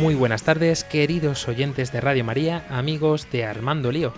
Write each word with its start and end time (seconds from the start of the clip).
Muy 0.00 0.14
buenas 0.14 0.42
tardes, 0.42 0.82
queridos 0.82 1.46
oyentes 1.48 1.92
de 1.92 2.00
Radio 2.00 2.24
María, 2.24 2.66
amigos 2.68 3.28
de 3.30 3.44
Armando 3.44 3.92
Lío. 3.92 4.12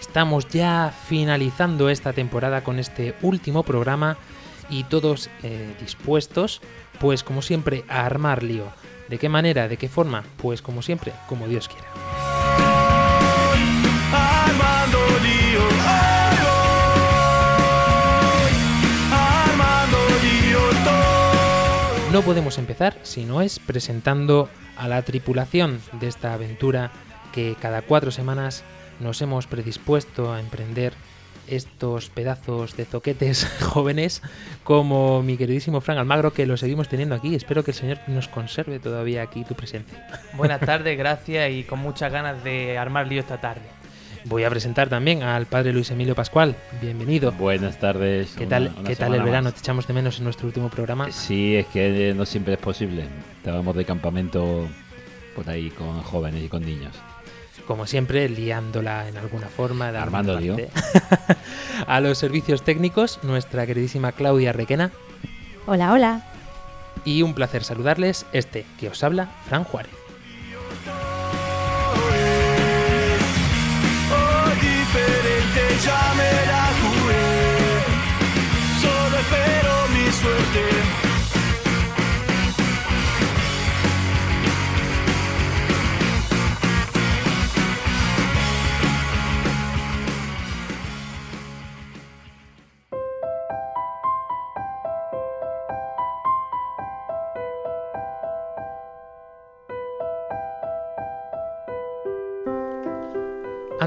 Estamos 0.00 0.48
ya 0.48 0.94
finalizando 1.08 1.90
esta 1.90 2.12
temporada 2.12 2.62
con 2.62 2.78
este 2.78 3.14
último 3.22 3.62
programa 3.62 4.16
y 4.70 4.84
todos 4.84 5.28
eh, 5.42 5.74
dispuestos, 5.80 6.60
pues 7.00 7.24
como 7.24 7.42
siempre, 7.42 7.84
a 7.88 8.06
armar 8.06 8.42
lío. 8.42 8.66
¿De 9.08 9.18
qué 9.18 9.28
manera? 9.28 9.68
¿De 9.68 9.76
qué 9.76 9.88
forma? 9.88 10.24
Pues 10.36 10.62
como 10.62 10.80
siempre, 10.82 11.12
como 11.28 11.48
Dios 11.48 11.68
quiera. 11.68 12.25
No 22.16 22.22
podemos 22.22 22.56
empezar 22.56 22.96
si 23.02 23.26
no 23.26 23.42
es 23.42 23.58
presentando 23.58 24.48
a 24.78 24.88
la 24.88 25.02
tripulación 25.02 25.82
de 26.00 26.08
esta 26.08 26.32
aventura 26.32 26.90
que 27.30 27.56
cada 27.60 27.82
cuatro 27.82 28.10
semanas 28.10 28.64
nos 29.00 29.20
hemos 29.20 29.46
predispuesto 29.46 30.32
a 30.32 30.40
emprender 30.40 30.94
estos 31.46 32.08
pedazos 32.08 32.74
de 32.74 32.86
zoquetes 32.86 33.44
jóvenes 33.60 34.22
como 34.64 35.22
mi 35.22 35.36
queridísimo 35.36 35.82
Fran 35.82 35.98
Almagro 35.98 36.32
que 36.32 36.46
lo 36.46 36.56
seguimos 36.56 36.88
teniendo 36.88 37.14
aquí. 37.14 37.34
Espero 37.34 37.62
que 37.62 37.72
el 37.72 37.76
Señor 37.76 37.98
nos 38.06 38.28
conserve 38.28 38.78
todavía 38.78 39.20
aquí 39.20 39.44
tu 39.44 39.54
presencia. 39.54 40.06
Buenas 40.32 40.60
tardes, 40.60 40.96
gracias 40.96 41.50
y 41.50 41.64
con 41.64 41.80
muchas 41.80 42.10
ganas 42.10 42.42
de 42.42 42.78
armar 42.78 43.08
lío 43.08 43.20
esta 43.20 43.42
tarde. 43.42 43.66
Voy 44.28 44.42
a 44.42 44.50
presentar 44.50 44.88
también 44.88 45.22
al 45.22 45.46
padre 45.46 45.72
Luis 45.72 45.88
Emilio 45.92 46.16
Pascual. 46.16 46.56
Bienvenido. 46.80 47.30
Buenas 47.30 47.78
tardes. 47.78 48.34
¿Qué 48.36 48.44
tal, 48.44 48.74
una 48.76 48.88
¿qué 48.88 48.96
tal 48.96 49.14
el 49.14 49.22
verano? 49.22 49.44
más. 49.44 49.54
Te 49.54 49.60
echamos 49.60 49.86
de 49.86 49.94
menos 49.94 50.18
en 50.18 50.24
nuestro 50.24 50.48
último 50.48 50.68
programa. 50.68 51.12
Sí, 51.12 51.54
es 51.54 51.66
que 51.66 52.12
no 52.16 52.26
siempre 52.26 52.54
es 52.54 52.58
posible. 52.58 53.04
Estábamos 53.36 53.76
de 53.76 53.84
campamento 53.84 54.66
por 55.36 55.48
ahí 55.48 55.70
con 55.70 56.02
jóvenes 56.02 56.42
y 56.42 56.48
con 56.48 56.64
niños. 56.64 56.92
Como 57.68 57.86
siempre, 57.86 58.28
liándola 58.28 59.08
en 59.08 59.16
alguna 59.16 59.46
forma. 59.46 59.92
de 59.92 59.98
Armando 59.98 60.36
alguna 60.36 60.66
parte. 60.66 61.36
a 61.86 62.00
los 62.00 62.18
servicios 62.18 62.62
técnicos, 62.62 63.20
nuestra 63.22 63.64
queridísima 63.64 64.10
Claudia 64.10 64.52
Requena. 64.52 64.90
Hola, 65.66 65.92
hola. 65.92 66.26
Y 67.04 67.22
un 67.22 67.32
placer 67.32 67.62
saludarles, 67.62 68.26
este 68.32 68.66
que 68.80 68.88
os 68.88 69.04
habla, 69.04 69.30
Fran 69.46 69.62
Juárez. 69.62 70.05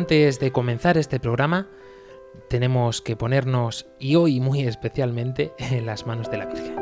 Antes 0.09 0.39
de 0.39 0.51
comenzar 0.51 0.97
este 0.97 1.19
programa, 1.19 1.67
tenemos 2.47 2.99
que 2.99 3.15
ponernos, 3.15 3.85
y 3.99 4.15
hoy 4.15 4.39
muy 4.39 4.61
especialmente, 4.61 5.53
en 5.59 5.85
las 5.85 6.07
manos 6.07 6.31
de 6.31 6.37
la 6.39 6.47
Virgen. 6.47 6.75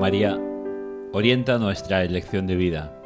María, 0.00 0.36
orienta 1.12 1.58
nuestra 1.58 2.02
elección 2.02 2.48
de 2.48 2.56
vida. 2.56 3.00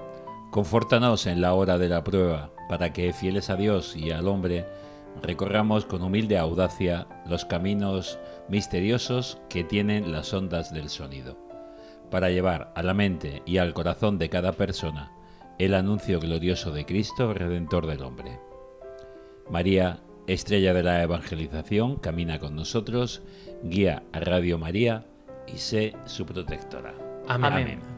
Confórtanos 0.50 1.26
en 1.26 1.42
la 1.42 1.52
hora 1.52 1.76
de 1.76 1.90
la 1.90 2.02
prueba, 2.02 2.50
para 2.70 2.94
que, 2.94 3.12
fieles 3.12 3.50
a 3.50 3.56
Dios 3.56 3.96
y 3.96 4.10
al 4.12 4.28
hombre, 4.28 4.64
recorramos 5.22 5.84
con 5.84 6.00
humilde 6.00 6.38
audacia 6.38 7.06
los 7.26 7.44
caminos 7.44 8.18
misteriosos 8.48 9.36
que 9.50 9.62
tienen 9.62 10.10
las 10.10 10.32
ondas 10.32 10.72
del 10.72 10.88
sonido, 10.88 11.36
para 12.10 12.30
llevar 12.30 12.72
a 12.74 12.82
la 12.82 12.94
mente 12.94 13.42
y 13.44 13.58
al 13.58 13.74
corazón 13.74 14.16
de 14.16 14.30
cada 14.30 14.52
persona 14.52 15.12
el 15.58 15.74
anuncio 15.74 16.20
glorioso 16.20 16.70
de 16.70 16.86
Cristo, 16.86 17.34
Redentor 17.34 17.86
del 17.86 18.02
hombre. 18.02 18.38
María, 19.50 20.00
estrella 20.26 20.72
de 20.72 20.82
la 20.82 21.02
evangelización, 21.02 21.96
camina 21.96 22.38
con 22.38 22.54
nosotros, 22.54 23.22
guía 23.62 24.04
a 24.12 24.20
Radio 24.20 24.58
María 24.58 25.06
y 25.52 25.58
sé 25.58 25.94
su 26.06 26.24
protectora. 26.24 26.94
Amén. 27.26 27.52
Amén. 27.52 27.97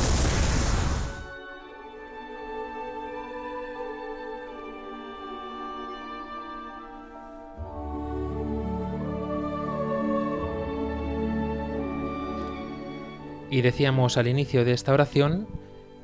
Y 13.51 13.61
decíamos 13.61 14.15
al 14.15 14.29
inicio 14.29 14.63
de 14.63 14.71
esta 14.71 14.93
oración 14.93 15.45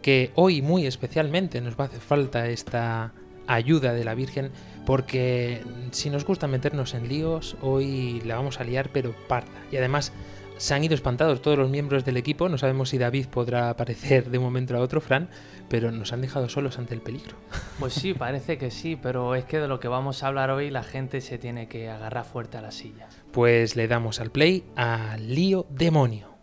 que 0.02 0.32
hoy 0.36 0.62
muy 0.62 0.86
especialmente 0.86 1.62
nos 1.62 1.80
va 1.80 1.86
a 1.86 1.88
hacer 1.88 2.02
falta 2.02 2.50
esta 2.50 3.14
ayuda 3.48 3.94
de 3.94 4.04
la 4.04 4.16
Virgen 4.16 4.52
porque 4.86 5.64
si 5.92 6.10
nos 6.10 6.26
gusta 6.26 6.48
meternos 6.48 6.94
en 6.94 7.08
líos, 7.08 7.56
hoy 7.62 8.22
la 8.26 8.36
vamos 8.36 8.60
a 8.60 8.66
liar 8.66 8.90
pero 8.92 9.16
parda. 9.30 9.64
Y 9.72 9.78
además 9.78 10.12
se 10.58 10.74
han 10.74 10.84
ido 10.84 10.94
espantados 10.94 11.42
todos 11.42 11.58
los 11.58 11.70
miembros 11.70 12.04
del 12.04 12.18
equipo, 12.18 12.50
no 12.50 12.58
sabemos 12.58 12.90
si 12.90 12.98
David 12.98 13.28
podrá 13.28 13.70
aparecer 13.70 14.30
de 14.30 14.40
un 14.40 14.44
momento 14.44 14.76
a 14.76 14.82
otro, 14.82 15.00
Fran, 15.00 15.30
pero 15.70 15.90
nos 15.90 16.12
han 16.12 16.20
dejado 16.20 16.50
solos 16.50 16.78
ante 16.78 16.96
el 16.96 17.02
peligro. 17.02 17.38
Pues 17.80 17.94
sí, 17.94 18.14
parece 18.14 18.58
que 18.58 18.72
sí, 18.72 18.98
pero 19.02 19.36
es 19.36 19.46
que 19.46 19.60
de 19.60 19.70
lo 19.70 19.80
que 19.80 19.88
vamos 19.88 20.22
a 20.22 20.28
hablar 20.28 20.50
hoy 20.50 20.70
la 20.70 20.84
gente 20.84 21.22
se 21.22 21.38
tiene 21.38 21.70
que 21.70 21.90
agarrar 21.90 22.26
fuerte 22.26 22.58
a 22.58 22.62
la 22.62 22.72
silla. 22.72 23.08
Pues 23.32 23.78
le 23.78 23.88
damos 23.88 24.20
al 24.20 24.32
play 24.32 24.66
a 24.76 25.16
Lío 25.18 25.66
Demonio. 25.70 26.37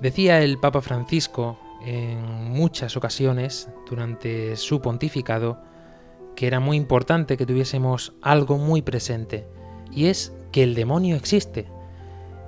Decía 0.00 0.42
el 0.42 0.58
Papa 0.58 0.80
Francisco 0.80 1.58
en 1.84 2.50
muchas 2.50 2.96
ocasiones 2.96 3.68
durante 3.88 4.56
su 4.56 4.80
pontificado 4.80 5.62
que 6.36 6.46
era 6.46 6.60
muy 6.60 6.76
importante 6.76 7.36
que 7.36 7.46
tuviésemos 7.46 8.12
algo 8.20 8.58
muy 8.58 8.82
presente, 8.82 9.46
y 9.90 10.06
es 10.06 10.36
que 10.52 10.62
el 10.62 10.74
demonio 10.74 11.16
existe. 11.16 11.66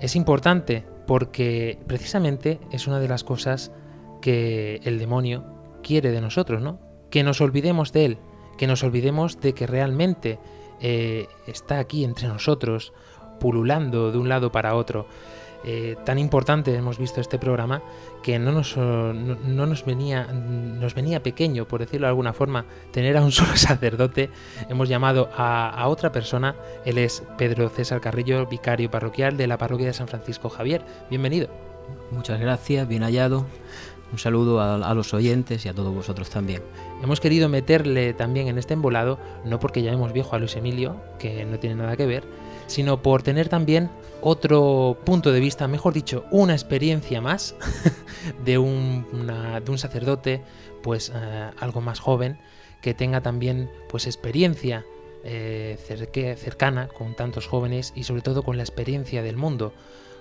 Es 0.01 0.15
importante 0.15 0.85
porque 1.07 1.79
precisamente 1.87 2.61
es 2.71 2.87
una 2.87 3.01
de 3.01 3.09
las 3.09 3.25
cosas 3.25 3.73
que 4.21 4.81
el 4.85 4.99
demonio 4.99 5.45
quiere 5.83 6.11
de 6.11 6.21
nosotros, 6.21 6.61
¿no? 6.61 6.79
que 7.11 7.23
nos 7.23 7.41
olvidemos 7.41 7.93
de 7.93 8.05
Él, 8.05 8.19
que 8.59 8.67
nos 8.67 8.85
olvidemos 8.85 9.41
de 9.41 9.55
que 9.55 9.67
realmente 9.67 10.39
eh, 10.81 11.27
está 11.47 11.79
aquí 11.79 12.05
entre 12.05 12.29
nosotros, 12.29 12.93
pululando 13.41 14.13
de 14.13 14.19
un 14.19 14.29
lado 14.29 14.53
para 14.53 14.75
otro. 14.75 15.07
Eh, 15.65 15.97
tan 16.05 16.19
importante 16.19 16.75
hemos 16.75 16.99
visto 16.99 17.21
este 17.21 17.39
programa 17.39 17.83
que 18.23 18.39
no 18.39 18.53
nos, 18.53 18.77
no, 18.77 19.13
no 19.13 19.67
nos, 19.67 19.85
venía, 19.85 20.25
nos 20.27 20.95
venía 20.95 21.23
pequeño, 21.23 21.67
por 21.67 21.81
decirlo 21.81 22.07
de 22.07 22.11
alguna 22.11 22.33
forma, 22.33 22.65
tener 22.93 23.17
a 23.17 23.23
un 23.23 23.33
solo 23.33 23.57
sacerdote. 23.57 24.31
Hemos 24.69 24.89
llamado 24.89 25.31
a, 25.37 25.71
a, 25.71 25.89
otra 25.89 26.13
persona, 26.13 26.55
él 26.85 26.99
es 26.99 27.23
Pedro 27.37 27.69
César 27.69 28.01
Carrillo, 28.01 28.47
vicario 28.47 28.91
parroquial 28.91 29.37
de 29.37 29.47
la 29.47 29.59
parroquia 29.59 29.87
de 29.87 29.95
San 29.95 30.09
Francisco 30.09 30.49
Javier. 30.49 30.85
Bienvenido. 31.11 31.49
Muchas 32.11 32.41
gracias, 32.41 32.87
bien 32.87 33.03
hallado. 33.03 33.47
Un 34.11 34.19
saludo 34.19 34.61
a, 34.61 34.77
a, 34.77 34.95
los 34.95 35.13
oyentes 35.13 35.67
y 35.67 35.69
a 35.69 35.75
todos 35.75 35.95
vosotros 35.95 36.31
también. 36.31 36.63
Hemos 37.03 37.21
querido 37.21 37.49
meterle 37.51 38.15
también 38.15 38.49
en 38.49 38.57
este 38.57 38.73
embolado, 38.73 39.19
no 39.45 39.61
porque 39.61 39.83
llamemos 39.83 40.15
viejo 40.15 40.35
a 40.35 40.39
Luis 40.39 40.57
Emilio, 40.57 40.97
que 41.19 41.45
no 41.45 41.59
tiene 41.59 41.77
nada 41.77 41.95
que 41.97 42.07
ver, 42.07 42.25
sino 42.69 43.03
por 43.03 43.25
tener 43.25 43.49
también 43.49 43.91
otro 44.21 44.97
punto 45.05 45.33
de 45.33 45.41
vista, 45.41 45.67
mejor 45.67 45.95
dicho, 45.95 46.25
una 46.31 46.53
experiencia 46.53 47.21
más 47.21 47.57
de 48.45 48.59
un, 48.59 49.07
una, 49.13 49.61
de 49.61 49.71
un 49.71 49.79
sacerdote, 49.79 50.43
pues 50.83 51.09
uh, 51.11 51.51
algo 51.59 51.81
más 51.81 51.99
joven, 51.99 52.39
que 52.81 52.95
tenga 52.95 53.21
también 53.21 53.71
pues 53.89 54.07
experiencia 54.07 54.85
eh, 55.25 55.77
cercana 56.39 56.89
con 56.89 57.15
tantos 57.15 57.47
jóvenes 57.47 57.93
y 57.97 58.05
sobre 58.05 58.23
todo 58.23 58.45
con 58.45 58.57
la 58.57 58.63
experiencia 58.63 59.23
del 59.23 59.37
mundo. 59.37 59.73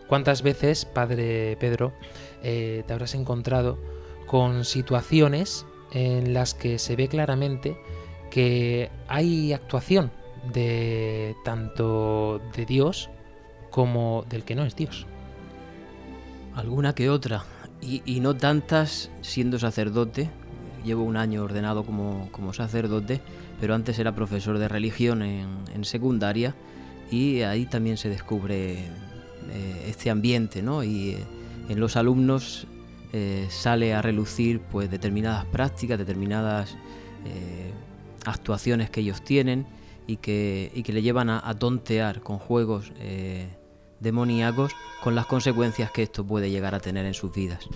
¿Cuántas 0.08 0.42
veces, 0.42 0.86
Padre 0.86 1.58
Pedro, 1.60 1.94
eh, 2.42 2.84
te 2.88 2.94
habrás 2.94 3.14
encontrado 3.14 3.78
con 4.26 4.66
situaciones 4.66 5.66
en 5.92 6.34
las 6.34 6.54
que 6.54 6.80
se 6.80 6.96
ve 6.96 7.08
claramente 7.08 7.78
que 8.32 8.90
hay 9.08 9.54
actuación 9.54 10.12
de 10.54 11.36
tanto 11.44 12.42
de 12.56 12.66
Dios 12.66 13.10
como 13.70 14.26
del 14.30 14.44
que 14.44 14.56
no 14.56 14.64
es 14.64 14.76
Dios. 14.76 15.06
Alguna 16.56 16.94
que 16.96 17.10
otra, 17.10 17.44
y, 17.82 18.20
no 18.20 18.36
tantas 18.36 19.12
siendo 19.22 19.60
sacerdote. 19.60 20.30
Llevo 20.84 21.04
un 21.04 21.18
año 21.18 21.44
ordenado 21.44 21.84
como, 21.84 22.30
como 22.32 22.54
sacerdote, 22.54 23.22
pero 23.60 23.76
antes 23.76 24.00
era 24.00 24.16
profesor 24.16 24.58
de 24.58 24.68
religión 24.68 25.22
en, 25.22 25.48
en 25.74 25.84
secundaria 25.84 26.56
y 27.12 27.42
ahí 27.42 27.66
también 27.66 27.98
se 27.98 28.10
descubre 28.10 28.86
eh, 29.52 29.86
este 29.88 30.10
ambiente, 30.10 30.62
¿no? 30.62 30.84
Y 30.84 31.12
eh, 31.12 31.24
en 31.70 31.80
los 31.80 31.96
alumnos 31.96 32.68
eh, 33.14 33.48
sale 33.50 33.94
a 33.94 34.02
relucir 34.02 34.60
pues 34.60 34.90
determinadas 34.90 35.46
prácticas, 35.46 35.98
determinadas 35.98 36.76
actuaciones 38.26 38.90
que 38.90 39.02
ellos 39.02 39.22
tienen 39.22 39.66
y 40.08 40.18
que, 40.18 40.72
y 40.74 40.84
que 40.84 40.94
le 40.94 41.02
llevan 41.02 41.30
a, 41.30 41.54
tontear 41.60 42.22
con 42.22 42.40
juegos 42.40 42.92
eh, 43.00 43.50
demoníacos 44.00 44.72
con 45.04 45.14
las 45.14 45.26
consecuencias 45.26 45.92
que 45.92 46.04
esto 46.04 46.26
puede 46.26 46.50
llegar 46.50 46.74
a 46.74 46.80
tener 46.80 47.06
en 47.06 47.14
sus 47.14 47.34
vidas. 47.34 47.68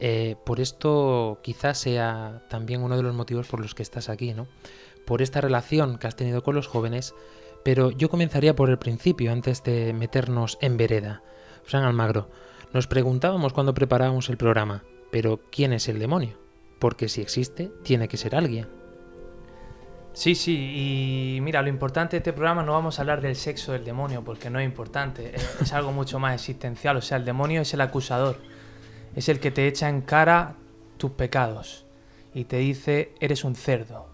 Eh, 0.00 0.36
por 0.44 0.60
esto 0.60 1.40
quizás 1.42 1.78
sea 1.78 2.42
también 2.48 2.82
uno 2.82 2.96
de 2.96 3.02
los 3.02 3.14
motivos 3.14 3.48
por 3.48 3.60
los 3.60 3.74
que 3.74 3.82
estás 3.82 4.08
aquí, 4.08 4.32
¿no? 4.32 4.46
Por 5.06 5.22
esta 5.22 5.40
relación 5.40 5.98
que 5.98 6.06
has 6.06 6.16
tenido 6.16 6.42
con 6.42 6.54
los 6.54 6.68
jóvenes, 6.68 7.14
pero 7.64 7.90
yo 7.90 8.08
comenzaría 8.08 8.56
por 8.56 8.70
el 8.70 8.78
principio, 8.78 9.32
antes 9.32 9.62
de 9.64 9.92
meternos 9.92 10.56
en 10.60 10.76
vereda. 10.76 11.22
Fran 11.64 11.84
Almagro, 11.84 12.30
nos 12.72 12.86
preguntábamos 12.86 13.52
cuando 13.52 13.74
preparábamos 13.74 14.28
el 14.28 14.36
programa, 14.36 14.84
pero 15.10 15.40
¿quién 15.50 15.72
es 15.72 15.88
el 15.88 15.98
demonio? 15.98 16.38
Porque 16.78 17.08
si 17.08 17.20
existe, 17.20 17.72
tiene 17.82 18.08
que 18.08 18.16
ser 18.16 18.36
alguien. 18.36 18.77
Sí, 20.18 20.34
sí, 20.34 21.36
y 21.36 21.40
mira, 21.42 21.62
lo 21.62 21.68
importante 21.68 22.16
de 22.16 22.18
este 22.18 22.32
programa 22.32 22.64
no 22.64 22.72
vamos 22.72 22.98
a 22.98 23.02
hablar 23.02 23.20
del 23.20 23.36
sexo 23.36 23.70
del 23.70 23.84
demonio, 23.84 24.24
porque 24.24 24.50
no 24.50 24.58
es 24.58 24.64
importante, 24.64 25.36
es, 25.36 25.72
algo 25.72 25.92
mucho 25.92 26.18
más 26.18 26.34
existencial, 26.34 26.96
o 26.96 27.00
sea, 27.00 27.18
el 27.18 27.24
demonio 27.24 27.60
es 27.60 27.72
el 27.72 27.80
acusador, 27.80 28.40
es 29.14 29.28
el 29.28 29.38
que 29.38 29.52
te 29.52 29.68
echa 29.68 29.88
en 29.88 30.00
cara 30.00 30.56
tus 30.96 31.12
pecados 31.12 31.86
y 32.34 32.46
te 32.46 32.56
dice, 32.56 33.14
eres 33.20 33.44
un 33.44 33.54
cerdo. 33.54 34.08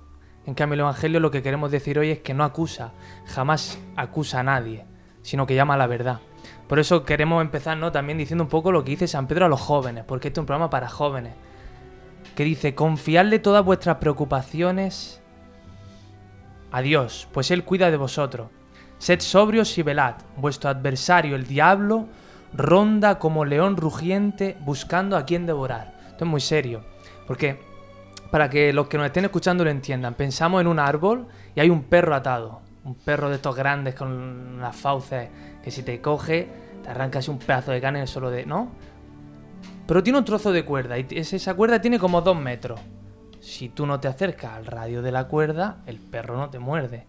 En 0.45 0.53
cambio, 0.53 0.75
el 0.75 0.81
Evangelio 0.81 1.21
lo 1.21 1.31
que 1.31 1.43
queremos 1.43 1.71
decir 1.71 1.99
hoy 1.99 2.11
es 2.11 2.19
que 2.19 2.35
no 2.35 2.45
acusa, 2.45 2.93
jamás 3.25 3.79
acusa 3.97 4.41
a 4.41 4.43
nadie, 4.43 4.85
sino 5.23 5.47
que 5.47 5.55
llama 5.55 5.73
a 5.73 5.79
la 5.79 5.87
verdad. 5.87 6.21
Por 6.69 6.81
eso 6.81 7.07
queremos 7.07 7.41
empezar 7.41 7.79
¿no? 7.79 7.93
también 7.93 8.19
diciendo 8.19 8.45
un 8.45 8.51
poco 8.51 8.73
lo 8.73 8.85
que 8.85 8.91
dice 8.91 9.09
San 9.09 9.27
Pedro 9.27 9.47
a 9.47 9.49
los 9.49 9.63
jóvenes, 9.63 10.05
porque 10.07 10.29
este 10.29 10.41
es 10.41 10.43
un 10.43 10.47
programa 10.49 10.69
para 10.69 10.91
jóvenes, 10.91 11.33
que 12.35 12.45
dice, 12.45 12.75
confiadle 12.75 13.39
todas 13.39 13.65
vuestras 13.65 13.97
preocupaciones 13.97 15.24
a 16.75 16.83
Dios, 16.83 17.29
pues 17.31 17.53
Él 17.53 17.63
cuida 17.63 17.93
de 17.93 17.97
vosotros. 17.97 18.49
Sed 18.99 19.21
sobrios 19.21 19.79
y 19.79 19.85
velad, 19.85 20.17
vuestro 20.37 20.71
adversario, 20.71 21.37
el 21.37 21.47
diablo, 21.47 22.09
ronda 22.53 23.21
como 23.21 23.45
león 23.45 23.77
rugiente 23.77 24.57
buscando 24.59 25.17
a 25.17 25.25
quien 25.25 25.47
devorar. 25.47 25.95
Esto 26.09 26.25
es 26.25 26.31
muy 26.33 26.41
serio, 26.41 26.85
porque 27.29 27.61
para 28.33 28.51
que 28.51 28.73
los 28.73 28.89
que 28.89 28.97
nos 28.97 29.07
estén 29.07 29.25
escuchando 29.25 29.63
lo 29.63 29.71
entiendan, 29.71 30.15
pensamos 30.15 30.61
en 30.61 30.67
un 30.67 30.81
árbol 30.81 31.29
y 31.55 31.61
hay 31.61 31.71
un 31.71 31.85
perro 31.85 32.13
atado, 32.13 32.61
un 32.83 32.97
perro 32.97 33.29
de 33.29 33.37
estos 33.37 33.55
grandes 33.55 33.95
con 33.95 34.11
unas 34.11 34.75
fauces 34.75 35.29
que 35.63 35.71
si 35.71 35.85
te 35.85 36.01
coge 36.01 36.49
te 36.83 36.91
arrancas 36.91 37.29
un 37.29 37.39
pedazo 37.39 37.71
de 37.71 37.81
carne 37.81 38.05
solo 38.09 38.33
de... 38.33 38.47
¿no? 38.47 38.73
Pero 39.87 40.03
tiene 40.03 40.19
un 40.19 40.25
trozo 40.25 40.51
de 40.51 40.65
cuerda 40.65 40.99
y 40.99 41.07
esa 41.09 41.55
cuerda 41.55 41.81
tiene 41.81 42.01
como 42.01 42.21
dos 42.21 42.37
metros. 42.37 42.81
Si 43.45 43.69
tú 43.69 43.85
no 43.85 44.01
te 44.01 44.09
acercas 44.09 44.55
al 44.55 44.65
radio 44.65 45.03
de 45.03 45.13
la 45.13 45.29
cuerda, 45.29 45.83
el 45.85 45.99
perro 45.99 46.39
no 46.39 46.49
te 46.49 46.59
muerde. 46.59 47.07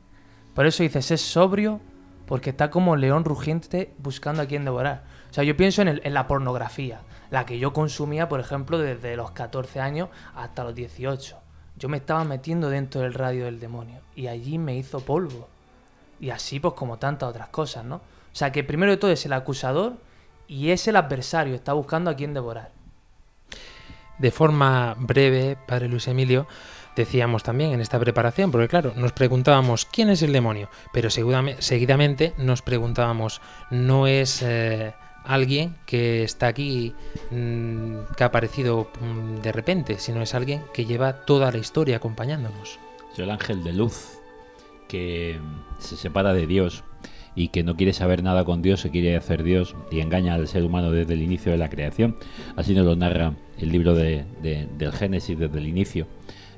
Por 0.53 0.65
eso 0.65 0.83
dices, 0.83 1.09
es 1.11 1.21
sobrio 1.21 1.79
porque 2.27 2.49
está 2.49 2.69
como 2.69 2.97
león 2.97 3.23
rugiente 3.23 3.93
buscando 3.99 4.41
a 4.41 4.45
quien 4.45 4.65
devorar. 4.65 5.05
O 5.31 5.33
sea, 5.33 5.45
yo 5.45 5.55
pienso 5.55 5.81
en, 5.81 6.13
la 6.13 6.27
pornografía, 6.27 6.99
la 7.31 7.45
que 7.45 7.57
yo 7.57 7.71
consumía, 7.71 8.27
por 8.27 8.41
ejemplo, 8.41 8.77
desde 8.77 9.15
los 9.15 9.31
14 9.31 9.79
años 9.79 10.09
hasta 10.35 10.65
los 10.65 10.75
18. 10.75 11.37
Yo 11.77 11.87
me 11.87 11.97
estaba 11.97 12.25
metiendo 12.25 12.69
dentro 12.69 12.99
del 12.99 13.13
radio 13.13 13.45
del 13.45 13.61
demonio 13.61 14.01
y 14.13 14.27
allí 14.27 14.57
me 14.57 14.75
hizo 14.75 14.99
polvo. 14.99 15.47
Y 16.19 16.31
así 16.31 16.59
pues 16.59 16.73
como 16.73 16.97
tantas 16.97 17.29
otras 17.29 17.47
cosas, 17.47 17.85
¿no? 17.85 17.95
O 17.95 18.01
sea, 18.33 18.51
que 18.51 18.65
primero 18.65 18.91
de 18.91 18.97
todo 18.97 19.11
es 19.11 19.25
el 19.25 19.31
acusador 19.31 19.93
y 20.49 20.71
es 20.71 20.85
el 20.89 20.97
adversario, 20.97 21.55
está 21.55 21.71
buscando 21.71 22.11
a 22.11 22.15
quien 22.15 22.33
devorar. 22.33 22.75
De 24.17 24.31
forma 24.31 24.95
breve, 24.97 25.57
Padre 25.67 25.89
Luis 25.89 26.07
Emilio, 26.07 26.47
decíamos 26.95 27.44
también 27.44 27.74
en 27.74 27.81
esta 27.81 28.00
preparación, 28.00 28.51
porque 28.51 28.67
claro, 28.67 28.93
nos 28.95 29.12
preguntábamos 29.12 29.86
quién 29.86 30.10
es 30.10 30.22
el 30.22 30.31
demonio, 30.31 30.69
pero 30.93 31.10
seguidamente 31.10 32.34
nos 32.38 32.62
preguntábamos, 32.62 33.41
¿no 33.69 34.07
es 34.07 34.41
eh, 34.41 34.93
alguien 35.25 35.75
que 35.86 36.24
está 36.24 36.48
aquí, 36.48 36.95
mmm, 37.31 37.98
que 38.15 38.24
ha 38.24 38.27
aparecido 38.27 38.89
mmm, 39.01 39.41
de 39.41 39.51
repente, 39.51 40.00
sino 40.00 40.22
es 40.22 40.34
alguien 40.34 40.63
que 40.74 40.86
lleva 40.86 41.25
toda 41.25 41.51
la 41.51 41.57
historia 41.57 41.98
acompañándonos? 41.98 42.79
Es 43.12 43.19
el 43.19 43.29
ángel 43.29 43.63
de 43.63 43.74
luz 43.74 44.19
que 44.88 45.39
se 45.79 45.98
separa 45.98 46.34
de 46.34 46.48
Dios 46.48 46.84
y 47.36 47.50
que 47.50 47.63
no 47.63 47.75
quiere 47.75 47.94
saber 47.94 48.24
nada 48.24 48.46
con 48.46 48.62
Dios, 48.62 48.82
se 48.82 48.89
quiere 48.89 49.15
hacer 49.15 49.44
Dios 49.44 49.75
y 49.92 50.00
engaña 50.00 50.34
al 50.34 50.48
ser 50.48 50.63
humano 50.63 50.92
desde 50.92 51.13
el 51.13 51.22
inicio 51.22 51.51
de 51.51 51.58
la 51.58 51.70
creación. 51.70 52.15
Así 52.56 52.74
nos 52.74 52.86
lo 52.86 52.96
narra 52.96 53.34
el 53.60 53.72
libro 53.72 53.94
de, 53.94 54.25
de, 54.42 54.68
del 54.77 54.92
Génesis 54.92 55.38
desde 55.38 55.58
el 55.58 55.68
inicio. 55.68 56.08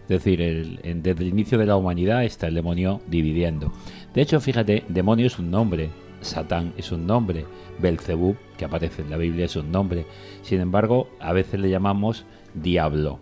Es 0.03 0.23
decir, 0.23 0.39
desde 0.81 1.21
el 1.21 1.27
inicio 1.27 1.57
de 1.57 1.65
la 1.65 1.75
humanidad 1.75 2.23
está 2.23 2.47
el 2.47 2.53
demonio 2.53 3.01
dividiendo. 3.07 3.73
De 4.13 4.21
hecho, 4.21 4.39
fíjate, 4.39 4.85
demonio 4.87 5.27
es 5.27 5.37
un 5.37 5.51
nombre, 5.51 5.89
Satán 6.21 6.73
es 6.77 6.93
un 6.93 7.05
nombre, 7.05 7.45
Belcebú, 7.79 8.37
que 8.57 8.63
aparece 8.63 9.01
en 9.01 9.09
la 9.09 9.17
Biblia, 9.17 9.45
es 9.45 9.55
un 9.57 9.69
nombre. 9.69 10.05
Sin 10.43 10.61
embargo, 10.61 11.09
a 11.19 11.33
veces 11.33 11.59
le 11.59 11.69
llamamos 11.69 12.25
diablo. 12.53 13.19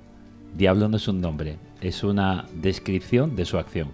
Diablo 0.56 0.88
no 0.88 0.98
es 0.98 1.08
un 1.08 1.22
nombre, 1.22 1.58
es 1.82 2.04
una 2.04 2.46
descripción 2.54 3.36
de 3.36 3.46
su 3.46 3.58
acción. 3.58 3.90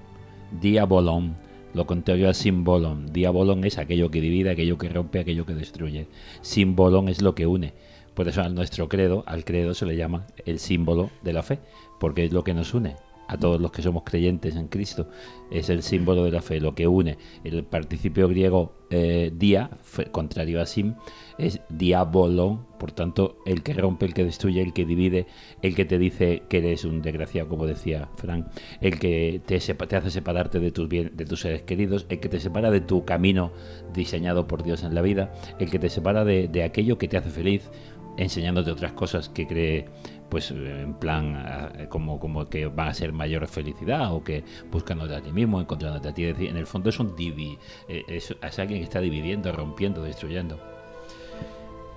Diabolón, 0.60 1.36
lo 1.74 1.86
contrario 1.86 2.30
a 2.30 2.34
simbolón. 2.34 3.12
Diabolón 3.14 3.64
es 3.64 3.78
aquello 3.78 4.12
que 4.12 4.22
divide, 4.22 4.52
aquello 4.52 4.78
que 4.78 4.90
rompe, 4.90 5.20
aquello 5.20 5.46
que 5.46 5.54
destruye. 5.54 6.08
Simbolón 6.42 7.10
es 7.10 7.22
lo 7.22 7.36
que 7.36 7.48
une. 7.48 7.74
Por 8.14 8.28
eso 8.28 8.42
a 8.42 8.50
nuestro 8.50 8.90
credo, 8.90 9.24
al 9.26 9.46
credo 9.46 9.74
se 9.74 9.86
le 9.86 9.96
llama 9.96 10.28
el 10.46 10.60
símbolo 10.60 11.10
de 11.24 11.34
la 11.34 11.44
fe, 11.44 11.60
porque 12.00 12.26
es 12.26 12.34
lo 12.34 12.44
que 12.44 12.54
nos 12.54 12.74
une 12.74 12.96
a 13.32 13.38
todos 13.38 13.62
los 13.62 13.72
que 13.72 13.82
somos 13.82 14.04
creyentes 14.04 14.58
en 14.58 14.68
Cristo. 14.68 15.08
Es 15.50 15.70
el 15.70 15.84
símbolo 15.84 16.26
de 16.26 16.32
la 16.32 16.42
fe, 16.42 16.60
lo 16.60 16.76
que 16.76 16.88
une. 16.88 17.18
El 17.46 17.64
participio 17.64 18.28
griego 18.28 18.74
eh, 18.90 19.32
dia, 19.34 19.70
contrario 20.12 20.62
a 20.62 20.66
sim, 20.66 20.96
es 21.42 21.62
diabolón, 21.70 22.66
por 22.80 22.92
tanto, 22.92 23.38
el 23.46 23.64
que 23.64 23.74
rompe, 23.74 24.06
el 24.06 24.14
que 24.14 24.24
destruye, 24.24 24.62
el 24.62 24.74
que 24.74 24.86
divide, 24.86 25.28
el 25.62 25.76
que 25.76 25.86
te 25.86 25.98
dice 25.98 26.44
que 26.50 26.60
eres 26.60 26.86
un 26.86 27.02
desgraciado, 27.02 27.50
como 27.50 27.66
decía 27.66 28.10
Frank, 28.16 28.48
el 28.82 29.00
que 29.00 29.42
te, 29.46 29.60
te 29.60 29.96
hace 29.96 30.12
separarte 30.12 30.60
de 30.60 30.72
tus, 30.72 30.88
bien, 30.88 31.12
de 31.16 31.26
tus 31.26 31.42
seres 31.42 31.64
queridos, 31.64 32.06
el 32.10 32.20
que 32.20 32.30
te 32.30 32.40
separa 32.40 32.72
de 32.72 32.82
tu 32.82 33.06
camino 33.06 33.52
diseñado 33.94 34.48
por 34.48 34.64
Dios 34.64 34.84
en 34.84 34.96
la 34.96 35.02
vida, 35.02 35.34
el 35.60 35.70
que 35.70 35.80
te 35.80 35.90
separa 35.90 36.26
de, 36.26 36.48
de 36.48 36.64
aquello 36.64 36.98
que 36.98 37.08
te 37.08 37.18
hace 37.18 37.30
feliz, 37.30 37.70
enseñándote 38.18 38.72
otras 38.72 38.94
cosas 38.94 39.30
que 39.30 39.48
cree 39.48 39.86
pues 40.30 40.50
en 40.52 40.94
plan 40.94 41.36
ah, 41.36 41.72
como, 41.90 42.18
como 42.18 42.50
que 42.50 42.68
van 42.68 42.88
a 42.88 42.94
ser 42.94 43.12
mayor 43.12 43.46
felicidad 43.48 44.14
o 44.14 44.24
que 44.24 44.46
buscándote 44.72 45.14
a 45.14 45.22
ti 45.22 45.32
mismo, 45.32 45.60
encontrándote 45.60 46.08
a 46.08 46.14
ti. 46.14 46.24
Decir, 46.24 46.50
en 46.50 46.58
el 46.58 46.66
fondo 46.66 46.90
es 46.90 47.00
un 47.00 47.16
divi, 47.18 47.58
eh, 47.90 48.04
es, 48.08 48.34
es 48.42 48.60
alguien 48.60 48.80
que 48.80 48.86
está 48.86 49.02
dividiendo, 49.02 49.52
rompiendo, 49.52 50.02
destruyendo. 50.02 50.58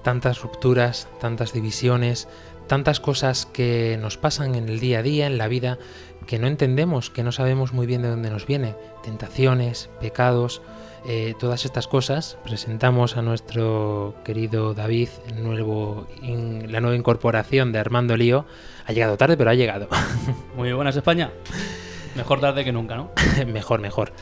Tantas 0.04 0.40
rupturas, 0.42 1.08
tantas 1.20 1.52
divisiones, 1.52 2.28
tantas 2.68 3.00
cosas 3.00 3.46
que 3.46 3.98
nos 4.00 4.16
pasan 4.16 4.54
en 4.54 4.68
el 4.68 4.78
día 4.78 5.00
a 5.00 5.02
día, 5.02 5.26
en 5.26 5.36
la 5.38 5.48
vida, 5.48 5.78
que 6.26 6.38
no 6.38 6.46
entendemos, 6.46 7.10
que 7.10 7.22
no 7.24 7.32
sabemos 7.32 7.72
muy 7.72 7.86
bien 7.86 8.02
de 8.02 8.08
dónde 8.08 8.30
nos 8.30 8.46
viene. 8.46 8.74
Tentaciones, 9.02 9.90
pecados, 10.00 10.62
eh, 11.06 11.34
todas 11.38 11.66
estas 11.66 11.86
cosas. 11.86 12.38
Presentamos 12.44 13.16
a 13.18 13.22
nuestro 13.22 14.14
querido 14.24 14.72
David, 14.72 15.10
el 15.28 15.42
nuevo 15.42 16.06
in- 16.22 16.72
la 16.72 16.80
nueva 16.80 16.96
incorporación 16.96 17.72
de 17.72 17.78
Armando 17.78 18.16
Lío. 18.16 18.46
Ha 18.86 18.92
llegado 18.92 19.18
tarde, 19.18 19.36
pero 19.36 19.50
ha 19.50 19.54
llegado. 19.54 19.88
Muy 20.56 20.72
buenas 20.72 20.96
España. 20.96 21.30
Mejor 22.16 22.40
tarde 22.40 22.64
que 22.64 22.72
nunca, 22.72 22.96
¿no? 22.96 23.10
mejor, 23.46 23.80
mejor. 23.80 24.12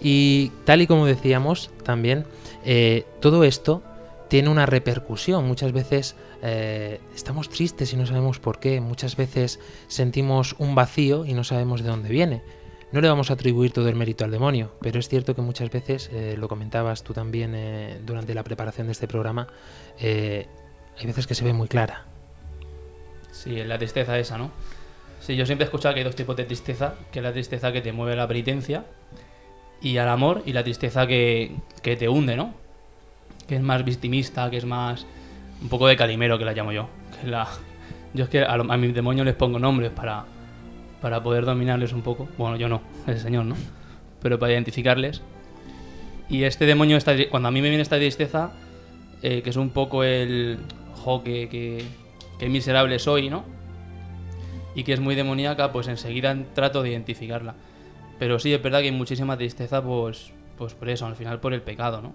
Y 0.00 0.50
tal 0.64 0.82
y 0.82 0.86
como 0.88 1.06
decíamos 1.06 1.70
también, 1.84 2.24
eh, 2.64 3.04
todo 3.20 3.44
esto 3.44 3.82
tiene 4.28 4.48
una 4.48 4.66
repercusión. 4.66 5.46
Muchas 5.46 5.72
veces 5.72 6.16
eh, 6.42 7.00
estamos 7.14 7.48
tristes 7.48 7.92
y 7.92 7.96
no 7.96 8.06
sabemos 8.06 8.38
por 8.38 8.58
qué. 8.58 8.80
Muchas 8.80 9.16
veces 9.16 9.60
sentimos 9.86 10.56
un 10.58 10.74
vacío 10.74 11.24
y 11.24 11.34
no 11.34 11.44
sabemos 11.44 11.82
de 11.82 11.88
dónde 11.88 12.08
viene. 12.08 12.42
No 12.94 13.00
le 13.00 13.08
vamos 13.08 13.30
a 13.30 13.34
atribuir 13.34 13.72
todo 13.72 13.88
el 13.88 13.96
mérito 13.96 14.24
al 14.24 14.30
demonio, 14.30 14.70
pero 14.80 15.00
es 15.00 15.08
cierto 15.08 15.34
que 15.34 15.42
muchas 15.42 15.68
veces, 15.68 16.10
eh, 16.12 16.36
lo 16.38 16.46
comentabas 16.46 17.02
tú 17.02 17.12
también 17.12 17.52
eh, 17.56 17.98
durante 18.06 18.34
la 18.34 18.44
preparación 18.44 18.86
de 18.86 18.92
este 18.92 19.08
programa, 19.08 19.48
eh, 19.98 20.46
hay 20.96 21.04
veces 21.04 21.26
que 21.26 21.34
se 21.34 21.44
ve 21.44 21.52
muy 21.52 21.66
clara. 21.66 22.04
Sí, 23.32 23.64
la 23.64 23.78
tristeza 23.78 24.16
esa, 24.16 24.38
¿no? 24.38 24.52
Sí, 25.18 25.34
yo 25.34 25.44
siempre 25.44 25.64
he 25.64 25.66
escuchado 25.66 25.92
que 25.92 26.02
hay 26.02 26.04
dos 26.04 26.14
tipos 26.14 26.36
de 26.36 26.44
tristeza, 26.44 26.94
que 27.10 27.18
es 27.18 27.22
la 27.24 27.32
tristeza 27.32 27.72
que 27.72 27.80
te 27.80 27.90
mueve 27.90 28.12
a 28.12 28.16
la 28.16 28.28
penitencia 28.28 28.84
y 29.82 29.96
al 29.96 30.08
amor, 30.08 30.44
y 30.46 30.52
la 30.52 30.62
tristeza 30.62 31.08
que, 31.08 31.50
que 31.82 31.96
te 31.96 32.08
hunde, 32.08 32.36
¿no? 32.36 32.54
Que 33.46 33.56
es 33.56 33.62
más 33.62 33.84
victimista, 33.84 34.50
que 34.50 34.56
es 34.56 34.64
más 34.64 35.06
un 35.62 35.68
poco 35.68 35.86
de 35.86 35.96
calimero, 35.96 36.38
que 36.38 36.44
la 36.44 36.52
llamo 36.52 36.72
yo. 36.72 36.88
Que 37.20 37.28
la... 37.28 37.48
Yo 38.14 38.24
es 38.24 38.30
que 38.30 38.44
a, 38.44 38.56
mis 38.58 38.94
demonios 38.94 39.26
les 39.26 39.34
pongo 39.34 39.58
nombres 39.58 39.90
para, 39.90 40.24
para 41.00 41.22
poder 41.22 41.44
dominarles 41.44 41.92
un 41.92 42.02
poco. 42.02 42.28
Bueno, 42.38 42.56
yo 42.56 42.68
no, 42.68 42.80
el 43.06 43.18
señor, 43.18 43.44
¿no? 43.44 43.56
Pero 44.22 44.38
para 44.38 44.52
identificarles. 44.52 45.22
Y 46.28 46.44
este 46.44 46.64
demonio, 46.64 46.96
tri- 46.98 47.28
cuando 47.28 47.48
a 47.48 47.50
mí 47.50 47.60
me 47.60 47.68
viene 47.68 47.82
esta 47.82 47.96
tristeza, 47.96 48.52
eh, 49.22 49.42
que 49.42 49.50
es 49.50 49.56
un 49.56 49.70
poco 49.70 50.04
el... 50.04 50.58
Jo, 50.94 51.22
que, 51.22 51.48
que, 51.48 51.84
que 52.38 52.48
miserable 52.48 52.98
soy, 52.98 53.28
¿no? 53.28 53.44
y 54.76 54.82
que 54.82 54.92
es 54.92 55.00
muy 55.00 55.14
demoníaca, 55.14 55.70
pues 55.70 55.86
enseguida 55.86 56.36
trato 56.52 56.82
de 56.82 56.90
identificarla. 56.90 57.54
Pero 58.18 58.38
sí, 58.38 58.52
es 58.52 58.62
verdad 58.62 58.80
que 58.80 58.86
hay 58.86 58.92
muchísima 58.92 59.36
tristeza, 59.36 59.82
pues, 59.82 60.32
pues 60.58 60.74
por 60.74 60.88
eso, 60.88 61.06
al 61.06 61.16
final 61.16 61.40
por 61.40 61.54
el 61.54 61.62
pecado, 61.62 62.02
¿no? 62.02 62.12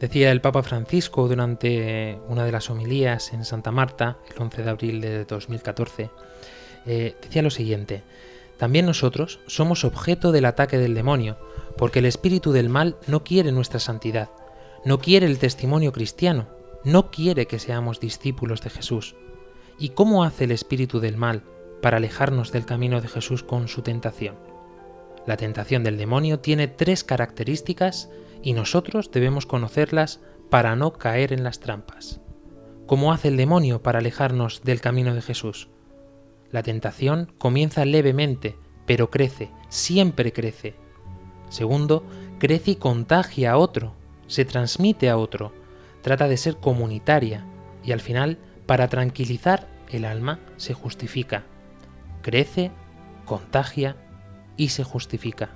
Decía 0.00 0.30
el 0.30 0.42
Papa 0.42 0.62
Francisco 0.62 1.26
durante 1.26 2.18
una 2.28 2.44
de 2.44 2.52
las 2.52 2.68
homilías 2.68 3.32
en 3.32 3.46
Santa 3.46 3.70
Marta, 3.70 4.18
el 4.30 4.42
11 4.42 4.62
de 4.62 4.70
abril 4.70 5.00
de 5.00 5.24
2014, 5.24 6.10
eh, 6.84 7.16
decía 7.22 7.40
lo 7.40 7.50
siguiente, 7.50 8.02
también 8.58 8.84
nosotros 8.84 9.40
somos 9.46 9.84
objeto 9.84 10.32
del 10.32 10.44
ataque 10.44 10.76
del 10.76 10.94
demonio, 10.94 11.38
porque 11.78 12.00
el 12.00 12.04
espíritu 12.04 12.52
del 12.52 12.68
mal 12.68 12.96
no 13.06 13.24
quiere 13.24 13.52
nuestra 13.52 13.80
santidad, 13.80 14.28
no 14.84 14.98
quiere 14.98 15.26
el 15.26 15.38
testimonio 15.38 15.92
cristiano, 15.92 16.46
no 16.84 17.10
quiere 17.10 17.46
que 17.46 17.58
seamos 17.58 17.98
discípulos 17.98 18.60
de 18.60 18.70
Jesús. 18.70 19.16
¿Y 19.78 19.90
cómo 19.90 20.24
hace 20.24 20.44
el 20.44 20.52
espíritu 20.52 21.00
del 21.00 21.16
mal 21.16 21.42
para 21.80 21.96
alejarnos 21.96 22.52
del 22.52 22.66
camino 22.66 23.00
de 23.00 23.08
Jesús 23.08 23.42
con 23.42 23.66
su 23.66 23.80
tentación? 23.80 24.36
La 25.26 25.38
tentación 25.38 25.84
del 25.84 25.96
demonio 25.96 26.38
tiene 26.38 26.68
tres 26.68 27.02
características 27.02 28.10
y 28.42 28.52
nosotros 28.52 29.10
debemos 29.10 29.46
conocerlas 29.46 30.20
para 30.50 30.76
no 30.76 30.92
caer 30.92 31.32
en 31.32 31.44
las 31.44 31.60
trampas. 31.60 32.20
¿Cómo 32.86 33.12
hace 33.12 33.28
el 33.28 33.36
demonio 33.36 33.82
para 33.82 33.98
alejarnos 33.98 34.62
del 34.62 34.80
camino 34.80 35.14
de 35.14 35.22
Jesús? 35.22 35.68
La 36.50 36.62
tentación 36.62 37.32
comienza 37.38 37.84
levemente, 37.84 38.56
pero 38.86 39.10
crece, 39.10 39.50
siempre 39.68 40.32
crece. 40.32 40.76
Segundo, 41.48 42.04
crece 42.38 42.72
y 42.72 42.76
contagia 42.76 43.52
a 43.52 43.58
otro, 43.58 43.94
se 44.26 44.44
transmite 44.44 45.10
a 45.10 45.16
otro, 45.16 45.52
trata 46.02 46.28
de 46.28 46.36
ser 46.36 46.58
comunitaria 46.58 47.44
y 47.84 47.92
al 47.92 48.00
final, 48.00 48.38
para 48.66 48.88
tranquilizar 48.88 49.68
el 49.90 50.04
alma, 50.04 50.40
se 50.56 50.74
justifica. 50.74 51.44
Crece, 52.22 52.70
contagia 53.24 53.96
y 54.56 54.68
se 54.68 54.84
justifica. 54.84 55.50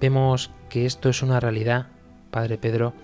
Vemos 0.00 0.50
que 0.72 0.86
esto 0.86 1.10
es 1.10 1.22
una 1.22 1.38
realidad, 1.38 1.88
Padre 2.30 2.56
Pedro, 2.56 2.94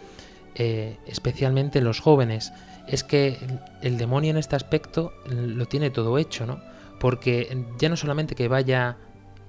eh, 0.55 0.97
especialmente 1.07 1.81
en 1.81 1.85
los 1.85 2.01
jóvenes. 2.01 2.51
Es 2.87 3.05
que 3.05 3.37
el, 3.83 3.99
demonio 3.99 4.31
en 4.31 4.39
este 4.39 4.57
aspecto 4.57 5.13
lo 5.31 5.67
tiene 5.67 5.91
todo 5.91 6.17
hecho, 6.17 6.47
¿no? 6.47 6.63
Porque 6.99 7.67
ya 7.79 7.91
no 7.91 7.97
solamente 7.99 8.35
que 8.35 8.49
vaya, 8.49 8.97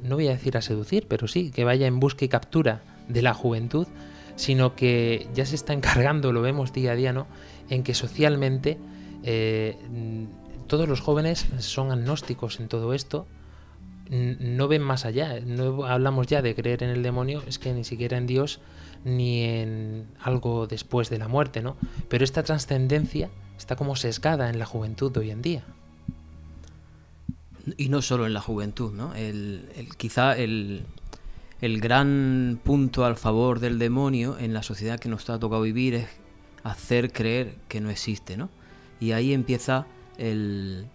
no 0.01 0.15
voy 0.15 0.27
a 0.27 0.31
decir 0.31 0.57
a 0.57 0.61
seducir, 0.61 1.07
pero 1.07 1.29
sí, 1.29 1.49
que 1.49 1.63
vaya 1.63 1.87
en 1.87 2.01
busca 2.01 2.25
y 2.25 2.27
captura 2.27 2.81
de 3.07 3.21
la 3.21 3.33
juventud, 3.33 3.87
sino 4.35 4.75
que 4.75 5.29
ya 5.33 5.45
se 5.45 5.55
está 5.55 5.71
encargando, 5.71 6.33
lo 6.33 6.41
vemos 6.41 6.73
día 6.73 6.91
a 6.91 6.95
día, 6.95 7.13
¿no? 7.13 7.25
En 7.69 7.83
que 7.83 7.93
socialmente 7.93 8.77
eh, 9.23 9.77
todos 10.67 10.89
los 10.89 10.99
jóvenes 10.99 11.47
son 11.59 11.93
agnósticos 11.93 12.59
en 12.59 12.67
todo 12.67 12.93
esto, 12.93 13.27
no 14.09 14.67
ven 14.67 14.81
más 14.81 15.05
allá. 15.05 15.39
No 15.39 15.85
hablamos 15.85 16.27
ya 16.27 16.41
de 16.41 16.55
creer 16.55 16.83
en 16.83 16.89
el 16.89 17.03
demonio, 17.03 17.43
es 17.47 17.59
que 17.59 17.73
ni 17.73 17.83
siquiera 17.83 18.17
en 18.17 18.27
Dios 18.27 18.59
ni 19.05 19.43
en 19.43 20.07
algo 20.19 20.67
después 20.67 21.09
de 21.09 21.17
la 21.19 21.27
muerte, 21.27 21.61
¿no? 21.61 21.77
Pero 22.09 22.23
esta 22.23 22.43
trascendencia 22.43 23.29
está 23.57 23.75
como 23.75 23.95
sesgada 23.95 24.49
en 24.49 24.59
la 24.59 24.65
juventud 24.65 25.11
de 25.11 25.19
hoy 25.21 25.31
en 25.31 25.41
día. 25.41 25.63
Y 27.77 27.89
no 27.89 28.01
solo 28.01 28.25
en 28.25 28.33
la 28.33 28.41
juventud, 28.41 28.91
¿no? 28.93 29.13
El, 29.15 29.69
el- 29.75 29.95
quizá 29.95 30.35
el, 30.35 30.83
el 31.61 31.79
gran 31.81 32.59
punto 32.63 33.05
al 33.05 33.15
favor 33.15 33.59
del 33.59 33.77
demonio 33.79 34.37
en 34.39 34.53
la 34.53 34.63
sociedad 34.63 34.99
que 34.99 35.07
nos 35.09 35.29
ha 35.29 35.39
tocado 35.39 35.61
vivir 35.61 35.93
es 35.93 36.07
hacer 36.63 37.11
creer 37.13 37.55
que 37.67 37.79
no 37.79 37.89
existe, 37.89 38.37
¿no? 38.37 38.49
Y 38.99 39.11
ahí 39.11 39.33
empieza 39.33 39.85
el... 40.17 40.87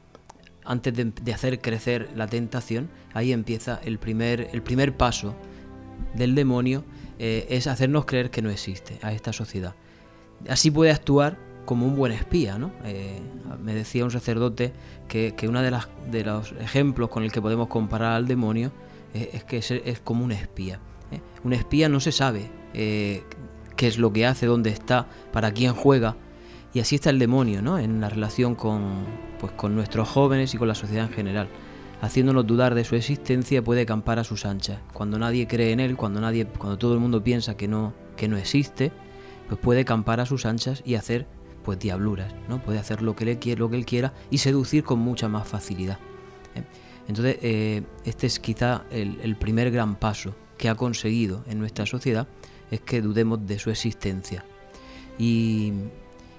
Antes 0.64 0.94
de, 0.94 1.32
hacer 1.32 1.60
crecer 1.60 2.10
la 2.16 2.26
tentación, 2.26 2.88
ahí 3.12 3.32
empieza 3.32 3.80
el 3.84 3.98
primer, 3.98 4.48
el 4.52 4.62
primer 4.62 4.96
paso 4.96 5.34
del 6.14 6.34
demonio, 6.34 6.84
eh, 7.18 7.46
es 7.50 7.66
hacernos 7.66 8.06
creer 8.06 8.30
que 8.30 8.42
no 8.42 8.50
existe 8.50 8.98
a 9.02 9.12
esta 9.12 9.32
sociedad. 9.32 9.74
Así 10.48 10.70
puede 10.70 10.90
actuar 10.90 11.38
como 11.64 11.86
un 11.86 11.96
buen 11.96 12.12
espía, 12.12 12.58
¿no? 12.58 12.72
Eh, 12.84 13.20
me 13.62 13.74
decía 13.74 14.04
un 14.04 14.10
sacerdote 14.10 14.72
que, 15.08 15.34
que 15.36 15.48
uno 15.48 15.62
de, 15.62 15.70
las, 15.70 15.88
de 16.10 16.24
los 16.24 16.52
ejemplos 16.52 17.08
con 17.08 17.22
el 17.22 17.32
que 17.32 17.40
podemos 17.40 17.68
comparar 17.68 18.12
al 18.12 18.26
demonio 18.26 18.72
eh, 19.14 19.30
es 19.32 19.44
que 19.44 19.58
es, 19.58 19.70
es 19.70 20.00
como 20.00 20.24
un 20.24 20.32
espía. 20.32 20.80
Un 21.44 21.52
espía 21.52 21.88
no 21.88 22.00
se 22.00 22.10
sabe 22.10 22.50
qué 22.72 23.22
es 23.86 23.98
lo 23.98 24.12
que 24.12 24.26
hace, 24.26 24.46
dónde 24.46 24.70
está, 24.70 25.06
para 25.32 25.52
quién 25.52 25.74
juega. 25.74 26.16
Y 26.72 26.80
así 26.80 26.96
está 26.96 27.10
el 27.10 27.20
demonio, 27.20 27.62
¿no? 27.62 27.78
En 27.78 28.00
la 28.00 28.08
relación 28.08 28.56
con, 28.56 29.04
pues, 29.44 29.52
con 29.58 29.74
nuestros 29.74 30.08
jóvenes 30.08 30.54
y 30.54 30.56
con 30.56 30.68
la 30.68 30.74
sociedad 30.74 31.04
en 31.04 31.12
general. 31.12 31.48
Haciéndonos 32.00 32.46
dudar 32.46 32.74
de 32.74 32.82
su 32.82 32.96
existencia 32.96 33.62
puede 33.62 33.84
campar 33.84 34.18
a 34.18 34.24
sus 34.24 34.46
anchas. 34.46 34.78
Cuando 34.94 35.18
nadie 35.18 35.46
cree 35.46 35.72
en 35.72 35.80
él, 35.80 35.96
cuando 35.96 36.18
nadie, 36.18 36.46
cuando 36.46 36.78
todo 36.78 36.94
el 36.94 37.00
mundo 37.00 37.22
piensa 37.22 37.54
que 37.54 37.68
no, 37.68 37.92
que 38.16 38.26
no 38.26 38.38
existe, 38.38 38.90
pues 39.46 39.60
puede 39.60 39.84
campar 39.84 40.20
a 40.20 40.24
sus 40.24 40.46
anchas 40.46 40.82
y 40.86 40.94
hacer 40.94 41.26
pues 41.62 41.78
diabluras, 41.78 42.34
¿no? 42.48 42.62
Puede 42.62 42.78
hacer 42.78 43.02
lo 43.02 43.14
que, 43.14 43.26
le 43.26 43.38
quiere, 43.38 43.58
lo 43.58 43.68
que 43.68 43.76
él 43.76 43.84
quiera 43.84 44.14
y 44.30 44.38
seducir 44.38 44.82
con 44.82 44.98
mucha 44.98 45.28
más 45.28 45.46
facilidad. 45.46 45.98
¿eh? 46.54 46.64
Entonces, 47.06 47.36
eh, 47.42 47.82
este 48.06 48.26
es 48.26 48.40
quizá 48.40 48.84
el, 48.90 49.20
el 49.22 49.36
primer 49.36 49.70
gran 49.70 49.96
paso 49.96 50.34
que 50.56 50.70
ha 50.70 50.74
conseguido 50.74 51.44
en 51.46 51.58
nuestra 51.58 51.84
sociedad, 51.84 52.28
es 52.70 52.80
que 52.80 53.02
dudemos 53.02 53.46
de 53.46 53.58
su 53.58 53.68
existencia. 53.68 54.42
Y, 55.18 55.74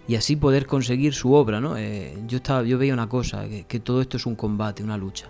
y 0.07 0.15
así 0.15 0.35
poder 0.35 0.67
conseguir 0.67 1.13
su 1.13 1.33
obra, 1.33 1.59
¿no? 1.59 1.77
Eh, 1.77 2.17
yo, 2.27 2.37
estaba, 2.37 2.63
yo 2.63 2.77
veía 2.77 2.93
una 2.93 3.09
cosa, 3.09 3.45
que, 3.47 3.79
todo 3.79 4.01
esto 4.01 4.17
es 4.17 4.25
un 4.25 4.35
combate, 4.35 4.83
una 4.83 4.97
lucha. 4.97 5.29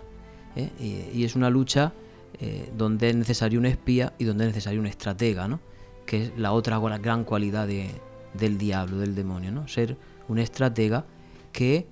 ¿eh? 0.54 1.10
Y, 1.14 1.24
es 1.24 1.34
una 1.34 1.48
lucha 1.48 1.92
eh, 2.40 2.70
donde 2.76 3.10
es 3.10 3.16
necesario 3.16 3.58
un 3.58 3.66
espía 3.66 4.12
y 4.18 4.24
donde 4.24 4.44
es 4.44 4.48
necesario 4.48 4.80
un 4.80 4.86
estratega, 4.86 5.48
¿no? 5.48 5.60
Que 6.04 6.24
es 6.24 6.32
la 6.36 6.52
otra 6.52 6.78
gran 6.98 7.24
cualidad 7.24 7.66
de, 7.66 7.90
del 8.34 8.58
diablo, 8.58 8.98
del 8.98 9.14
demonio, 9.14 9.50
¿no? 9.50 9.66
Ser 9.66 9.96
un 10.28 10.38
estratega 10.38 11.06
que 11.52 11.86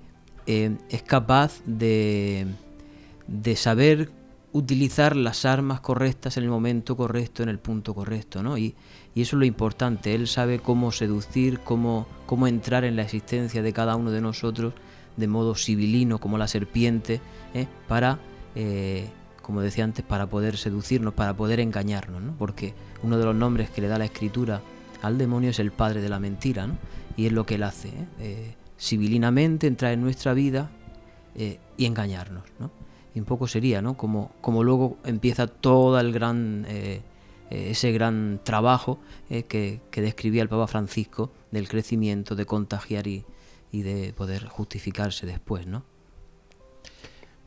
es 0.47 1.03
capaz 1.05 1.63
de, 1.65 2.47
de 3.27 3.57
saber 3.57 4.11
utilizar 4.53 5.17
las 5.17 5.47
armas 5.47 5.81
correctas 5.81 6.37
en 6.37 6.45
el 6.45 6.51
momento 6.51 6.97
correcto, 6.97 7.43
en 7.43 7.49
el 7.49 7.59
punto 7.59 7.95
correcto, 7.95 8.43
¿no? 8.43 8.59
Y, 8.59 8.75
y 9.15 9.23
eso 9.23 9.37
es 9.37 9.41
lo 9.41 9.45
importante, 9.45 10.15
él 10.15 10.27
sabe 10.27 10.59
cómo 10.59 10.91
seducir, 10.91 11.61
cómo, 11.61 12.07
cómo 12.27 12.47
entrar 12.49 12.85
en 12.85 12.97
la 12.97 13.03
existencia 13.03 13.63
de 13.63 13.73
cada 13.73 13.95
uno 13.97 14.11
de 14.11 14.21
nosotros 14.21 14.75
de 15.17 15.29
modo 15.29 15.55
civilino, 15.55 16.19
como 16.19 16.39
la 16.39 16.49
serpiente, 16.49 17.21
¿eh? 17.55 17.67
para, 17.87 18.19
eh, 18.55 19.09
como 19.43 19.61
decía 19.61 19.85
antes, 19.85 20.05
para 20.05 20.27
poder 20.27 20.57
seducirnos, 20.57 21.15
para 21.15 21.35
poder 21.35 21.61
engañarnos, 21.61 22.23
¿no? 22.23 22.35
Porque 22.37 22.75
uno 23.03 23.19
de 23.19 23.25
los 23.25 23.35
nombres 23.35 23.71
que 23.71 23.81
le 23.81 23.89
da 23.89 23.99
la 23.99 24.07
escritura 24.07 24.63
al 25.03 25.19
demonio 25.19 25.51
es 25.51 25.59
el 25.59 25.71
padre 25.71 26.01
de 26.01 26.09
la 26.09 26.19
mentira, 26.19 26.67
¿no? 26.67 26.77
Y 27.17 27.27
es 27.27 27.33
lo 27.33 27.47
que 27.47 27.55
él 27.55 27.63
hace, 27.63 27.89
¿eh? 27.89 28.07
Eh, 28.21 28.55
entrar 29.63 29.93
en 29.93 30.01
nuestra 30.01 30.35
vida 30.35 30.71
y 31.37 31.87
engañarnos, 31.87 32.45
¿no? 32.59 32.71
Y 33.15 33.21
un 33.21 33.25
poco 33.25 33.47
sería, 33.47 33.81
¿no? 33.81 33.97
Como, 33.97 34.33
como 34.41 34.65
luego 34.65 34.99
empieza 35.05 35.47
todo 35.47 35.99
el 35.99 36.13
gran, 36.13 36.67
ese 37.71 37.93
gran 37.93 38.41
trabajo 38.45 39.01
eh, 39.31 39.45
que, 39.45 39.81
que 39.91 40.01
describía 40.01 40.43
el 40.43 40.49
Papa 40.49 40.67
Francisco 40.67 41.33
del 41.51 41.69
crecimiento, 41.69 42.35
de 42.35 42.47
contagiar 42.47 43.07
y, 43.07 43.25
y 43.73 43.83
de 43.83 44.13
poder 44.13 44.47
justificarse 44.47 45.27
después, 45.27 45.67
¿no? 45.67 45.85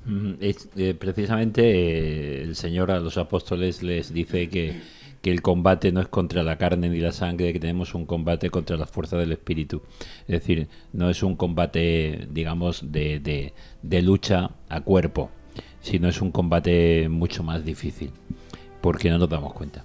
Mm, 0.05 0.33
es, 0.39 0.69
eh, 0.77 0.93
precisamente 0.93 1.61
eh, 1.63 2.43
el 2.43 2.55
Señor 2.55 2.91
a 2.91 2.99
los 2.99 3.17
apóstoles 3.17 3.83
les 3.83 4.13
dice 4.13 4.47
que, 4.49 4.79
que 5.21 5.31
el 5.31 5.41
combate 5.41 5.91
no 5.91 5.99
es 5.99 6.07
contra 6.07 6.43
la 6.43 6.57
carne 6.57 6.89
ni 6.89 6.99
la 6.99 7.11
sangre, 7.11 7.51
que 7.51 7.59
tenemos 7.59 7.93
un 7.93 8.05
combate 8.05 8.49
contra 8.49 8.77
las 8.77 8.89
fuerzas 8.89 9.19
del 9.19 9.31
espíritu. 9.33 9.81
Es 10.27 10.39
decir, 10.39 10.67
no 10.93 11.09
es 11.09 11.23
un 11.23 11.35
combate, 11.35 12.27
digamos, 12.31 12.91
de, 12.91 13.19
de, 13.19 13.53
de 13.81 14.01
lucha 14.01 14.51
a 14.69 14.81
cuerpo, 14.81 15.29
sino 15.81 16.07
es 16.07 16.21
un 16.21 16.31
combate 16.31 17.09
mucho 17.09 17.43
más 17.43 17.65
difícil, 17.65 18.11
porque 18.81 19.09
no 19.09 19.17
nos 19.17 19.29
damos 19.29 19.53
cuenta. 19.53 19.83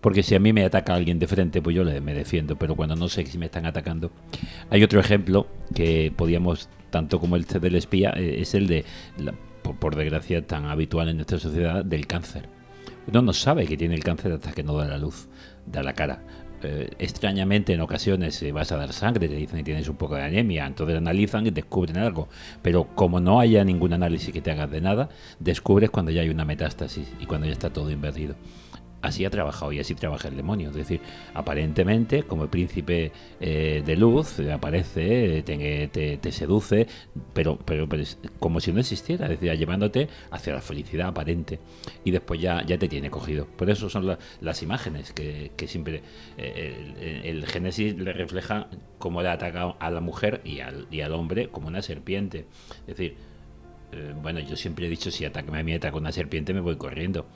Porque 0.00 0.22
si 0.22 0.34
a 0.34 0.38
mí 0.38 0.52
me 0.52 0.64
ataca 0.64 0.94
alguien 0.94 1.18
de 1.18 1.26
frente, 1.26 1.62
pues 1.62 1.74
yo 1.74 1.84
me 1.84 2.14
defiendo, 2.14 2.56
pero 2.56 2.76
cuando 2.76 2.96
no 2.96 3.08
sé 3.08 3.24
si 3.26 3.38
me 3.38 3.46
están 3.46 3.66
atacando. 3.66 4.10
Hay 4.70 4.82
otro 4.82 5.00
ejemplo 5.00 5.46
que 5.74 6.12
podíamos, 6.14 6.68
tanto 6.90 7.18
como 7.18 7.36
el 7.36 7.44
del 7.44 7.74
espía, 7.74 8.12
eh, 8.16 8.40
es 8.40 8.54
el 8.54 8.66
de, 8.66 8.84
por 9.62 9.96
desgracia 9.96 10.46
tan 10.46 10.66
habitual 10.66 11.08
en 11.08 11.16
nuestra 11.16 11.38
sociedad, 11.38 11.84
del 11.84 12.06
cáncer. 12.06 12.48
Uno 13.08 13.22
no 13.22 13.32
sabe 13.32 13.66
que 13.66 13.76
tiene 13.76 13.94
el 13.94 14.04
cáncer 14.04 14.32
hasta 14.32 14.52
que 14.52 14.62
no 14.62 14.76
da 14.76 14.86
la 14.86 14.98
luz, 14.98 15.28
da 15.66 15.82
la 15.82 15.94
cara. 15.94 16.22
Eh, 16.62 16.90
extrañamente 16.98 17.74
en 17.74 17.80
ocasiones 17.82 18.42
eh, 18.42 18.50
vas 18.50 18.72
a 18.72 18.76
dar 18.76 18.92
sangre, 18.92 19.28
te 19.28 19.34
dicen 19.34 19.58
que 19.58 19.64
tienes 19.64 19.88
un 19.88 19.96
poco 19.96 20.14
de 20.16 20.22
anemia, 20.22 20.66
entonces 20.66 20.96
analizan 20.96 21.46
y 21.46 21.50
descubren 21.50 21.98
algo. 21.98 22.28
Pero 22.62 22.88
como 22.94 23.20
no 23.20 23.40
haya 23.40 23.62
ningún 23.64 23.92
análisis 23.92 24.32
que 24.32 24.40
te 24.40 24.50
hagas 24.50 24.70
de 24.70 24.80
nada, 24.80 25.08
descubres 25.38 25.90
cuando 25.90 26.10
ya 26.10 26.22
hay 26.22 26.30
una 26.30 26.44
metástasis 26.44 27.12
y 27.20 27.26
cuando 27.26 27.46
ya 27.46 27.52
está 27.52 27.70
todo 27.72 27.90
invertido. 27.90 28.34
Así 29.02 29.24
ha 29.24 29.30
trabajado 29.30 29.70
y 29.72 29.78
así 29.78 29.94
trabaja 29.94 30.28
el 30.28 30.36
demonio. 30.36 30.70
Es 30.70 30.74
decir, 30.76 31.00
aparentemente, 31.34 32.24
como 32.24 32.42
el 32.44 32.48
príncipe 32.48 33.12
eh, 33.40 33.82
de 33.84 33.96
luz, 33.96 34.38
eh, 34.40 34.50
aparece, 34.52 35.38
eh, 35.38 35.42
te, 35.92 36.16
te- 36.18 36.32
seduce, 36.32 36.86
pero, 37.32 37.56
pero, 37.58 37.88
pero 37.88 38.02
como 38.40 38.58
si 38.58 38.72
no 38.72 38.80
existiera, 38.80 39.26
es 39.26 39.38
decir, 39.38 39.52
llevándote 39.56 40.08
hacia 40.30 40.54
la 40.54 40.60
felicidad 40.60 41.08
aparente. 41.08 41.60
Y 42.04 42.10
después 42.10 42.40
ya, 42.40 42.64
ya 42.66 42.78
te 42.78 42.88
tiene 42.88 43.10
cogido. 43.10 43.46
Por 43.46 43.70
eso 43.70 43.88
son 43.90 44.06
la- 44.06 44.18
las 44.40 44.62
imágenes 44.62 45.12
que, 45.12 45.52
que 45.56 45.68
siempre 45.68 46.02
eh, 46.38 47.22
el, 47.24 47.46
Génesis 47.46 47.96
le 47.96 48.12
refleja 48.12 48.68
cómo 48.98 49.22
le 49.22 49.28
ataca 49.28 49.76
a 49.78 49.90
la 49.90 50.00
mujer 50.00 50.40
y 50.44 50.60
al, 50.60 50.88
y 50.90 51.02
al 51.02 51.12
hombre 51.12 51.48
como 51.48 51.68
una 51.68 51.82
serpiente. 51.82 52.46
Es 52.80 52.96
decir, 52.96 53.14
eh, 53.92 54.14
bueno, 54.20 54.40
yo 54.40 54.56
siempre 54.56 54.86
he 54.86 54.88
dicho, 54.90 55.10
si 55.10 55.24
ataca, 55.24 55.48
a 55.52 55.56
mí 55.56 55.62
me 55.64 55.74
ataca 55.76 55.96
una 55.96 56.12
serpiente, 56.12 56.52
me 56.54 56.60
voy 56.60 56.76
corriendo. 56.76 57.26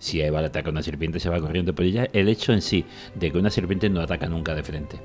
Si 0.00 0.20
Eva 0.20 0.40
le 0.40 0.48
ataca 0.48 0.70
una 0.70 0.82
serpiente, 0.82 1.20
se 1.20 1.28
va 1.28 1.40
corriendo. 1.40 1.74
Pero 1.74 1.88
ya 1.88 2.08
el 2.12 2.28
hecho 2.28 2.52
en 2.52 2.62
sí 2.62 2.84
de 3.14 3.30
que 3.30 3.38
una 3.38 3.50
serpiente 3.50 3.88
no 3.88 4.00
ataca 4.00 4.26
nunca 4.26 4.56
de 4.56 4.64
frente. 4.64 4.98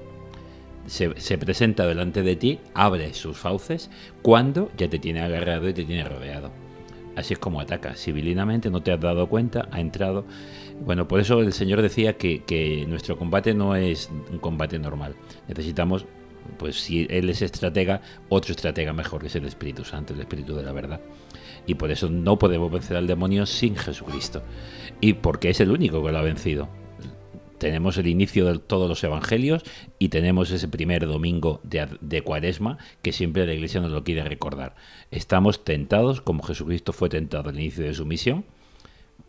Se, 0.87 1.19
se 1.19 1.37
presenta 1.37 1.85
delante 1.85 2.23
de 2.23 2.35
ti, 2.35 2.59
abre 2.73 3.13
sus 3.13 3.37
fauces, 3.37 3.91
cuando 4.21 4.71
ya 4.77 4.87
te 4.87 4.97
tiene 4.97 5.21
agarrado 5.21 5.69
y 5.69 5.73
te 5.73 5.83
tiene 5.83 6.03
rodeado. 6.05 6.51
Así 7.15 7.33
es 7.33 7.39
como 7.39 7.59
ataca. 7.59 7.95
Civilinamente 7.95 8.69
no 8.69 8.81
te 8.81 8.91
has 8.91 8.99
dado 8.99 9.27
cuenta, 9.27 9.67
ha 9.71 9.79
entrado. 9.79 10.25
Bueno, 10.83 11.07
por 11.07 11.19
eso 11.19 11.41
el 11.41 11.53
Señor 11.53 11.81
decía 11.81 12.17
que, 12.17 12.43
que 12.43 12.85
nuestro 12.87 13.17
combate 13.17 13.53
no 13.53 13.75
es 13.75 14.09
un 14.31 14.39
combate 14.39 14.79
normal. 14.79 15.15
Necesitamos, 15.47 16.05
pues 16.57 16.79
si 16.79 17.07
Él 17.09 17.29
es 17.29 17.41
estratega, 17.41 18.01
otro 18.29 18.51
estratega 18.51 18.93
mejor, 18.93 19.21
que 19.21 19.27
es 19.27 19.35
el 19.35 19.45
Espíritu 19.45 19.83
Santo, 19.85 20.13
el 20.13 20.19
Espíritu 20.19 20.55
de 20.55 20.63
la 20.63 20.73
verdad. 20.73 20.99
Y 21.65 21.75
por 21.75 21.91
eso 21.91 22.09
no 22.09 22.37
podemos 22.37 22.71
vencer 22.71 22.97
al 22.97 23.07
demonio 23.07 23.45
sin 23.45 23.75
Jesucristo. 23.75 24.43
Y 25.01 25.13
porque 25.13 25.49
es 25.49 25.59
el 25.59 25.71
único 25.71 26.03
que 26.03 26.11
lo 26.11 26.17
ha 26.17 26.21
vencido. 26.21 26.69
Tenemos 27.57 27.97
el 27.97 28.07
inicio 28.07 28.45
de 28.45 28.59
todos 28.59 28.89
los 28.89 29.03
evangelios 29.03 29.63
y 29.97 30.09
tenemos 30.09 30.51
ese 30.51 30.67
primer 30.67 31.07
domingo 31.07 31.61
de, 31.63 31.87
de 32.01 32.21
cuaresma 32.21 32.77
que 33.01 33.13
siempre 33.13 33.47
la 33.47 33.53
iglesia 33.53 33.81
nos 33.81 33.91
lo 33.91 34.03
quiere 34.03 34.23
recordar. 34.23 34.75
Estamos 35.09 35.63
tentados 35.63 36.21
como 36.21 36.43
Jesucristo 36.43 36.91
fue 36.91 37.09
tentado 37.09 37.49
al 37.49 37.59
inicio 37.59 37.85
de 37.85 37.93
su 37.93 38.05
misión 38.05 38.45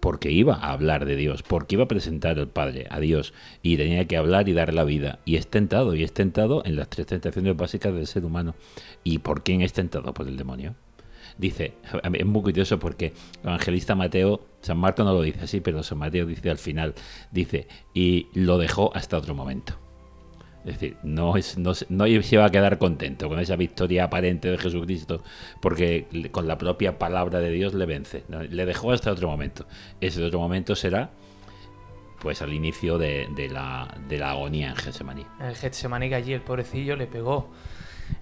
porque 0.00 0.30
iba 0.30 0.54
a 0.54 0.72
hablar 0.72 1.04
de 1.04 1.16
Dios, 1.16 1.42
porque 1.42 1.74
iba 1.74 1.84
a 1.84 1.88
presentar 1.88 2.38
al 2.38 2.48
Padre, 2.48 2.86
a 2.90 3.00
Dios, 3.00 3.34
y 3.62 3.76
tenía 3.76 4.06
que 4.06 4.16
hablar 4.16 4.48
y 4.48 4.52
dar 4.52 4.72
la 4.72 4.84
vida. 4.84 5.18
Y 5.24 5.36
es 5.36 5.48
tentado, 5.48 5.94
y 5.94 6.04
es 6.04 6.12
tentado 6.12 6.62
en 6.64 6.76
las 6.76 6.88
tres 6.88 7.06
tentaciones 7.06 7.56
básicas 7.56 7.94
del 7.94 8.06
ser 8.06 8.24
humano. 8.24 8.54
¿Y 9.02 9.18
por 9.18 9.42
quién 9.42 9.62
es 9.62 9.72
tentado? 9.72 10.14
Por 10.14 10.28
el 10.28 10.36
demonio. 10.36 10.74
Dice, 11.38 11.74
es 12.14 12.26
muy 12.26 12.42
curioso 12.42 12.78
porque 12.78 13.12
el 13.42 13.48
evangelista 13.48 13.94
Mateo, 13.94 14.46
San 14.62 14.78
Marco 14.78 15.04
no 15.04 15.12
lo 15.12 15.22
dice 15.22 15.40
así, 15.44 15.60
pero 15.60 15.82
San 15.82 15.98
Mateo 15.98 16.24
dice 16.24 16.50
al 16.50 16.58
final, 16.58 16.94
dice, 17.30 17.68
y 17.92 18.28
lo 18.32 18.56
dejó 18.58 18.94
hasta 18.96 19.18
otro 19.18 19.34
momento. 19.34 19.74
Es 20.64 20.80
decir, 20.80 20.96
no, 21.04 21.36
es, 21.36 21.58
no, 21.58 21.72
no 21.90 22.22
se 22.22 22.36
va 22.38 22.46
a 22.46 22.50
quedar 22.50 22.78
contento 22.78 23.28
con 23.28 23.38
esa 23.38 23.54
victoria 23.54 24.04
aparente 24.04 24.50
de 24.50 24.58
Jesucristo, 24.58 25.22
porque 25.60 26.08
con 26.32 26.48
la 26.48 26.58
propia 26.58 26.98
palabra 26.98 27.38
de 27.38 27.52
Dios 27.52 27.72
le 27.74 27.86
vence. 27.86 28.24
Le 28.28 28.66
dejó 28.66 28.90
hasta 28.90 29.12
otro 29.12 29.28
momento. 29.28 29.66
Ese 30.00 30.24
otro 30.24 30.40
momento 30.40 30.74
será 30.74 31.10
pues 32.18 32.42
al 32.42 32.52
inicio 32.52 32.98
de, 32.98 33.28
de 33.36 33.48
la, 33.48 33.94
de 34.08 34.18
la 34.18 34.30
agonía 34.30 34.70
en 34.70 34.76
Getsemaní. 34.76 35.24
En 35.38 35.54
Getsemaní 35.54 36.08
que 36.08 36.14
allí 36.16 36.32
el 36.32 36.40
pobrecillo 36.40 36.96
le 36.96 37.06
pegó 37.06 37.50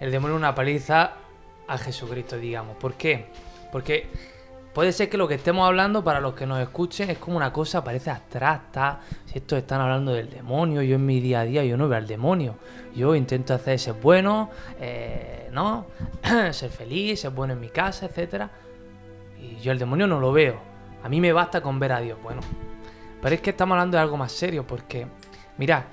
el 0.00 0.11
demonio 0.11 0.37
una 0.37 0.55
paliza 0.55 1.12
a 1.66 1.79
Jesucristo, 1.79 2.37
digamos. 2.37 2.77
¿Por 2.77 2.94
qué? 2.94 3.27
Porque 3.72 4.09
puede 4.72 4.92
ser 4.92 5.09
que 5.09 5.16
lo 5.16 5.29
que 5.29 5.35
estemos 5.35 5.66
hablando 5.66 6.03
para 6.05 6.20
los 6.20 6.35
que 6.35 6.46
nos 6.46 6.61
escuchen 6.61 7.11
es 7.11 7.18
como 7.18 7.37
una 7.37 7.53
cosa, 7.53 7.83
parece 7.83 8.11
abstracta. 8.11 9.00
Si 9.27 9.38
estos 9.38 9.59
están 9.59 9.81
hablando 9.81 10.12
del 10.12 10.31
demonio, 10.31 10.83
yo 10.83 10.96
en 10.96 11.07
mi 11.07 11.20
día 11.20 11.40
a 11.40 11.44
día 11.44 11.64
yo 11.64 11.77
no 11.77 11.88
veo 11.88 11.98
al 11.98 12.07
demonio. 12.07 12.57
Yo 12.94 13.14
intento 13.14 13.55
hacer 13.55 13.79
ser 13.79 13.94
bueno, 13.94 14.50
eh, 14.81 15.48
¿no? 15.53 15.87
ser 16.53 16.70
feliz, 16.70 17.20
ser 17.20 17.31
bueno 17.31 17.55
en 17.55 17.61
mi 17.61 17.68
casa, 17.68 18.07
etcétera. 18.07 18.50
Y 19.40 19.57
yo 19.61 19.72
el 19.72 19.79
demonio 19.79 20.07
no 20.07 20.20
lo 20.20 20.33
veo. 20.33 20.61
A 21.03 21.09
mí 21.09 21.20
me 21.20 21.33
basta 21.33 21.61
con 21.61 21.79
ver 21.79 21.92
a 21.92 22.00
Dios. 22.00 22.18
Bueno, 22.22 22.40
pero 23.20 23.35
es 23.35 23.40
que 23.40 23.50
estamos 23.50 23.74
hablando 23.74 23.96
de 23.96 24.03
algo 24.03 24.16
más 24.16 24.33
serio 24.33 24.66
porque, 24.66 25.07
mirad, 25.59 25.85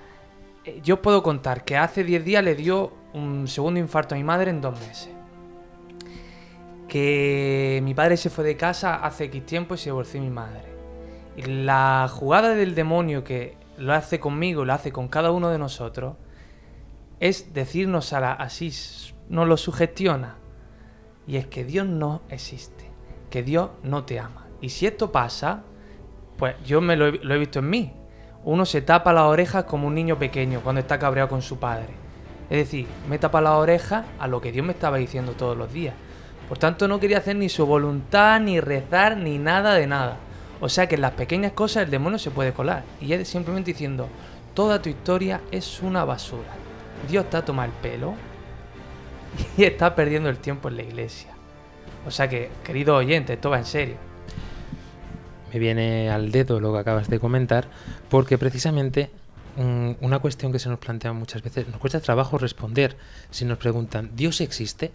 eh, 0.64 0.80
yo 0.84 1.02
puedo 1.02 1.24
contar 1.24 1.64
que 1.64 1.78
hace 1.78 2.04
10 2.04 2.24
días 2.24 2.44
le 2.44 2.56
dio 2.56 2.94
un 3.14 3.48
segundo 3.48 3.80
infarto 3.80 4.16
a 4.16 4.18
mi 4.18 4.24
madre 4.24 4.52
en 4.52 4.62
dos 4.62 4.80
meses. 4.80 5.21
Que 6.92 7.80
mi 7.86 7.94
padre 7.94 8.18
se 8.18 8.30
fue 8.30 8.44
de 8.44 8.58
casa 8.58 8.96
hace 8.96 9.24
X 9.24 9.46
tiempo 9.46 9.76
y 9.76 9.78
se 9.78 9.86
divorció 9.86 10.20
mi 10.20 10.30
madre. 10.30 10.66
Y 11.38 11.44
la 11.44 12.10
jugada 12.12 12.54
del 12.54 12.76
demonio 12.76 13.24
que 13.24 13.56
lo 13.78 13.94
hace 13.94 14.20
conmigo, 14.20 14.66
lo 14.66 14.74
hace 14.74 14.92
con 14.92 15.08
cada 15.08 15.32
uno 15.32 15.48
de 15.48 15.58
nosotros, 15.58 16.18
es 17.22 17.54
decirnos 17.54 18.12
a 18.12 18.20
la, 18.20 18.34
así, 18.34 18.74
nos 19.30 19.48
lo 19.48 19.56
sugestiona. 19.56 20.36
Y 21.26 21.38
es 21.38 21.48
que 21.48 21.64
Dios 21.64 21.88
no 21.88 22.24
existe, 22.28 22.92
que 23.30 23.42
Dios 23.42 23.70
no 23.84 24.04
te 24.04 24.20
ama. 24.20 24.48
Y 24.60 24.68
si 24.68 24.86
esto 24.86 25.14
pasa, 25.14 25.64
pues 26.36 26.58
yo 26.66 26.82
me 26.82 26.98
lo 26.98 27.08
he, 27.08 27.12
lo 27.24 27.34
he 27.34 27.38
visto 27.38 27.60
en 27.60 27.70
mí. 27.70 27.94
Uno 28.44 28.66
se 28.66 28.82
tapa 28.82 29.14
las 29.14 29.24
orejas 29.24 29.64
como 29.64 29.88
un 29.88 29.96
niño 29.96 30.20
pequeño 30.20 30.60
cuando 30.60 30.82
está 30.82 31.00
cabreado 31.00 31.30
con 31.30 31.42
su 31.42 31.58
padre. 31.58 31.94
Es 32.50 32.58
decir, 32.58 32.86
me 33.08 33.18
tapa 33.18 33.40
las 33.40 33.54
orejas 33.54 34.06
a 34.20 34.28
lo 34.28 34.42
que 34.42 34.52
Dios 34.52 34.66
me 34.66 34.74
estaba 34.74 34.98
diciendo 34.98 35.32
todos 35.38 35.56
los 35.56 35.72
días. 35.72 35.96
Por 36.52 36.58
tanto, 36.58 36.90
no 36.90 37.00
quería 37.00 37.20
hacer 37.20 37.38
ni 37.38 37.48
su 37.48 37.66
voluntad, 37.66 38.42
ni 38.42 38.60
rezar, 38.60 39.16
ni 39.16 39.38
nada 39.38 39.74
de 39.74 39.88
nada. 39.88 40.18
O 40.60 40.68
sea 40.68 40.86
que 40.86 40.96
en 40.96 41.02
las 41.02 41.14
pequeñas 41.14 41.54
cosas 41.54 41.86
el 41.86 41.90
demonio 41.90 42.20
se 42.20 42.30
puede 42.30 42.52
colar. 42.52 42.84
Y 43.00 43.14
es 43.14 43.26
simplemente 43.30 43.72
diciendo, 43.72 44.10
toda 44.54 44.82
tu 44.82 44.90
historia 44.90 45.40
es 45.50 45.82
una 45.82 46.04
basura. 46.04 46.50
Dios 47.10 47.30
te 47.30 47.38
ha 47.38 47.46
tomado 47.46 47.72
el 47.72 47.78
pelo 47.78 48.16
y 49.58 49.64
está 49.64 49.96
perdiendo 49.96 50.28
el 50.28 50.40
tiempo 50.40 50.68
en 50.68 50.76
la 50.76 50.84
iglesia. 50.84 51.30
O 52.06 52.12
sea 52.12 52.28
que, 52.28 52.50
querido 52.66 52.98
oyente, 52.98 53.32
esto 53.32 53.50
va 53.50 53.60
en 53.60 53.66
serio. 53.66 53.96
Me 55.54 55.58
viene 55.58 56.10
al 56.10 56.34
dedo 56.34 56.60
lo 56.60 56.74
que 56.74 56.80
acabas 56.80 57.10
de 57.10 57.18
comentar, 57.18 57.70
porque 58.10 58.38
precisamente 58.38 59.10
mm, 59.56 59.92
una 60.02 60.20
cuestión 60.20 60.52
que 60.52 60.60
se 60.60 60.68
nos 60.68 60.80
plantea 60.80 61.14
muchas 61.14 61.44
veces, 61.44 61.70
nos 61.70 61.78
cuesta 61.78 62.02
trabajo 62.02 62.38
responder 62.38 62.98
si 63.30 63.46
nos 63.46 63.58
preguntan, 63.58 64.12
¿Dios 64.18 64.42
existe? 64.42 64.92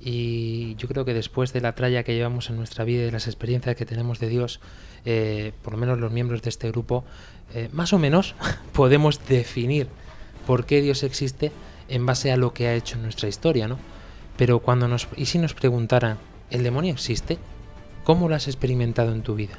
Y 0.00 0.76
yo 0.76 0.86
creo 0.88 1.04
que 1.04 1.14
después 1.14 1.52
de 1.52 1.60
la 1.60 1.74
tralla 1.74 2.04
que 2.04 2.14
llevamos 2.14 2.50
en 2.50 2.56
nuestra 2.56 2.84
vida 2.84 3.02
y 3.02 3.06
de 3.06 3.12
las 3.12 3.26
experiencias 3.26 3.74
que 3.76 3.84
tenemos 3.84 4.20
de 4.20 4.28
Dios, 4.28 4.60
eh, 5.04 5.52
por 5.62 5.72
lo 5.72 5.78
menos 5.78 5.98
los 5.98 6.12
miembros 6.12 6.42
de 6.42 6.50
este 6.50 6.70
grupo, 6.70 7.04
eh, 7.54 7.68
más 7.72 7.92
o 7.92 7.98
menos 7.98 8.34
podemos 8.72 9.26
definir 9.26 9.88
por 10.46 10.66
qué 10.66 10.80
Dios 10.80 11.02
existe 11.02 11.52
en 11.88 12.06
base 12.06 12.30
a 12.30 12.36
lo 12.36 12.52
que 12.52 12.68
ha 12.68 12.74
hecho 12.74 12.96
en 12.96 13.02
nuestra 13.02 13.28
historia, 13.28 13.68
¿no? 13.68 13.78
Pero 14.36 14.60
cuando 14.60 14.86
nos... 14.86 15.08
¿Y 15.16 15.26
si 15.26 15.38
nos 15.38 15.54
preguntaran, 15.54 16.18
¿el 16.50 16.62
demonio 16.62 16.92
existe? 16.92 17.38
¿Cómo 18.04 18.28
lo 18.28 18.36
has 18.36 18.46
experimentado 18.46 19.12
en 19.12 19.22
tu 19.22 19.34
vida? 19.34 19.58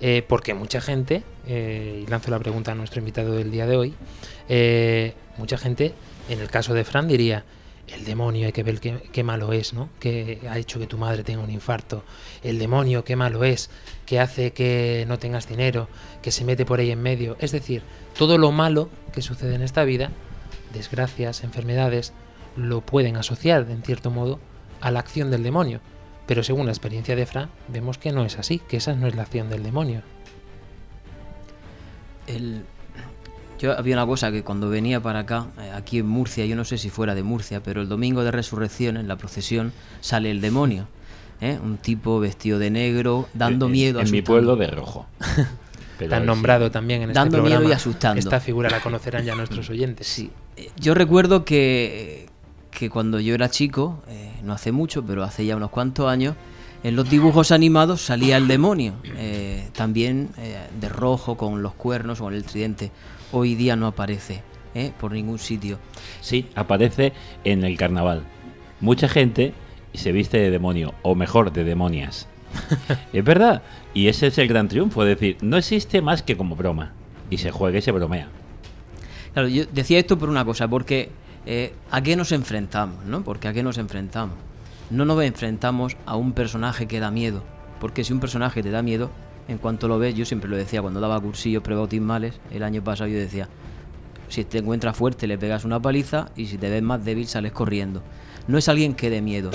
Eh, 0.00 0.24
porque 0.26 0.54
mucha 0.54 0.80
gente, 0.80 1.22
eh, 1.46 2.04
y 2.04 2.10
lanzo 2.10 2.30
la 2.30 2.38
pregunta 2.38 2.72
a 2.72 2.74
nuestro 2.74 3.00
invitado 3.00 3.34
del 3.34 3.50
día 3.50 3.66
de 3.66 3.76
hoy, 3.76 3.94
mucha 5.36 5.58
gente, 5.58 5.94
en 6.28 6.40
el 6.40 6.48
caso 6.48 6.74
de 6.74 6.84
Fran, 6.84 7.06
diría, 7.06 7.44
el 7.88 8.04
demonio 8.04 8.46
hay 8.46 8.52
que 8.52 8.62
ver 8.62 8.80
qué, 8.80 9.24
malo 9.24 9.52
es, 9.52 9.74
¿no? 9.74 9.88
Que 10.00 10.40
ha 10.48 10.58
hecho 10.58 10.78
que 10.78 10.86
tu 10.86 10.96
madre 10.98 11.22
tenga 11.22 11.42
un 11.42 11.50
infarto. 11.50 12.02
El 12.42 12.58
demonio 12.58 13.04
qué 13.04 13.14
malo 13.16 13.44
es, 13.44 13.70
que 14.06 14.20
hace 14.20 14.52
que 14.52 15.04
no 15.06 15.18
tengas 15.18 15.48
dinero, 15.48 15.88
que 16.22 16.30
se 16.30 16.44
mete 16.44 16.64
por 16.64 16.80
ahí 16.80 16.90
en 16.90 17.02
medio. 17.02 17.36
Es 17.40 17.52
decir, 17.52 17.82
todo 18.16 18.38
lo 18.38 18.52
malo 18.52 18.88
que 19.12 19.22
sucede 19.22 19.54
en 19.54 19.62
esta 19.62 19.84
vida, 19.84 20.10
desgracias, 20.72 21.44
enfermedades, 21.44 22.12
lo 22.56 22.80
pueden 22.80 23.16
asociar, 23.16 23.66
en 23.70 23.82
cierto 23.82 24.10
modo, 24.10 24.40
a 24.80 24.90
la 24.90 25.00
acción 25.00 25.30
del 25.30 25.42
demonio. 25.42 25.80
Pero 26.26 26.42
según 26.42 26.66
la 26.66 26.72
experiencia 26.72 27.16
de 27.16 27.26
Fran, 27.26 27.50
vemos 27.68 27.98
que 27.98 28.12
no 28.12 28.24
es 28.24 28.38
así, 28.38 28.60
que 28.60 28.78
esa 28.78 28.94
no 28.94 29.06
es 29.06 29.14
la 29.14 29.22
acción 29.22 29.50
del 29.50 29.62
demonio. 29.62 30.02
El- 32.26 32.64
Yo 33.64 33.72
había 33.78 33.96
una 33.96 34.04
cosa 34.04 34.30
que 34.30 34.42
cuando 34.42 34.68
venía 34.68 35.00
para 35.00 35.20
acá, 35.20 35.46
eh, 35.58 35.70
aquí 35.74 35.98
en 36.00 36.06
Murcia, 36.06 36.44
yo 36.44 36.54
no 36.54 36.66
sé 36.66 36.76
si 36.76 36.90
fuera 36.90 37.14
de 37.14 37.22
Murcia, 37.22 37.62
pero 37.62 37.80
el 37.80 37.88
domingo 37.88 38.22
de 38.22 38.30
resurrección 38.30 38.98
en 38.98 39.08
la 39.08 39.16
procesión 39.16 39.72
sale 40.02 40.30
el 40.30 40.42
demonio. 40.42 40.86
¿eh? 41.40 41.58
Un 41.64 41.78
tipo 41.78 42.20
vestido 42.20 42.58
de 42.58 42.68
negro, 42.70 43.26
dando 43.32 43.64
En- 43.64 43.72
miedo, 43.72 44.00
En 44.00 44.10
mi 44.10 44.20
pueblo 44.20 44.56
de 44.56 44.66
rojo. 44.66 45.06
Pero 45.98 46.10
Tan 46.10 46.22
sí. 46.22 46.26
nombrado 46.26 46.70
también 46.70 47.00
en 47.02 47.10
este 47.10 47.18
Dando 47.20 47.38
miedo 47.38 47.52
programa. 47.60 47.70
y 47.70 47.72
asustando. 47.74 48.18
Esta 48.18 48.38
figura 48.40 48.68
la 48.68 48.80
conocerán 48.80 49.24
ya 49.24 49.34
nuestros 49.36 49.70
oyentes. 49.70 50.06
Sí. 50.08 50.30
Eh, 50.58 50.68
Yo 50.78 50.92
recuerdo 50.92 51.46
que, 51.46 52.26
que 52.70 52.90
cuando 52.90 53.18
yo 53.20 53.34
era 53.34 53.48
chico, 53.48 54.02
eh, 54.08 54.30
no 54.42 54.52
hace 54.52 54.72
mucho, 54.72 55.02
pero 55.06 55.22
hace 55.24 55.46
ya 55.46 55.56
unos 55.56 55.70
cuantos 55.70 56.10
años, 56.10 56.34
en 56.82 56.96
los 56.96 57.08
dibujos 57.08 57.50
animados 57.50 58.02
salía 58.02 58.36
el 58.36 58.46
demonio, 58.46 58.92
eh, 59.16 59.68
también 59.72 60.28
eh, 60.36 60.58
de 60.78 60.88
rojo, 60.90 61.36
con 61.38 61.62
los 61.62 61.72
cuernos 61.72 62.20
o 62.20 62.24
con 62.24 62.34
el 62.34 62.44
tridente. 62.44 62.90
Hoy 63.36 63.56
día 63.56 63.74
no 63.74 63.88
aparece 63.88 64.42
eh, 64.76 64.92
por 65.00 65.10
ningún 65.10 65.40
sitio. 65.40 65.80
Sí, 66.20 66.46
aparece 66.54 67.12
en 67.42 67.64
el 67.64 67.76
carnaval. 67.76 68.22
Mucha 68.80 69.08
gente 69.08 69.54
se 69.92 70.12
viste 70.12 70.38
de 70.38 70.52
demonio, 70.52 70.94
o 71.02 71.16
mejor, 71.16 71.52
de 71.52 71.64
demonias. 71.64 72.28
es 73.12 73.24
verdad. 73.24 73.62
Y 73.92 74.06
ese 74.06 74.28
es 74.28 74.38
el 74.38 74.46
gran 74.46 74.68
triunfo, 74.68 75.02
es 75.02 75.08
decir, 75.08 75.36
no 75.42 75.56
existe 75.56 76.00
más 76.00 76.22
que 76.22 76.36
como 76.36 76.54
broma. 76.54 76.92
Y 77.28 77.38
se 77.38 77.50
juega 77.50 77.78
y 77.78 77.82
se 77.82 77.90
bromea. 77.90 78.28
Claro, 79.32 79.48
yo 79.48 79.64
decía 79.66 79.98
esto 79.98 80.16
por 80.16 80.28
una 80.28 80.44
cosa, 80.44 80.68
porque 80.68 81.10
eh, 81.44 81.74
¿a 81.90 82.02
qué 82.02 82.14
nos 82.14 82.30
enfrentamos? 82.30 83.04
¿no? 83.04 83.24
Porque 83.24 83.48
¿a 83.48 83.52
qué 83.52 83.64
nos 83.64 83.78
enfrentamos? 83.78 84.36
No 84.90 85.04
nos 85.04 85.20
enfrentamos 85.24 85.96
a 86.06 86.14
un 86.14 86.34
personaje 86.34 86.86
que 86.86 87.00
da 87.00 87.10
miedo, 87.10 87.42
porque 87.80 88.04
si 88.04 88.12
un 88.12 88.20
personaje 88.20 88.62
te 88.62 88.70
da 88.70 88.82
miedo, 88.82 89.10
en 89.48 89.58
cuanto 89.58 89.88
lo 89.88 89.98
ves, 89.98 90.14
yo 90.14 90.24
siempre 90.24 90.48
lo 90.48 90.56
decía 90.56 90.80
cuando 90.82 91.00
daba 91.00 91.20
cursillos 91.20 91.62
prebautismales, 91.62 92.40
el 92.50 92.62
año 92.62 92.82
pasado 92.82 93.08
yo 93.08 93.18
decía, 93.18 93.48
si 94.28 94.44
te 94.44 94.58
encuentras 94.58 94.96
fuerte 94.96 95.26
le 95.26 95.38
pegas 95.38 95.64
una 95.64 95.80
paliza 95.80 96.28
y 96.36 96.46
si 96.46 96.58
te 96.58 96.70
ves 96.70 96.82
más 96.82 97.04
débil 97.04 97.26
sales 97.26 97.52
corriendo. 97.52 98.02
No 98.46 98.58
es 98.58 98.68
alguien 98.68 98.94
que 98.94 99.08
dé 99.08 99.22
miedo. 99.22 99.50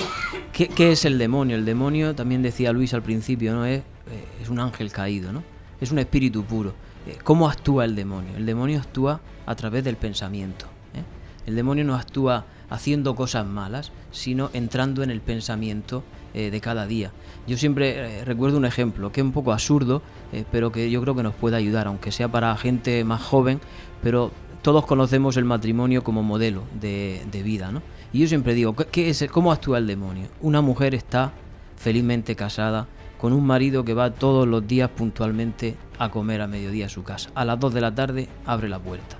¿Qué, 0.52 0.92
es 0.92 1.04
el 1.04 1.16
demonio? 1.18 1.56
El 1.56 1.64
demonio, 1.64 2.14
también 2.14 2.42
decía 2.42 2.72
Luis 2.72 2.92
al 2.92 3.02
principio, 3.02 3.54
¿no? 3.54 3.64
Es, 3.64 3.80
eh, 3.80 4.50
un 4.50 4.58
ángel 4.58 4.90
caído, 4.90 5.32
¿no? 5.32 5.44
Es 5.80 5.92
un 5.92 5.98
espíritu 6.00 6.44
puro. 6.44 6.74
Eh, 7.06 7.16
¿Cómo 7.22 7.48
actúa 7.48 7.84
el 7.84 7.94
demonio? 7.94 8.36
El 8.36 8.46
demonio 8.46 8.80
actúa 8.80 9.20
a 9.46 9.54
través 9.54 9.84
del 9.84 9.96
pensamiento. 9.96 10.66
¿eh? 10.94 11.04
El 11.46 11.54
demonio 11.54 11.84
no 11.84 11.94
actúa 11.94 12.46
haciendo 12.68 13.14
cosas 13.14 13.46
malas, 13.46 13.92
sino 14.10 14.50
entrando 14.52 15.02
en 15.02 15.10
el 15.10 15.20
pensamiento 15.20 16.04
de 16.32 16.60
cada 16.60 16.86
día. 16.86 17.10
Yo 17.46 17.56
siempre 17.56 18.20
eh, 18.20 18.24
recuerdo 18.24 18.58
un 18.58 18.64
ejemplo 18.64 19.10
que 19.12 19.20
es 19.20 19.24
un 19.24 19.32
poco 19.32 19.52
absurdo, 19.52 20.02
eh, 20.32 20.44
pero 20.52 20.70
que 20.70 20.90
yo 20.90 21.00
creo 21.02 21.14
que 21.14 21.22
nos 21.22 21.34
puede 21.34 21.56
ayudar, 21.56 21.86
aunque 21.86 22.12
sea 22.12 22.28
para 22.28 22.56
gente 22.56 23.02
más 23.04 23.22
joven, 23.22 23.60
pero 24.02 24.30
todos 24.62 24.86
conocemos 24.86 25.36
el 25.36 25.44
matrimonio 25.44 26.04
como 26.04 26.22
modelo 26.22 26.62
de, 26.80 27.22
de 27.30 27.42
vida, 27.42 27.72
¿no? 27.72 27.82
Y 28.12 28.20
yo 28.20 28.28
siempre 28.28 28.54
digo, 28.54 28.74
¿qué- 28.76 28.86
¿qué 28.86 29.10
es, 29.10 29.24
¿cómo 29.30 29.52
actúa 29.52 29.78
el 29.78 29.86
demonio? 29.86 30.28
Una 30.40 30.60
mujer 30.60 30.94
está 30.94 31.32
felizmente 31.76 32.36
casada 32.36 32.86
con 33.18 33.32
un 33.32 33.46
marido 33.46 33.84
que 33.84 33.94
va 33.94 34.10
todos 34.12 34.46
los 34.46 34.66
días 34.66 34.90
puntualmente 34.90 35.76
a 35.98 36.10
comer 36.10 36.40
a 36.42 36.46
mediodía 36.46 36.86
a 36.86 36.88
su 36.88 37.02
casa. 37.02 37.30
A 37.34 37.44
las 37.44 37.58
2 37.58 37.72
de 37.74 37.80
la 37.80 37.94
tarde 37.94 38.28
abre 38.46 38.68
la 38.68 38.78
puerta. 38.78 39.16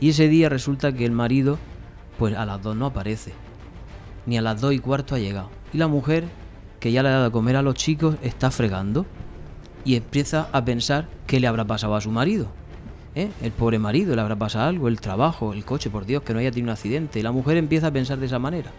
Y 0.00 0.10
ese 0.10 0.28
día 0.28 0.48
resulta 0.48 0.92
que 0.92 1.04
el 1.04 1.12
marido, 1.12 1.58
pues 2.18 2.34
a 2.36 2.44
las 2.46 2.62
2 2.62 2.76
no 2.76 2.86
aparece. 2.86 3.32
Ni 4.26 4.36
a 4.38 4.42
las 4.42 4.60
2 4.60 4.74
y 4.74 4.78
cuarto 4.78 5.14
ha 5.14 5.18
llegado. 5.18 5.50
Y 5.72 5.78
la 5.78 5.86
mujer, 5.88 6.24
que 6.82 6.90
ya 6.90 7.04
le 7.04 7.10
ha 7.10 7.12
dado 7.12 7.26
a 7.26 7.30
comer 7.30 7.54
a 7.54 7.62
los 7.62 7.76
chicos, 7.76 8.16
está 8.22 8.50
fregando. 8.50 9.06
Y 9.84 9.94
empieza 9.94 10.48
a 10.50 10.64
pensar 10.64 11.06
qué 11.28 11.38
le 11.38 11.46
habrá 11.46 11.64
pasado 11.64 11.94
a 11.94 12.00
su 12.00 12.10
marido. 12.10 12.48
¿Eh? 13.14 13.30
El 13.40 13.52
pobre 13.52 13.78
marido, 13.78 14.16
le 14.16 14.20
habrá 14.20 14.34
pasado 14.34 14.68
algo, 14.68 14.88
el 14.88 15.00
trabajo, 15.00 15.52
el 15.52 15.64
coche, 15.64 15.90
por 15.90 16.06
Dios, 16.06 16.24
que 16.24 16.32
no 16.32 16.40
haya 16.40 16.50
tenido 16.50 16.66
un 16.66 16.72
accidente. 16.72 17.20
Y 17.20 17.22
la 17.22 17.30
mujer 17.30 17.56
empieza 17.56 17.86
a 17.86 17.90
pensar 17.92 18.18
de 18.18 18.26
esa 18.26 18.40
manera. 18.40 18.72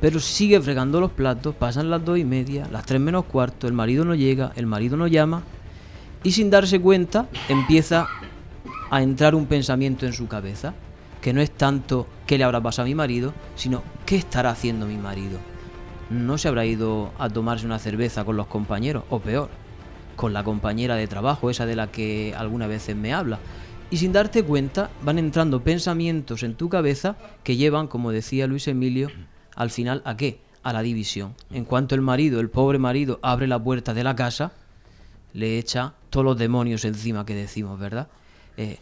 Pero 0.00 0.18
sigue 0.18 0.58
fregando 0.62 0.98
los 0.98 1.10
platos, 1.10 1.54
pasan 1.54 1.90
las 1.90 2.02
dos 2.02 2.18
y 2.18 2.24
media, 2.24 2.68
las 2.72 2.86
tres 2.86 3.02
menos 3.02 3.26
cuarto, 3.26 3.66
el 3.66 3.74
marido 3.74 4.06
no 4.06 4.14
llega, 4.14 4.52
el 4.56 4.64
marido 4.64 4.96
no 4.96 5.06
llama, 5.06 5.42
y 6.22 6.32
sin 6.32 6.48
darse 6.48 6.80
cuenta 6.80 7.28
empieza 7.50 8.08
a 8.90 9.02
entrar 9.02 9.34
un 9.34 9.44
pensamiento 9.44 10.06
en 10.06 10.14
su 10.14 10.26
cabeza, 10.26 10.72
que 11.20 11.34
no 11.34 11.42
es 11.42 11.50
tanto 11.50 12.06
qué 12.26 12.38
le 12.38 12.44
habrá 12.44 12.62
pasado 12.62 12.86
a 12.86 12.88
mi 12.88 12.94
marido, 12.94 13.34
sino 13.56 13.82
qué 14.06 14.16
estará 14.16 14.50
haciendo 14.50 14.86
mi 14.86 14.96
marido. 14.96 15.38
No 16.10 16.38
se 16.38 16.48
habrá 16.48 16.64
ido 16.64 17.12
a 17.18 17.28
tomarse 17.28 17.66
una 17.66 17.78
cerveza 17.78 18.24
con 18.24 18.36
los 18.36 18.46
compañeros, 18.46 19.04
o 19.10 19.18
peor, 19.18 19.50
con 20.14 20.32
la 20.32 20.44
compañera 20.44 20.96
de 20.96 21.06
trabajo, 21.06 21.50
esa 21.50 21.66
de 21.66 21.76
la 21.76 21.90
que 21.90 22.34
algunas 22.36 22.68
veces 22.68 22.96
me 22.96 23.12
habla. 23.12 23.38
Y 23.90 23.98
sin 23.98 24.12
darte 24.12 24.42
cuenta 24.42 24.90
van 25.02 25.18
entrando 25.18 25.62
pensamientos 25.62 26.42
en 26.42 26.54
tu 26.54 26.68
cabeza 26.68 27.16
que 27.44 27.56
llevan, 27.56 27.86
como 27.86 28.10
decía 28.10 28.46
Luis 28.46 28.66
Emilio, 28.66 29.10
al 29.54 29.70
final 29.70 30.02
a 30.04 30.16
qué? 30.16 30.40
A 30.62 30.72
la 30.72 30.82
división. 30.82 31.34
En 31.50 31.64
cuanto 31.64 31.94
el 31.94 32.00
marido, 32.00 32.40
el 32.40 32.50
pobre 32.50 32.78
marido, 32.78 33.20
abre 33.22 33.46
la 33.46 33.62
puerta 33.62 33.94
de 33.94 34.02
la 34.02 34.16
casa, 34.16 34.52
le 35.32 35.58
echa 35.58 35.94
todos 36.10 36.24
los 36.24 36.38
demonios 36.38 36.84
encima 36.84 37.24
que 37.24 37.34
decimos, 37.34 37.78
¿verdad? 37.78 38.08
Eh, 38.56 38.78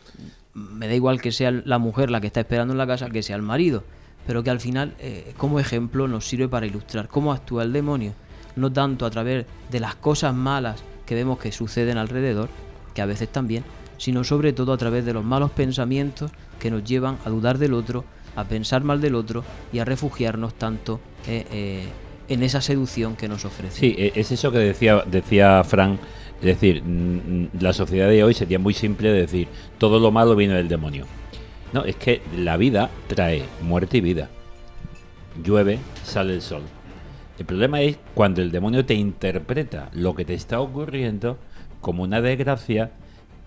me 0.55 0.89
da 0.89 0.95
igual 0.95 1.21
que 1.21 1.33
sea 1.33 1.51
la 1.51 1.79
mujer 1.79 2.11
la 2.11 2.21
que 2.21 2.29
está 2.29 2.41
esperando 2.41 2.73
en 2.73 2.79
la 2.79 2.87
casa 2.87 3.11
que 3.11 3.23
sea 3.23 3.37
el 3.37 3.43
marido, 3.43 3.85
pero 4.27 4.43
que 4.43 4.51
al 4.51 4.61
final, 4.61 4.95
eh, 4.99 5.33
como 5.37 5.61
ejemplo, 5.61 6.09
nos 6.09 6.27
sirve 6.27 6.49
para 6.49 6.67
ilustrar 6.67 7.09
cómo 7.09 7.33
actúa 7.33 7.63
el 7.63 7.73
demonio, 7.73 8.15
no 8.57 8.73
tanto 8.73 9.07
a 9.07 9.11
través 9.11 9.47
de 9.71 9.81
las 9.81 9.95
cosas 9.97 10.35
malas 10.35 10.83
que 11.07 11.15
vemos 11.15 11.39
que 11.39 11.53
suceden 11.53 11.99
alrededor, 11.99 12.49
que 12.95 13.03
a 13.03 13.07
veces 13.07 13.29
también, 13.29 13.65
sino 13.99 14.25
sobre 14.25 14.53
todo 14.53 14.73
a 14.73 14.79
través 14.79 15.05
de 15.05 15.13
los 15.13 15.25
malos 15.25 15.51
pensamientos 15.51 16.31
que 16.59 16.71
nos 16.71 16.85
llevan 16.85 17.19
a 17.25 17.31
dudar 17.31 17.59
del 17.59 17.75
otro, 17.75 18.05
a 18.37 18.45
pensar 18.45 18.83
mal 18.83 19.01
del 19.01 19.15
otro 19.15 19.45
y 19.73 19.79
a 19.79 19.85
refugiarnos 19.85 20.55
tanto 20.55 21.01
eh, 21.27 21.47
eh, 21.53 21.85
en 22.29 22.43
esa 22.43 22.61
seducción 22.61 23.17
que 23.17 23.29
nos 23.29 23.45
ofrece. 23.45 23.79
Sí, 23.79 23.95
e- 23.99 24.13
es 24.15 24.33
eso 24.33 24.51
que 24.51 24.59
decía, 24.59 25.05
decía 25.07 25.63
Frank. 25.65 25.99
Es 26.41 26.47
decir, 26.61 26.83
la 27.61 27.73
sociedad 27.73 28.09
de 28.09 28.23
hoy 28.25 28.35
sería 28.35 28.59
muy 28.59 28.75
simple 28.75 29.11
de 29.13 29.21
decir, 29.21 29.49
todo 29.79 29.99
lo 29.99 30.11
malo 30.11 30.35
viene 30.37 30.55
del 30.55 30.69
demonio. 30.69 31.07
No, 31.75 31.85
es 31.85 31.97
que 31.97 32.23
la 32.37 32.57
vida 32.57 32.89
trae 33.09 33.43
muerte 33.61 33.97
y 33.97 34.01
vida. 34.01 34.31
Llueve, 35.43 35.81
sale 36.05 36.35
el 36.35 36.41
sol. 36.41 36.63
El 37.37 37.47
problema 37.47 37.81
es 37.81 37.99
cuando 38.15 38.43
el 38.43 38.53
demonio 38.53 38.87
te 38.87 38.95
interpreta 38.95 39.91
lo 39.93 40.15
que 40.15 40.25
te 40.25 40.35
está 40.35 40.61
ocurriendo 40.61 41.37
como 41.81 42.05
una 42.05 42.21
desgracia 42.21 42.93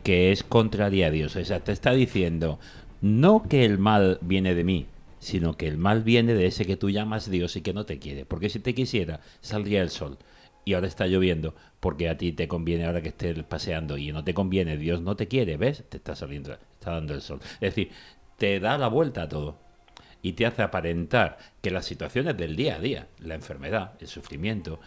que 0.04 0.34
es 0.34 0.44
contraria 0.44 1.08
a 1.08 1.12
Dios. 1.12 1.38
O 1.38 1.46
sea, 1.46 1.62
te 1.62 1.72
está 1.72 1.94
diciendo, 1.94 2.60
no 3.00 3.44
que 3.48 3.64
el 3.64 3.78
mal 3.78 4.20
viene 4.20 4.56
de 4.56 4.66
mí, 4.66 4.88
sino 5.20 5.56
que 5.56 5.70
el 5.70 5.78
mal 5.78 6.04
viene 6.04 6.34
de 6.34 6.48
ese 6.48 6.66
que 6.66 6.76
tú 6.76 6.90
llamas 6.90 7.32
Dios 7.32 7.56
y 7.56 7.62
que 7.62 7.72
no 7.72 7.86
te 7.86 7.98
quiere. 7.98 8.26
Porque 8.26 8.50
si 8.50 8.60
te 8.60 8.76
quisiera, 8.76 9.22
saldría 9.40 9.82
el 9.82 9.90
sol. 9.90 10.18
Y 10.66 10.74
ahora 10.74 10.88
está 10.88 11.08
lloviendo, 11.08 11.56
porque 11.80 12.10
a 12.10 12.18
ti 12.18 12.34
te 12.34 12.50
conviene 12.50 12.88
ahora 12.88 13.02
que 13.02 13.08
estés 13.08 13.42
paseando 13.44 13.98
y 13.98 14.12
no 14.12 14.26
te 14.26 14.34
conviene, 14.34 14.76
Dios 14.76 15.02
no 15.02 15.16
te 15.16 15.30
quiere, 15.30 15.56
¿ves? 15.56 15.86
Te 15.88 15.96
está 15.96 16.14
saliendo, 16.14 16.52
está 16.74 16.92
dando 16.92 17.14
el 17.14 17.22
sol. 17.22 17.40
Es 17.62 17.74
decir, 17.74 17.92
te 18.38 18.60
da 18.60 18.78
la 18.78 18.88
vuelta 18.88 19.24
a 19.24 19.30
todo 19.30 19.58
y 20.22 20.34
te 20.34 20.46
hace 20.46 20.62
aparentar 20.62 21.38
que 21.62 21.72
las 21.72 21.86
situaciones 21.86 22.36
del 22.38 22.56
día 22.56 22.76
a 22.76 22.80
día, 22.80 23.08
la 23.20 23.36
enfermedad, 23.36 23.94
el 24.00 24.08
sufrimiento, 24.08 24.80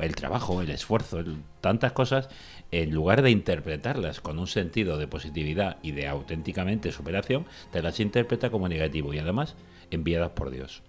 el 0.00 0.14
trabajo, 0.14 0.60
el 0.60 0.70
esfuerzo, 0.70 1.22
tantas 1.60 1.92
cosas, 1.92 2.28
en 2.70 2.90
lugar 2.90 3.22
de 3.22 3.30
interpretarlas 3.30 4.20
con 4.20 4.38
un 4.38 4.46
sentido 4.46 4.98
de 4.98 5.08
positividad 5.08 5.78
y 5.82 5.92
de 5.92 6.06
auténticamente 6.06 6.92
superación, 6.92 7.46
te 7.72 7.82
las 7.82 7.98
interpreta 7.98 8.50
como 8.50 8.68
negativo 8.68 9.12
y 9.14 9.18
además 9.18 9.54
enviadas 9.90 10.30
por 10.30 10.50
Dios. 10.50 10.82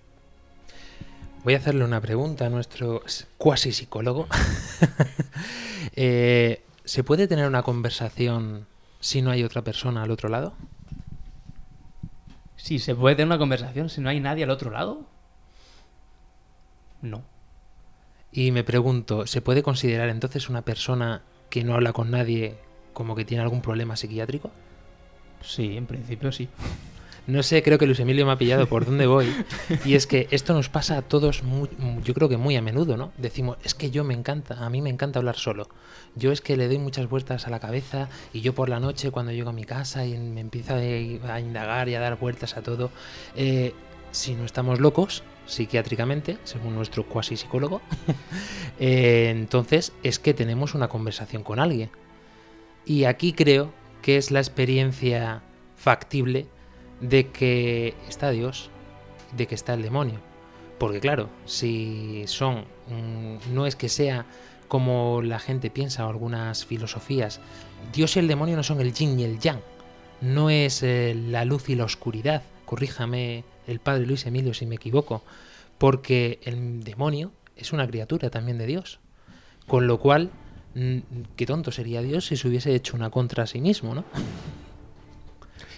Voy 1.43 1.53
a 1.53 1.57
hacerle 1.57 1.85
una 1.85 2.01
pregunta 2.01 2.47
a 2.47 2.49
nuestro 2.49 3.01
cuasi 3.37 3.71
psicólogo. 3.71 4.27
Eh, 5.99 6.61
¿Se 6.85 7.03
puede 7.03 7.27
tener 7.27 7.47
una 7.47 7.63
conversación 7.63 8.67
si 8.99 9.21
no 9.21 9.31
hay 9.31 9.43
otra 9.43 9.63
persona 9.63 10.03
al 10.03 10.11
otro 10.11 10.29
lado? 10.29 10.53
Sí, 12.57 12.79
se 12.79 12.95
puede 12.95 13.15
tener 13.15 13.27
una 13.27 13.37
conversación 13.37 13.89
si 13.89 14.01
no 14.01 14.09
hay 14.09 14.19
nadie 14.19 14.43
al 14.43 14.49
otro 14.49 14.71
lado. 14.71 15.07
No. 17.01 17.23
Y 18.31 18.51
me 18.51 18.63
pregunto, 18.63 19.25
¿se 19.25 19.41
puede 19.41 19.63
considerar 19.63 20.09
entonces 20.09 20.49
una 20.49 20.63
persona 20.63 21.21
que 21.49 21.63
no 21.63 21.75
habla 21.75 21.93
con 21.93 22.11
nadie 22.11 22.57
como 22.93 23.15
que 23.15 23.25
tiene 23.25 23.43
algún 23.43 23.61
problema 23.61 23.95
psiquiátrico? 23.95 24.51
Sí, 25.41 25.77
en 25.77 25.85
principio 25.85 26.31
sí. 26.31 26.49
No 27.27 27.43
sé, 27.43 27.61
creo 27.61 27.77
que 27.77 27.85
Luis 27.85 27.99
Emilio 27.99 28.25
me 28.25 28.31
ha 28.31 28.37
pillado 28.37 28.67
por 28.67 28.85
dónde 28.85 29.05
voy. 29.05 29.27
Y 29.85 29.95
es 29.95 30.07
que 30.07 30.27
esto 30.31 30.53
nos 30.53 30.69
pasa 30.69 30.97
a 30.97 31.01
todos, 31.01 31.43
muy- 31.43 31.69
yo 32.03 32.13
creo 32.13 32.29
que 32.29 32.37
muy 32.37 32.55
a 32.55 32.61
menudo, 32.61 32.95
¿no? 32.95 33.11
Decimos, 33.17 33.57
es 33.65 33.75
que 33.75 33.91
yo 33.91 34.05
me 34.05 34.13
encanta, 34.13 34.65
a 34.65 34.69
mí 34.69 34.81
me 34.81 34.89
encanta 34.89 35.19
hablar 35.19 35.35
solo. 35.35 35.67
Yo 36.15 36.31
es 36.31 36.39
que 36.39 36.55
le 36.55 36.67
doy 36.69 36.77
muchas 36.77 37.09
vueltas 37.09 37.45
a 37.45 37.49
la 37.49 37.59
cabeza 37.59 38.07
y 38.31 38.39
yo 38.39 38.55
por 38.55 38.69
la 38.69 38.79
noche 38.79 39.11
cuando 39.11 39.33
llego 39.33 39.49
a 39.49 39.53
mi 39.53 39.65
casa 39.65 40.05
y 40.05 40.17
me 40.17 40.39
empiezo 40.39 40.73
a, 40.75 40.77
a 41.33 41.39
indagar 41.41 41.89
y 41.89 41.95
a 41.95 41.99
dar 41.99 42.17
vueltas 42.17 42.55
a 42.55 42.61
todo. 42.61 42.91
eh, 43.35 43.73
si 44.11 44.33
no 44.33 44.45
estamos 44.45 44.79
locos, 44.79 45.21
psiquiátricamente, 45.45 46.37
según 46.45 46.73
nuestro 46.75 47.03
cuasi 47.05 47.35
psicólogo, 47.35 47.81
eh, 48.79 49.29
entonces 49.35 49.91
es 50.01 50.17
que 50.17 50.33
tenemos 50.33 50.73
una 50.75 50.87
conversación 50.87 51.43
con 51.43 51.59
alguien. 51.59 51.89
Y 52.85 53.03
aquí 53.03 53.33
creo 53.33 53.73
que 54.01 54.15
es 54.17 54.31
la 54.31 54.39
experiencia 54.39 55.41
factible 55.75 56.47
de 57.01 57.27
que 57.27 57.95
está 58.07 58.31
Dios, 58.31 58.69
de 59.35 59.47
que 59.47 59.55
está 59.55 59.73
el 59.73 59.81
demonio. 59.81 60.19
Porque 60.77 60.99
claro, 60.99 61.29
si 61.45 62.23
son, 62.27 62.65
mm, 62.87 63.53
no 63.53 63.65
es 63.65 63.75
que 63.75 63.89
sea 63.89 64.25
como 64.67 65.21
la 65.21 65.39
gente 65.39 65.69
piensa 65.69 66.05
o 66.05 66.09
algunas 66.09 66.65
filosofías, 66.65 67.39
Dios 67.93 68.15
y 68.15 68.19
el 68.19 68.27
demonio 68.27 68.55
no 68.55 68.63
son 68.63 68.81
el 68.81 68.93
yin 68.93 69.19
y 69.19 69.23
el 69.23 69.39
yang, 69.39 69.61
no 70.21 70.49
es 70.49 70.83
eh, 70.83 71.15
la 71.15 71.45
luz 71.45 71.69
y 71.69 71.75
la 71.75 71.85
oscuridad, 71.85 72.43
corríjame 72.65 73.43
el 73.67 73.79
padre 73.79 74.05
Luis 74.05 74.25
Emilio 74.25 74.53
si 74.53 74.65
me 74.65 74.75
equivoco, 74.75 75.23
porque 75.77 76.39
el 76.43 76.83
demonio 76.83 77.31
es 77.55 77.73
una 77.73 77.87
criatura 77.87 78.29
también 78.29 78.57
de 78.57 78.65
Dios. 78.65 78.99
Con 79.67 79.87
lo 79.87 79.99
cual, 79.99 80.31
mm, 80.75 80.97
qué 81.35 81.45
tonto 81.45 81.71
sería 81.71 82.01
Dios 82.01 82.27
si 82.27 82.37
se 82.37 82.47
hubiese 82.47 82.73
hecho 82.73 82.95
una 82.95 83.09
contra 83.09 83.43
a 83.43 83.47
sí 83.47 83.61
mismo, 83.61 83.93
¿no? 83.93 84.05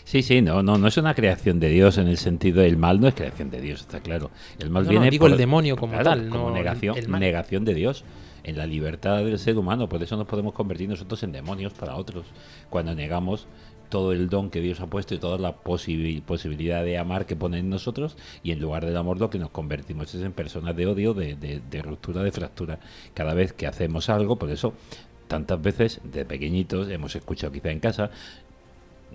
Sí, 0.10 0.24
sí, 0.24 0.42
no, 0.42 0.64
no, 0.64 0.80
no 0.80 0.88
es 0.88 0.98
una 0.98 1.14
creación 1.14 1.60
de 1.60 1.70
Dios 1.70 2.00
en 2.00 2.08
el 2.08 2.18
sentido 2.18 2.62
del 2.64 2.78
mal, 2.78 3.00
no 3.00 3.08
es 3.08 3.14
creación 3.14 3.52
de 3.52 3.62
Dios, 3.62 3.82
está 3.82 4.00
claro. 4.00 4.32
El 4.58 4.72
mal 4.72 4.82
No, 4.84 4.88
no, 4.88 4.92
viene 4.92 5.12
digo 5.12 5.28
el 5.28 5.38
demonio 5.38 5.76
como 5.76 5.94
claro, 5.94 6.10
tal, 6.10 6.30
como 6.30 6.50
no 6.50 6.56
negación, 6.56 6.98
el 6.98 7.08
mal. 7.10 7.20
negación 7.20 7.64
de 7.64 7.76
Dios 7.76 8.04
en 8.44 8.58
la 8.58 8.66
libertad 8.66 9.18
del 9.24 9.38
ser 9.38 9.56
humano. 9.56 9.88
Por 9.88 10.02
eso 10.02 10.18
nos 10.18 10.26
podemos 10.26 10.54
convertir 10.54 10.90
nosotros 10.90 11.22
en 11.22 11.32
demonios 11.32 11.74
para 11.74 11.96
otros 11.96 12.26
cuando 12.72 12.96
negamos 12.96 13.46
todo 13.90 14.12
el 14.12 14.30
don 14.30 14.50
que 14.50 14.62
Dios 14.62 14.80
ha 14.82 14.88
puesto 14.88 15.14
y 15.14 15.20
toda 15.20 15.38
la 15.38 15.56
posibi- 15.64 16.24
posibilidad 16.24 16.84
de 16.84 16.98
amar 16.98 17.28
que 17.28 17.36
pone 17.36 17.60
en 17.60 17.70
nosotros 17.70 18.18
y 18.42 18.52
en 18.52 18.60
lugar 18.62 18.88
del 18.88 18.98
amor 18.98 19.20
lo 19.20 19.30
que 19.30 19.38
nos 19.38 19.52
convertimos 19.52 20.16
es 20.16 20.24
en 20.24 20.32
personas 20.32 20.76
de 20.76 20.88
odio, 20.88 21.14
de, 21.14 21.36
de- 21.36 21.62
de 21.70 21.82
ruptura, 21.84 22.24
de 22.24 22.32
fractura. 22.32 22.80
Cada 23.14 23.36
vez 23.36 23.54
que 23.54 23.68
hacemos 23.68 24.10
algo, 24.10 24.38
por 24.38 24.50
eso 24.50 24.74
tantas 25.28 25.62
veces 25.62 26.02
de 26.04 26.26
pequeñitos 26.26 26.90
hemos 26.90 27.16
escuchado 27.16 27.54
quizá 27.54 27.70
en 27.70 27.80
casa, 27.80 28.10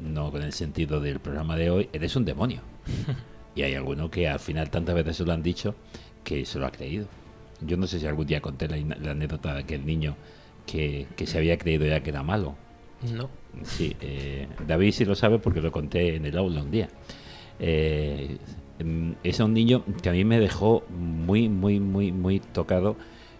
no 0.00 0.30
con 0.30 0.42
el 0.42 0.52
sentido 0.52 1.00
del 1.00 1.20
programa 1.20 1.56
de 1.56 1.70
hoy, 1.70 1.88
eres 1.92 2.16
un 2.16 2.24
demonio. 2.24 2.60
Y 3.56 3.62
hay 3.62 3.74
alguno 3.74 4.10
que 4.10 4.28
al 4.28 4.40
final 4.40 4.68
tantas 4.68 4.96
veces 4.96 5.16
se 5.16 5.24
lo 5.24 5.32
han 5.32 5.40
dicho 5.40 5.76
que 6.24 6.44
se 6.44 6.58
lo 6.58 6.66
ha 6.66 6.72
creído. 6.72 7.06
Yo 7.60 7.76
no 7.76 7.86
sé 7.86 8.00
si 8.00 8.06
algún 8.08 8.26
día 8.26 8.40
conté 8.40 8.66
la, 8.66 9.12
anécdota 9.12 9.54
de 9.54 9.60
aquel 9.60 9.86
niño 9.86 10.16
que, 10.66 11.06
que 11.14 11.24
se 11.24 11.38
había 11.38 11.56
creído 11.56 11.86
ya 11.86 12.00
que 12.00 12.10
era 12.10 12.24
malo. 12.24 12.56
No. 13.12 13.30
Sí, 13.62 13.94
eh, 14.00 14.48
David 14.66 14.92
sí 14.92 15.04
lo 15.04 15.14
sabe 15.14 15.38
porque 15.38 15.60
lo 15.60 15.70
conté 15.70 16.16
en 16.16 16.24
el 16.24 16.36
aula 16.36 16.62
un 16.62 16.70
día. 16.70 16.88
Eh, 17.60 18.38
es 19.22 19.40
un 19.40 19.54
niño 19.54 19.84
que 20.02 20.08
a 20.08 20.12
mí 20.12 20.24
me 20.24 20.40
dejó 20.40 20.84
muy, 20.90 21.48
muy, 21.48 21.78
muy, 21.78 22.10
muy 22.10 22.40
tocado 22.40 22.96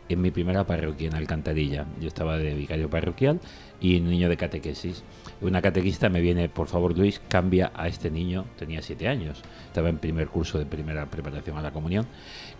en 0.09 0.21
mi 0.21 0.31
primera 0.31 0.65
parroquia 0.65 1.09
en 1.09 1.15
Alcantarilla. 1.15 1.87
Yo 2.01 2.09
estaba 2.09 2.39
de 2.39 2.55
vicario 2.55 2.89
parroquial 2.89 3.41
y 3.81 4.01
niño 4.01 4.29
de 4.29 4.37
catequesis. 4.37 5.03
Una 5.45 5.61
catequista 5.61 6.09
me 6.09 6.23
viene, 6.23 6.49
por 6.49 6.69
favor 6.69 6.97
Luis, 6.97 7.21
cambia 7.29 7.71
a 7.75 7.87
este 7.87 8.11
niño, 8.11 8.47
tenía 8.57 8.81
siete 8.81 9.09
años, 9.09 9.43
estaba 9.67 9.91
en 9.91 9.99
primer 9.99 10.29
curso 10.29 10.59
de 10.59 10.65
primera 10.65 11.05
preparación 11.11 11.59
a 11.59 11.63
la 11.63 11.71
comunión, 11.71 12.07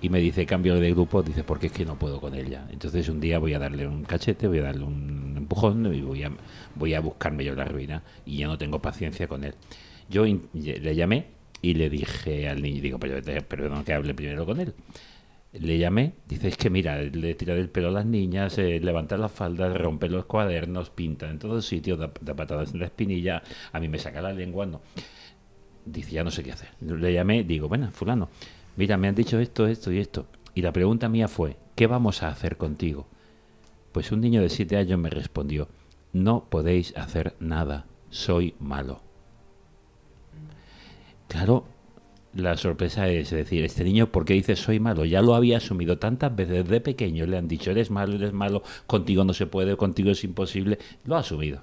y 0.03 0.11
me 0.11 0.21
dice, 0.21 0.45
cambio 0.45 0.79
de 0.79 0.91
grupo, 0.91 1.23
dice, 1.23 1.45
porque 1.45 1.69
es 1.69 1.73
que 1.73 1.87
no 1.87 1.99
puedo 1.99 2.21
con 2.21 2.35
ella. 2.35 2.69
Entonces 2.71 3.09
un 3.09 3.21
día 3.21 3.39
voy 3.39 3.55
a 3.55 3.59
darle 3.59 3.87
un 3.87 4.05
cachete, 4.05 4.47
voy 4.49 4.59
a 4.59 4.65
darle 4.65 4.85
un 4.85 5.33
empujón 5.35 5.95
y 5.95 6.03
voy 6.03 6.25
a, 6.25 6.33
voy 6.75 6.93
a 6.93 7.01
buscarme 7.01 7.43
yo 7.43 7.55
la 7.55 7.65
ruina, 7.65 8.03
y 8.27 8.37
ya 8.37 8.49
no 8.49 8.59
tengo 8.59 8.83
paciencia 8.83 9.27
con 9.29 9.45
él. 9.45 9.55
Yo 10.11 10.27
le 10.27 10.95
llamé 10.95 11.29
y 11.63 11.73
le 11.73 11.89
dije 11.89 12.51
al 12.51 12.61
niño, 12.61 12.83
digo, 12.83 12.99
pero, 12.99 13.19
perdón 13.49 13.83
que 13.85 13.95
hable 13.95 14.13
primero 14.13 14.45
con 14.45 14.61
él. 14.61 14.75
Le 15.55 15.79
llamé, 15.79 16.15
dice, 16.27 16.49
es 16.49 16.57
que 16.57 16.69
mira, 16.69 17.01
le 17.01 17.35
tira 17.37 17.55
del 17.55 17.71
pelo 17.71 17.89
a 17.89 17.93
las 17.93 18.07
niñas, 18.07 18.59
eh, 18.59 18.81
levanta 18.81 19.17
las 19.17 19.31
faldas, 19.31 19.77
rompe 19.77 20.09
los 20.09 20.25
cuadernos, 20.25 20.91
pinta 20.91 21.31
en 21.31 21.39
todos 21.39 21.65
sitios, 21.65 21.97
da, 21.97 22.13
da 22.21 22.35
patadas 22.35 22.75
en 22.75 22.81
la 22.81 22.87
espinilla, 22.87 23.43
a 23.73 23.79
mí 23.79 23.89
me 23.89 23.99
saca 23.99 24.21
la 24.21 24.33
lengua, 24.33 24.67
no. 24.67 24.81
Dice, 25.87 26.11
ya 26.11 26.25
no 26.25 26.33
sé 26.33 26.43
qué 26.43 26.51
hacer. 26.51 26.71
Le 26.81 27.13
llamé, 27.13 27.45
digo, 27.45 27.69
bueno, 27.69 27.89
fulano, 27.93 28.31
mira, 28.77 28.97
me 28.97 29.07
han 29.07 29.15
dicho 29.15 29.39
esto, 29.39 29.69
esto 29.69 29.93
y 29.93 29.99
esto. 29.99 30.27
Y 30.55 30.63
la 30.63 30.73
pregunta 30.73 31.09
mía 31.09 31.29
fue, 31.29 31.57
¿qué 31.77 31.87
vamos 31.87 32.25
a 32.25 32.29
hacer 32.29 32.57
contigo? 32.57 33.07
Pues 33.93 34.11
un 34.11 34.21
niño 34.21 34.43
de 34.43 34.51
siete 34.51 34.77
años 34.77 34.99
me 34.99 35.11
respondió, 35.11 35.69
no 36.13 36.47
podéis 36.51 36.97
hacer 36.97 37.37
nada, 37.39 37.87
soy 38.11 38.55
malo. 38.59 39.03
Claro, 41.29 41.65
la 42.35 42.57
sorpresa 42.57 43.09
es 43.09 43.31
decir, 43.31 43.65
este 43.65 43.85
niño, 43.85 44.11
¿por 44.11 44.25
qué 44.25 44.35
dice 44.35 44.57
soy 44.57 44.81
malo? 44.81 45.05
Ya 45.05 45.23
lo 45.23 45.35
había 45.35 45.59
asumido 45.59 45.99
tantas 45.99 46.35
veces 46.35 46.69
de 46.69 46.81
pequeño, 46.81 47.27
le 47.27 47.37
han 47.37 47.49
dicho, 47.49 47.71
eres 47.71 47.91
malo, 47.91 48.17
eres 48.17 48.33
malo, 48.33 48.63
contigo 48.87 49.25
no 49.25 49.33
se 49.33 49.47
puede, 49.47 49.77
contigo 49.77 50.11
es 50.11 50.25
imposible, 50.25 50.79
lo 51.05 51.17
ha 51.17 51.21
asumido. 51.21 51.63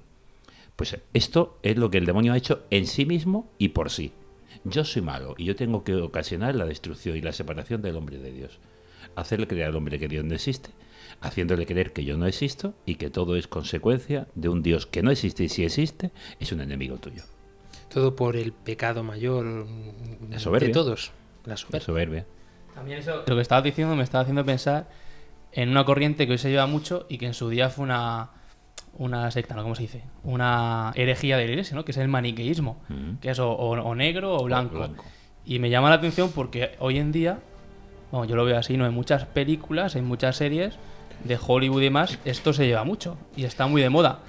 Pues 0.76 0.98
esto 1.14 1.60
es 1.64 1.78
lo 1.78 1.92
que 1.92 1.98
el 1.98 2.06
demonio 2.06 2.34
ha 2.34 2.38
hecho 2.38 2.64
en 2.70 2.88
sí 2.88 3.06
mismo 3.06 3.50
y 3.58 3.70
por 3.70 3.90
sí. 3.90 4.14
Yo 4.64 4.86
soy 4.86 5.02
malo 5.02 5.36
y 5.38 5.46
yo 5.46 5.56
tengo 5.56 5.84
que 5.84 5.96
ocasionar 5.96 6.56
la 6.56 6.66
destrucción 6.66 7.18
y 7.18 7.22
la 7.22 7.34
separación 7.34 7.82
del 7.82 7.98
hombre 7.98 8.18
de 8.18 8.32
Dios. 8.32 8.60
Hacerle 9.16 9.48
creer 9.48 9.68
al 9.68 9.76
hombre 9.76 10.00
que 10.00 10.08
Dios 10.08 10.24
no 10.24 10.36
existe, 10.36 10.70
haciéndole 11.20 11.66
creer 11.66 11.92
que 11.92 12.06
yo 12.06 12.18
no 12.18 12.28
existo 12.28 12.74
y 12.86 12.96
que 12.96 13.10
todo 13.10 13.36
es 13.36 13.48
consecuencia 13.48 14.28
de 14.36 14.50
un 14.50 14.64
Dios 14.64 14.86
que 14.86 15.04
no 15.04 15.12
existe 15.12 15.44
y 15.44 15.50
si 15.50 15.64
existe 15.64 16.12
es 16.40 16.52
un 16.52 16.62
enemigo 16.62 16.98
tuyo. 16.98 17.24
Todo 17.94 18.16
por 18.16 18.36
el 18.36 18.54
pecado 18.54 19.04
mayor 19.04 19.46
mm, 19.46 20.32
La 20.32 20.40
soberbia. 20.40 20.68
de 20.70 20.74
todos. 20.74 21.12
La 21.46 21.56
La 21.72 21.80
soberbia. 21.80 22.26
También 22.74 23.00
eso, 23.00 23.24
lo 23.28 23.36
que 23.36 23.42
estabas 23.42 23.64
diciendo 23.64 23.96
me 23.96 24.04
estaba 24.04 24.22
haciendo 24.22 24.46
pensar 24.46 24.88
en 25.52 25.70
una 25.70 25.84
corriente 25.84 26.26
que 26.26 26.34
hoy 26.34 26.38
se 26.38 26.50
lleva 26.50 26.68
mucho 26.68 27.06
y 27.10 27.18
que 27.18 27.26
en 27.26 27.34
su 27.34 27.50
día 27.50 27.70
fue 27.70 27.84
una, 27.84 28.30
una 28.98 29.30
secta, 29.32 29.56
¿no? 29.56 29.64
¿Cómo 29.64 29.76
se 29.76 29.82
dice? 29.84 30.04
Una 30.24 30.94
herejía 30.96 31.36
de 31.38 31.46
la 31.46 31.52
iglesia, 31.52 31.76
¿no? 31.76 31.84
Que 31.84 31.92
es 31.92 31.98
el 31.98 32.08
maniqueísmo, 32.08 32.82
Mm. 32.88 33.16
que 33.20 33.32
es 33.32 33.40
o, 33.40 33.52
o- 33.52 33.82
o 33.82 33.96
negro 33.96 34.36
o 34.36 34.44
blanco. 34.46 34.78
blanco. 34.78 35.04
Y 35.46 35.60
me 35.60 35.70
llama 35.70 35.90
la 35.90 35.96
atención 35.96 36.32
porque 36.34 36.76
hoy 36.80 36.98
en 37.00 37.12
día, 37.12 37.40
bueno, 38.12 38.26
yo 38.26 38.36
lo 38.38 38.46
veo 38.46 38.58
así, 38.58 38.78
¿no? 38.78 38.86
En 38.86 38.94
muchas 38.94 39.26
películas, 39.26 39.96
en 39.96 40.06
muchas 40.06 40.38
series 40.38 40.76
de 41.26 41.38
Hollywood 41.46 41.82
y 41.82 41.86
demás, 41.86 42.20
esto 42.24 42.54
se 42.54 42.66
lleva 42.68 42.84
mucho 42.86 43.18
y 43.36 43.44
está 43.44 43.68
muy 43.68 43.82
de 43.82 43.90
moda. 43.90 44.20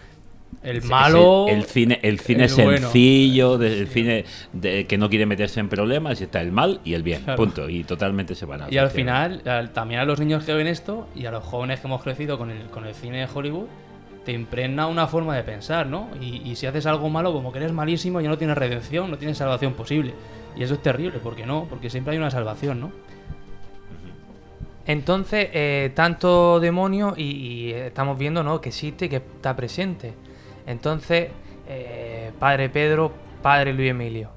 El 0.63 0.83
malo... 0.83 1.47
El, 1.49 1.59
el 1.59 1.65
cine, 1.65 1.99
el 2.03 2.21
cine 2.21 2.45
el 2.45 2.55
bueno. 2.65 2.79
sencillo, 2.83 3.59
de- 3.59 3.81
el 3.81 3.89
cine 3.89 4.25
de- 4.53 4.87
que 4.87 4.97
no 4.99 5.09
quiere 5.11 5.27
meterse 5.27 5.59
en 5.61 5.69
problemas, 5.69 6.21
y 6.21 6.25
está 6.25 6.41
el 6.41 6.53
mal 6.53 6.81
y 6.85 6.95
el 6.95 7.03
bien, 7.03 7.23
Claro. 7.23 7.37
punto. 7.37 7.69
Y 7.69 7.83
totalmente 7.85 8.35
separado. 8.35 8.73
Y 8.73 8.79
al 8.79 8.91
final, 8.91 9.43
al- 9.47 9.73
también 9.73 10.01
a 10.01 10.05
los 10.05 10.21
niños 10.21 10.45
que 10.45 10.53
ven 10.55 10.67
esto 10.69 11.09
y 11.17 11.27
a 11.27 11.31
los 11.33 11.43
jóvenes 11.45 11.81
que 11.81 11.87
hemos 11.89 12.03
crecido 12.03 12.39
con 12.39 12.51
el, 12.51 12.67
con 12.67 12.87
el 12.87 12.95
cine 12.95 13.19
de 13.21 13.29
Hollywood, 13.33 13.67
te 14.25 14.31
impregna 14.33 14.87
una 14.87 15.09
forma 15.09 15.35
de 15.35 15.43
pensar, 15.43 15.89
¿no? 15.89 16.09
Y, 16.21 16.49
y 16.49 16.55
si 16.55 16.67
haces 16.67 16.87
algo 16.87 17.09
malo, 17.11 17.33
como 17.33 17.51
que 17.51 17.59
eres 17.59 17.73
malísimo, 17.73 18.21
ya 18.21 18.29
no 18.29 18.39
tienes 18.39 18.57
redención, 18.57 19.11
no 19.11 19.19
tienes 19.19 19.37
salvación 19.39 19.73
posible. 19.73 20.15
Y 20.57 20.63
eso 20.63 20.75
es 20.75 20.83
terrible, 20.83 21.19
¿por 21.19 21.35
qué 21.35 21.45
no? 21.45 21.67
Porque 21.69 21.91
siempre 21.91 22.13
hay 22.13 22.19
una 22.19 22.31
salvación, 22.31 22.79
¿no? 22.79 22.93
Entonces, 24.87 25.49
eh, 25.53 25.93
tanto 25.95 26.59
demonio 26.61 27.15
y, 27.17 27.23
y 27.23 27.73
estamos 27.73 28.19
viendo 28.19 28.43
¿no? 28.43 28.61
que 28.61 28.71
existe, 28.71 29.09
que 29.09 29.17
está 29.17 29.55
presente. 29.55 30.13
Entonces, 30.67 31.31
eh, 31.69 32.33
Padre 32.39 32.69
Pedro, 32.69 33.13
Padre 33.43 33.73
Luis 33.73 33.91
Emilio, 33.91 34.31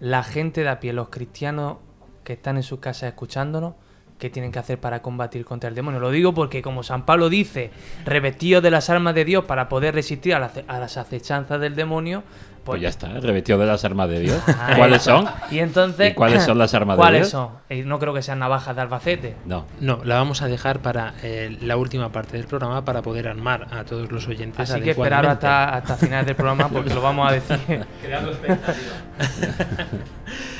la 0.00 0.22
gente 0.22 0.62
de 0.62 0.68
a 0.68 0.80
pie, 0.80 0.92
los 0.92 1.08
cristianos 1.08 1.78
que 2.24 2.34
están 2.34 2.56
en 2.56 2.62
sus 2.62 2.80
casas 2.80 3.10
escuchándonos, 3.10 3.74
¿qué 4.18 4.30
tienen 4.30 4.52
que 4.52 4.58
hacer 4.58 4.78
para 4.78 5.02
combatir 5.02 5.44
contra 5.44 5.68
el 5.68 5.74
demonio? 5.74 6.00
Lo 6.00 6.10
digo 6.10 6.32
porque, 6.32 6.62
como 6.62 6.82
San 6.82 7.04
Pablo 7.04 7.28
dice, 7.28 7.70
revestidos 8.04 8.62
de 8.62 8.70
las 8.70 8.90
armas 8.90 9.14
de 9.14 9.24
Dios 9.24 9.44
para 9.44 9.68
poder 9.68 9.94
resistir 9.94 10.34
a, 10.34 10.50
a 10.68 10.78
las 10.78 10.96
acechanzas 10.96 11.60
del 11.60 11.74
demonio, 11.74 12.22
Pues 12.64 12.80
ya 12.80 12.88
está, 12.88 13.08
revestido 13.08 13.58
de 13.58 13.66
las 13.66 13.84
armas 13.84 14.08
de 14.08 14.20
Dios. 14.20 14.40
Ahí 14.60 14.76
¿Cuáles 14.76 15.02
son? 15.02 15.26
Y 15.50 15.58
entonces. 15.58 16.12
¿Y 16.12 16.14
cuáles 16.14 16.44
son 16.44 16.58
las 16.58 16.72
armas 16.74 16.96
de 16.96 17.00
¿Cuáles 17.00 17.22
Dios? 17.22 17.30
son? 17.30 17.48
Eh, 17.68 17.82
no 17.84 17.98
creo 17.98 18.14
que 18.14 18.22
sean 18.22 18.38
navajas 18.38 18.76
de 18.76 18.82
Albacete. 18.82 19.36
No. 19.44 19.66
No, 19.80 20.00
la 20.04 20.14
vamos 20.14 20.42
a 20.42 20.48
dejar 20.48 20.80
para 20.80 21.14
eh, 21.22 21.56
la 21.60 21.76
última 21.76 22.10
parte 22.10 22.36
del 22.36 22.46
programa 22.46 22.84
para 22.84 23.02
poder 23.02 23.26
armar 23.26 23.66
a 23.72 23.84
todos 23.84 24.12
los 24.12 24.28
oyentes. 24.28 24.70
Así 24.70 24.80
que 24.80 24.90
esperar 24.90 25.26
hasta, 25.26 25.76
hasta 25.76 25.96
final 25.96 26.24
del 26.24 26.36
programa 26.36 26.68
porque 26.68 26.94
lo 26.94 27.02
vamos 27.02 27.30
a 27.30 27.34
decir. 27.34 27.58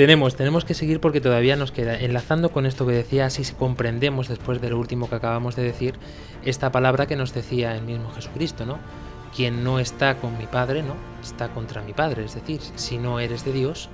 Tenemos, 0.00 0.34
tenemos 0.34 0.64
que 0.64 0.72
seguir 0.72 0.98
porque 0.98 1.20
todavía 1.20 1.56
nos 1.56 1.72
queda. 1.72 1.94
Enlazando 1.94 2.52
con 2.52 2.64
esto 2.64 2.86
que 2.86 2.92
decía, 2.92 3.28
si 3.28 3.44
comprendemos 3.52 4.28
después 4.28 4.58
de 4.60 4.70
lo 4.70 4.78
último 4.78 5.10
que 5.10 5.16
acabamos 5.16 5.56
de 5.56 5.62
decir, 5.62 5.96
esta 6.42 6.72
palabra 6.72 7.06
que 7.06 7.16
nos 7.16 7.34
decía 7.34 7.76
el 7.76 7.82
mismo 7.82 8.10
Jesucristo, 8.12 8.64
¿no? 8.64 8.78
Quien 9.34 9.62
no 9.64 9.78
está 9.78 10.16
con 10.18 10.36
mi 10.38 10.46
Padre, 10.46 10.82
¿no? 10.82 10.94
Está 11.22 11.52
contra 11.52 11.82
mi 11.82 11.92
Padre. 11.92 12.24
Es 12.24 12.34
decir, 12.34 12.60
si 12.74 12.98
no 12.98 13.20
eres 13.20 13.44
de 13.44 13.52
Dios, 13.52 13.88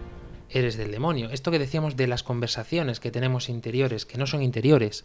eres 0.51 0.77
del 0.77 0.90
demonio. 0.90 1.31
Esto 1.31 1.51
que 1.51 1.59
decíamos 1.59 1.96
de 1.96 2.07
las 2.07 2.22
conversaciones 2.22 3.01
que 3.01 3.11
tenemos 3.11 3.49
interiores, 3.49 4.07
que 4.07 4.18
no 4.18 4.27
son 4.27 4.42
interiores, 4.42 5.05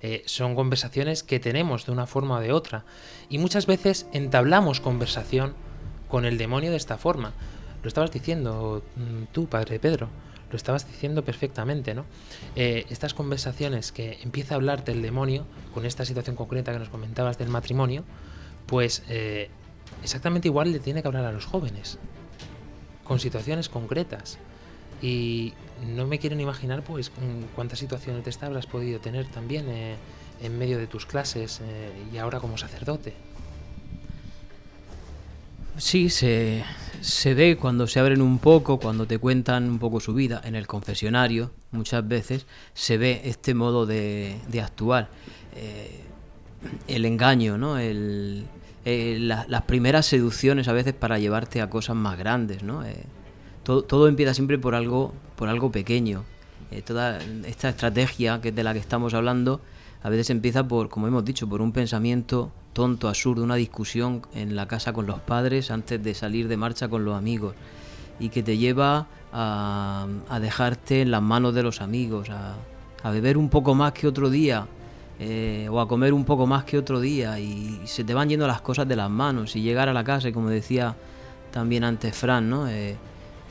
eh, 0.00 0.22
son 0.26 0.54
conversaciones 0.54 1.22
que 1.22 1.40
tenemos 1.40 1.86
de 1.86 1.92
una 1.92 2.06
forma 2.06 2.36
o 2.36 2.40
de 2.40 2.52
otra. 2.52 2.84
Y 3.28 3.38
muchas 3.38 3.66
veces 3.66 4.06
entablamos 4.12 4.80
conversación 4.80 5.54
con 6.08 6.24
el 6.24 6.38
demonio 6.38 6.70
de 6.70 6.76
esta 6.76 6.98
forma. 6.98 7.32
Lo 7.82 7.88
estabas 7.88 8.12
diciendo 8.12 8.82
mm, 8.96 9.32
tú, 9.32 9.46
Padre 9.46 9.78
Pedro, 9.78 10.08
lo 10.50 10.56
estabas 10.56 10.86
diciendo 10.86 11.24
perfectamente, 11.24 11.94
¿no? 11.94 12.04
Eh, 12.56 12.84
estas 12.90 13.14
conversaciones 13.14 13.90
que 13.90 14.18
empieza 14.22 14.54
a 14.54 14.56
hablarte 14.56 14.92
el 14.92 15.02
demonio, 15.02 15.46
con 15.72 15.86
esta 15.86 16.04
situación 16.04 16.36
concreta 16.36 16.72
que 16.72 16.78
nos 16.78 16.90
comentabas 16.90 17.38
del 17.38 17.48
matrimonio, 17.48 18.04
pues 18.66 19.02
eh, 19.08 19.50
exactamente 20.02 20.48
igual 20.48 20.72
le 20.72 20.80
tiene 20.80 21.02
que 21.02 21.08
hablar 21.08 21.24
a 21.24 21.32
los 21.32 21.46
jóvenes, 21.46 21.98
con 23.04 23.18
situaciones 23.18 23.68
concretas. 23.68 24.38
Y 25.00 25.52
no 25.86 26.06
me 26.06 26.18
quiero 26.18 26.38
imaginar 26.38 26.82
pues 26.82 27.10
mm, 27.10 27.54
cuántas 27.54 27.78
situaciones 27.78 28.24
de 28.24 28.30
esta 28.30 28.46
habrás 28.46 28.66
podido 28.66 29.00
tener 29.00 29.26
también 29.26 29.68
eh, 29.68 29.96
en 30.40 30.58
medio 30.58 30.78
de 30.78 30.86
tus 30.86 31.06
clases 31.06 31.60
eh, 31.62 31.90
y 32.12 32.18
ahora 32.18 32.38
como 32.38 32.56
sacerdote. 32.56 33.14
Sí, 35.78 36.10
se, 36.10 36.64
se 37.00 37.34
ve 37.34 37.56
cuando 37.56 37.86
se 37.86 37.98
abren 37.98 38.20
un 38.20 38.38
poco, 38.38 38.78
cuando 38.78 39.06
te 39.06 39.18
cuentan 39.18 39.68
un 39.68 39.78
poco 39.78 40.00
su 40.00 40.12
vida 40.12 40.40
en 40.44 40.54
el 40.54 40.66
confesionario, 40.66 41.50
muchas 41.70 42.06
veces 42.06 42.46
se 42.74 42.98
ve 42.98 43.22
este 43.24 43.54
modo 43.54 43.86
de, 43.86 44.36
de 44.48 44.60
actuar. 44.60 45.08
Eh, 45.56 46.02
el 46.86 47.04
engaño, 47.04 47.58
¿no? 47.58 47.78
El, 47.78 48.46
eh, 48.84 49.16
la- 49.20 49.46
las 49.48 49.62
primeras 49.62 50.06
seducciones 50.06 50.68
a 50.68 50.72
veces 50.72 50.92
para 50.94 51.18
llevarte 51.18 51.60
a 51.60 51.70
cosas 51.70 51.96
más 51.96 52.18
grandes, 52.18 52.62
¿no? 52.62 52.84
Eh, 52.84 53.04
todo, 53.62 53.82
todo 53.82 54.08
empieza 54.08 54.34
siempre 54.34 54.58
por 54.58 54.74
algo, 54.74 55.12
por 55.36 55.48
algo 55.48 55.70
pequeño. 55.70 56.24
Eh, 56.70 56.82
toda 56.82 57.18
esta 57.46 57.68
estrategia 57.68 58.40
que 58.40 58.48
es 58.48 58.54
de 58.56 58.64
la 58.64 58.72
que 58.72 58.80
estamos 58.80 59.14
hablando 59.14 59.60
a 60.02 60.08
veces 60.08 60.30
empieza 60.30 60.66
por, 60.66 60.88
como 60.88 61.06
hemos 61.06 61.24
dicho, 61.24 61.48
por 61.48 61.62
un 61.62 61.70
pensamiento 61.70 62.50
tonto, 62.72 63.08
absurdo, 63.08 63.44
una 63.44 63.54
discusión 63.54 64.22
en 64.34 64.56
la 64.56 64.66
casa 64.66 64.92
con 64.92 65.06
los 65.06 65.20
padres 65.20 65.70
antes 65.70 66.02
de 66.02 66.14
salir 66.14 66.48
de 66.48 66.56
marcha 66.56 66.88
con 66.88 67.04
los 67.04 67.16
amigos 67.16 67.54
y 68.18 68.30
que 68.30 68.42
te 68.42 68.56
lleva 68.56 69.06
a, 69.32 70.06
dejarte 70.40 71.02
en 71.02 71.10
las 71.10 71.22
manos 71.22 71.54
de 71.54 71.62
los 71.62 71.80
amigos, 71.80 72.30
a 72.30 73.10
beber 73.10 73.36
un 73.36 73.48
poco 73.48 73.74
más 73.74 73.92
que 73.92 74.06
otro 74.08 74.28
día 74.30 74.66
eh, 75.18 75.68
o 75.70 75.80
a 75.80 75.88
comer 75.88 76.12
un 76.12 76.24
poco 76.24 76.46
más 76.46 76.64
que 76.64 76.78
otro 76.78 77.00
día 77.00 77.38
y 77.38 77.80
se 77.84 78.04
te 78.04 78.14
van 78.14 78.28
yendo 78.28 78.46
las 78.46 78.60
cosas 78.60 78.88
de 78.88 78.96
las 78.96 79.10
manos 79.10 79.54
y 79.56 79.62
llegar 79.62 79.88
a 79.88 79.92
la 79.92 80.04
casa 80.04 80.32
como 80.32 80.48
decía 80.48 80.96
también 81.50 81.84
antes 81.84 82.16
Fran, 82.16 82.48
¿no? 82.48 82.68
Eh, 82.68 82.96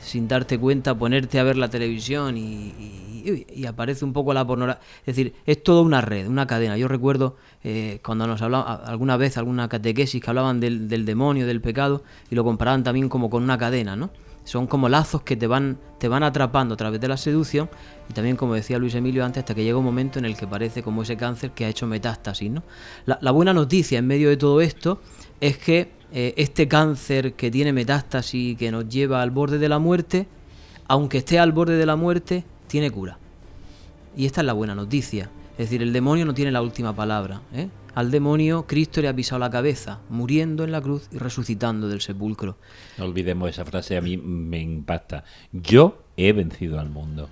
sin 0.00 0.26
darte 0.26 0.58
cuenta 0.58 0.94
ponerte 0.96 1.38
a 1.38 1.44
ver 1.44 1.56
la 1.56 1.68
televisión 1.68 2.36
y 2.36 3.64
aparece 3.66 4.04
un 4.04 4.12
poco 4.12 4.34
la 4.34 4.46
pornografía. 4.46 4.82
Es 5.06 5.16
decir, 5.16 5.34
es 5.46 5.62
toda 5.62 5.82
una 5.82 6.00
red, 6.00 6.26
una 6.26 6.46
cadena. 6.46 6.76
Yo 6.76 6.88
recuerdo 6.88 7.36
eh, 7.64 8.00
cuando 8.04 8.26
nos 8.26 8.42
hablaba 8.42 8.74
alguna 8.74 9.16
vez, 9.16 9.36
alguna 9.36 9.68
catequesis 9.68 10.22
que 10.22 10.30
hablaban 10.30 10.60
del, 10.60 10.88
del 10.88 11.04
demonio, 11.04 11.46
del 11.46 11.60
pecado, 11.60 12.02
y 12.30 12.34
lo 12.34 12.44
comparaban 12.44 12.82
también 12.82 13.08
como 13.08 13.30
con 13.30 13.42
una 13.42 13.58
cadena, 13.58 13.96
¿no? 13.96 14.10
Son 14.44 14.66
como 14.66 14.88
lazos 14.88 15.22
que 15.22 15.36
te 15.36 15.46
van, 15.46 15.78
te 15.98 16.08
van 16.08 16.22
atrapando 16.22 16.74
a 16.74 16.76
través 16.76 17.00
de 17.00 17.08
la 17.08 17.16
seducción 17.16 17.70
y 18.08 18.12
también, 18.12 18.36
como 18.36 18.54
decía 18.54 18.78
Luis 18.78 18.94
Emilio 18.94 19.24
antes, 19.24 19.42
hasta 19.42 19.54
que 19.54 19.62
llega 19.62 19.78
un 19.78 19.84
momento 19.84 20.18
en 20.18 20.24
el 20.24 20.36
que 20.36 20.46
parece 20.46 20.82
como 20.82 21.02
ese 21.02 21.16
cáncer 21.16 21.52
que 21.52 21.64
ha 21.64 21.68
hecho 21.68 21.86
metástasis, 21.86 22.50
¿no? 22.50 22.62
La, 23.06 23.30
buena 23.30 23.54
noticia 23.54 23.98
en 23.98 24.06
medio 24.06 24.28
de 24.28 24.36
todo 24.36 24.60
esto 24.60 25.00
es 25.40 25.58
que 25.58 25.92
eh, 26.12 26.34
este 26.36 26.68
cáncer 26.68 27.34
que 27.34 27.50
tiene 27.50 27.72
metástasis 27.72 28.56
que 28.58 28.70
nos 28.70 28.88
lleva 28.88 29.22
al 29.22 29.30
borde 29.30 29.58
de 29.58 29.68
la 29.68 29.78
muerte, 29.78 30.26
aunque 30.88 31.18
esté 31.18 31.38
al 31.38 31.52
borde 31.52 31.76
de 31.76 31.86
la 31.86 31.96
muerte, 31.96 32.44
tiene 32.66 32.90
cura. 32.90 33.18
Y 34.16 34.26
esta 34.26 34.40
es 34.40 34.46
la 34.46 34.52
buena 34.52 34.74
noticia. 34.74 35.30
Es 35.52 35.68
decir, 35.68 35.82
el 35.82 35.92
demonio 35.92 36.24
no 36.24 36.34
tiene 36.34 36.50
la 36.50 36.62
última 36.62 36.94
palabra. 36.94 37.40
¿eh? 37.54 37.68
Al 37.94 38.10
demonio 38.10 38.66
Cristo 38.66 39.02
le 39.02 39.08
ha 39.08 39.14
pisado 39.14 39.38
la 39.38 39.50
cabeza, 39.50 40.00
muriendo 40.08 40.64
en 40.64 40.72
la 40.72 40.80
cruz 40.80 41.08
y 41.12 41.18
resucitando 41.18 41.88
del 41.88 42.00
sepulcro. 42.00 42.56
No 42.96 43.04
olvidemos 43.04 43.50
esa 43.50 43.64
frase, 43.64 43.96
a 43.96 44.00
mí 44.00 44.16
me 44.16 44.60
impacta. 44.60 45.24
Yo 45.52 46.02
he 46.16 46.32
vencido 46.32 46.80
al 46.80 46.88
mundo, 46.88 47.28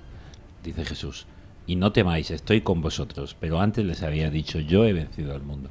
dice 0.62 0.84
Jesús. 0.84 1.26
Y 1.66 1.76
no 1.76 1.92
temáis, 1.92 2.30
estoy 2.30 2.60
con 2.60 2.82
vosotros. 2.82 3.36
Pero 3.40 3.60
antes 3.60 3.84
les 3.84 4.02
había 4.02 4.30
dicho, 4.30 4.58
yo 4.60 4.84
he 4.84 4.92
vencido 4.92 5.34
al 5.34 5.42
mundo. 5.42 5.70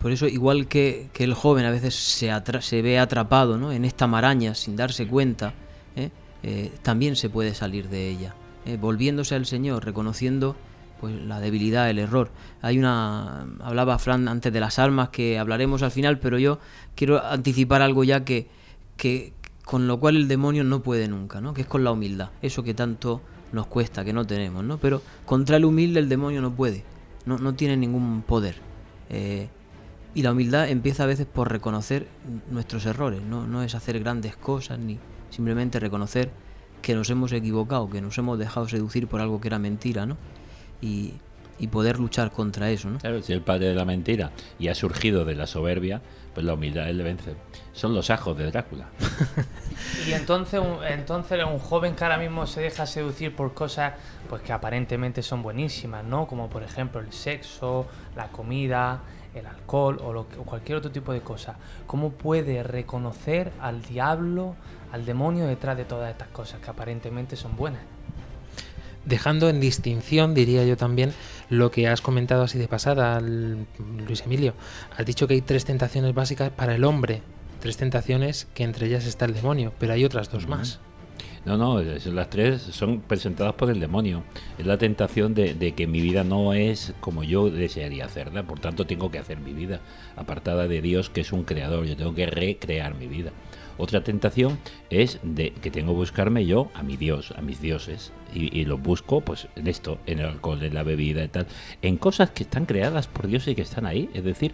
Por 0.00 0.12
eso, 0.12 0.26
igual 0.26 0.66
que, 0.66 1.10
que 1.12 1.24
el 1.24 1.34
joven 1.34 1.66
a 1.66 1.70
veces 1.70 1.94
se, 1.94 2.30
atra- 2.32 2.62
se 2.62 2.80
ve 2.82 2.98
atrapado 2.98 3.58
¿no? 3.58 3.70
en 3.70 3.84
esta 3.84 4.06
maraña 4.06 4.54
sin 4.54 4.74
darse 4.74 5.06
cuenta, 5.06 5.52
¿eh? 5.94 6.10
Eh, 6.42 6.72
también 6.82 7.16
se 7.16 7.28
puede 7.28 7.54
salir 7.54 7.90
de 7.90 8.08
ella, 8.08 8.34
¿eh? 8.64 8.78
volviéndose 8.80 9.34
al 9.34 9.44
Señor, 9.44 9.84
reconociendo 9.84 10.56
pues 11.00 11.14
la 11.14 11.40
debilidad, 11.40 11.88
el 11.88 11.98
error. 11.98 12.30
Hay 12.60 12.78
una, 12.78 13.46
hablaba 13.60 13.98
Fran 13.98 14.28
antes 14.28 14.52
de 14.52 14.60
las 14.60 14.78
almas 14.78 15.08
que 15.08 15.38
hablaremos 15.38 15.82
al 15.82 15.90
final, 15.90 16.18
pero 16.18 16.38
yo 16.38 16.58
quiero 16.94 17.24
anticipar 17.24 17.80
algo 17.80 18.04
ya 18.04 18.24
que, 18.24 18.48
que 18.96 19.32
con 19.64 19.86
lo 19.86 19.98
cual 19.98 20.16
el 20.16 20.28
demonio 20.28 20.62
no 20.62 20.82
puede 20.82 21.08
nunca, 21.08 21.40
¿no? 21.40 21.54
Que 21.54 21.62
es 21.62 21.66
con 21.66 21.84
la 21.84 21.92
humildad, 21.92 22.30
eso 22.42 22.62
que 22.62 22.74
tanto 22.74 23.22
nos 23.52 23.66
cuesta, 23.66 24.04
que 24.04 24.12
no 24.12 24.26
tenemos, 24.26 24.62
¿no? 24.62 24.78
Pero 24.78 25.00
contra 25.24 25.56
el 25.56 25.64
humilde 25.64 26.00
el 26.00 26.08
demonio 26.08 26.42
no 26.42 26.52
puede, 26.52 26.84
no, 27.24 27.38
no 27.38 27.54
tiene 27.54 27.76
ningún 27.76 28.22
poder. 28.22 28.56
Eh, 29.08 29.48
y 30.14 30.22
la 30.22 30.32
humildad 30.32 30.68
empieza 30.68 31.04
a 31.04 31.06
veces 31.06 31.26
por 31.26 31.50
reconocer 31.50 32.08
nuestros 32.50 32.84
errores, 32.84 33.22
no, 33.22 33.46
no 33.46 33.62
es 33.62 33.74
hacer 33.74 33.98
grandes 34.00 34.36
cosas 34.36 34.78
ni 34.78 34.98
simplemente 35.30 35.80
reconocer 35.80 36.30
que 36.82 36.94
nos 36.94 37.08
hemos 37.10 37.32
equivocado, 37.32 37.88
que 37.88 38.00
nos 38.00 38.18
hemos 38.18 38.38
dejado 38.38 38.68
seducir 38.68 39.06
por 39.06 39.20
algo 39.20 39.40
que 39.40 39.48
era 39.48 39.58
mentira, 39.58 40.04
¿no? 40.04 40.16
Y, 40.80 41.14
y 41.58 41.66
poder 41.66 41.98
luchar 41.98 42.30
contra 42.30 42.70
eso, 42.70 42.88
¿no? 42.88 42.98
Claro, 42.98 43.20
si 43.22 43.32
el 43.32 43.42
padre 43.42 43.68
de 43.68 43.74
la 43.74 43.84
mentira 43.84 44.30
y 44.58 44.68
ha 44.68 44.74
surgido 44.74 45.24
de 45.24 45.34
la 45.34 45.46
soberbia, 45.46 46.00
pues 46.34 46.46
la 46.46 46.54
humildad 46.54 46.88
él 46.88 46.98
le 46.98 47.04
vence. 47.04 47.34
Son 47.72 47.94
los 47.94 48.08
ajos 48.10 48.36
de 48.38 48.50
Drácula. 48.50 48.86
Y 50.06 50.12
entonces 50.12 50.60
un, 50.60 50.82
entonces 50.84 51.42
un 51.44 51.58
joven 51.58 51.94
que 51.94 52.04
ahora 52.04 52.16
mismo 52.18 52.46
se 52.46 52.60
deja 52.60 52.86
seducir 52.86 53.34
por 53.34 53.52
cosas 53.54 53.94
pues 54.28 54.42
que 54.42 54.52
aparentemente 54.52 55.22
son 55.22 55.42
buenísimas, 55.42 56.04
¿no? 56.04 56.26
Como 56.26 56.48
por 56.48 56.62
ejemplo 56.62 57.00
el 57.00 57.12
sexo, 57.12 57.86
la 58.16 58.28
comida, 58.28 59.00
el 59.34 59.46
alcohol 59.46 59.98
o, 60.02 60.12
lo 60.12 60.28
que- 60.28 60.38
o 60.38 60.44
cualquier 60.44 60.78
otro 60.78 60.90
tipo 60.90 61.12
de 61.12 61.20
cosa. 61.20 61.56
¿Cómo 61.86 62.10
puede 62.12 62.62
reconocer 62.62 63.52
al 63.60 63.82
diablo, 63.82 64.54
al 64.92 65.04
demonio 65.04 65.46
detrás 65.46 65.76
de 65.76 65.84
todas 65.84 66.10
estas 66.10 66.28
cosas 66.28 66.60
que 66.60 66.70
aparentemente 66.70 67.36
son 67.36 67.56
buenas? 67.56 67.82
Dejando 69.04 69.48
en 69.48 69.60
distinción, 69.60 70.34
diría 70.34 70.64
yo 70.64 70.76
también, 70.76 71.12
lo 71.48 71.70
que 71.70 71.88
has 71.88 72.00
comentado 72.00 72.42
así 72.42 72.58
de 72.58 72.68
pasada, 72.68 73.16
al- 73.16 73.66
Luis 74.06 74.22
Emilio. 74.22 74.54
Has 74.96 75.06
dicho 75.06 75.26
que 75.26 75.34
hay 75.34 75.40
tres 75.40 75.64
tentaciones 75.64 76.14
básicas 76.14 76.50
para 76.50 76.74
el 76.74 76.84
hombre. 76.84 77.22
Tres 77.60 77.76
tentaciones 77.76 78.46
que 78.54 78.62
entre 78.64 78.86
ellas 78.86 79.06
está 79.06 79.24
el 79.24 79.34
demonio, 79.34 79.72
pero 79.78 79.92
hay 79.94 80.04
otras 80.04 80.30
dos 80.30 80.46
más. 80.48 80.80
No, 81.46 81.56
no, 81.56 81.80
las 81.80 82.28
tres 82.28 82.60
son 82.60 83.00
presentadas 83.00 83.54
por 83.54 83.70
el 83.70 83.80
demonio. 83.80 84.22
Es 84.58 84.66
la 84.66 84.76
tentación 84.76 85.32
de, 85.32 85.54
de 85.54 85.72
que 85.72 85.86
mi 85.86 86.02
vida 86.02 86.22
no 86.22 86.52
es 86.52 86.92
como 87.00 87.22
yo 87.24 87.48
desearía 87.50 88.04
hacerla, 88.04 88.42
por 88.42 88.60
tanto 88.60 88.86
tengo 88.86 89.10
que 89.10 89.18
hacer 89.18 89.40
mi 89.40 89.54
vida 89.54 89.80
apartada 90.16 90.68
de 90.68 90.82
Dios, 90.82 91.08
que 91.08 91.22
es 91.22 91.32
un 91.32 91.44
creador. 91.44 91.86
Yo 91.86 91.96
tengo 91.96 92.14
que 92.14 92.26
recrear 92.26 92.94
mi 92.94 93.06
vida. 93.06 93.30
Otra 93.80 94.04
tentación 94.04 94.58
es 94.90 95.18
de 95.22 95.52
que 95.52 95.70
tengo 95.70 95.92
que 95.92 95.98
buscarme 95.98 96.44
yo 96.46 96.70
a 96.74 96.82
mi 96.82 96.96
Dios, 96.96 97.32
a 97.36 97.40
mis 97.40 97.60
dioses. 97.60 98.12
Y, 98.34 98.64
los 98.64 98.80
busco 98.80 99.22
pues 99.22 99.48
en 99.56 99.66
esto, 99.66 99.98
en 100.06 100.20
el 100.20 100.26
alcohol, 100.26 100.62
en 100.62 100.74
la 100.74 100.82
bebida 100.84 101.24
y 101.24 101.28
tal. 101.28 101.46
En 101.82 101.96
cosas 101.96 102.30
que 102.30 102.44
están 102.44 102.66
creadas 102.66 103.08
por 103.08 103.26
Dios 103.26 103.48
y 103.48 103.54
que 103.56 103.62
están 103.62 103.86
ahí. 103.86 104.08
Es 104.14 104.22
decir, 104.22 104.52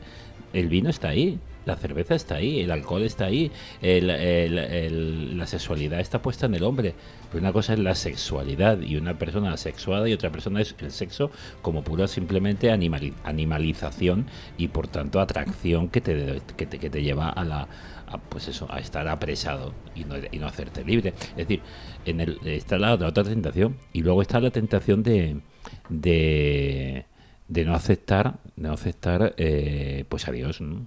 El 0.52 0.68
vino 0.68 0.88
está 0.88 1.08
ahí, 1.08 1.38
la 1.66 1.76
cerveza 1.76 2.14
está 2.14 2.36
ahí, 2.36 2.60
el 2.60 2.70
alcohol 2.70 3.02
está 3.02 3.26
ahí, 3.26 3.50
el- 3.82 5.36
la 5.36 5.46
sexualidad 5.46 6.00
está 6.00 6.22
puesta 6.22 6.46
en 6.46 6.54
el 6.54 6.62
hombre. 6.62 6.94
Pero 7.30 7.42
una 7.42 7.52
cosa 7.52 7.74
es 7.74 7.78
la 7.80 7.94
sexualidad 7.94 8.80
y 8.80 8.96
una 8.96 9.18
persona 9.18 9.52
asexuada 9.52 10.08
y 10.08 10.12
otra 10.12 10.30
persona 10.30 10.60
es 10.62 10.74
el 10.78 10.92
sexo 10.92 11.30
como 11.62 11.82
pura 11.82 12.06
simplemente 12.06 12.70
animali- 12.72 13.12
animalización 13.24 14.26
y 14.56 14.68
por 14.68 14.88
tanto 14.88 15.20
atracción 15.20 15.88
que 15.88 16.00
te, 16.00 16.40
que 16.56 16.66
te, 16.66 16.78
que 16.78 16.88
te 16.88 17.02
lleva 17.02 17.28
a 17.28 17.44
la 17.44 17.68
a, 18.06 18.18
pues 18.18 18.48
eso, 18.48 18.66
a 18.70 18.78
estar 18.78 19.06
apresado 19.08 19.74
y 19.94 20.04
no, 20.04 20.14
y 20.30 20.38
no 20.38 20.46
hacerte 20.46 20.84
libre. 20.84 21.14
Es 21.30 21.36
decir, 21.36 21.62
en 22.04 22.20
el, 22.20 22.38
está 22.46 22.78
la, 22.78 22.96
la 22.96 23.08
otra 23.08 23.24
tentación 23.24 23.76
y 23.92 24.02
luego 24.02 24.22
está 24.22 24.40
la 24.40 24.50
tentación 24.50 25.02
de, 25.02 25.40
de, 25.88 27.04
no 27.48 27.74
aceptar, 27.74 28.38
de 28.56 28.68
no 28.68 28.72
aceptar 28.72 29.34
eh, 29.36 30.04
pues 30.08 30.28
a 30.28 30.32
Dios, 30.32 30.60
¿no? 30.60 30.86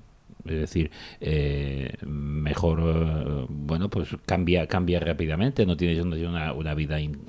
Es 0.52 0.60
decir, 0.60 0.92
eh, 1.22 1.94
mejor, 2.06 2.80
eh, 2.84 3.46
bueno, 3.50 3.90
pues 3.90 4.10
cambia, 4.26 4.68
cambia 4.68 5.00
rápidamente, 5.00 5.66
no 5.66 5.76
tienes 5.78 6.00
una, 6.04 6.74
vida 6.74 7.00
in- 7.00 7.20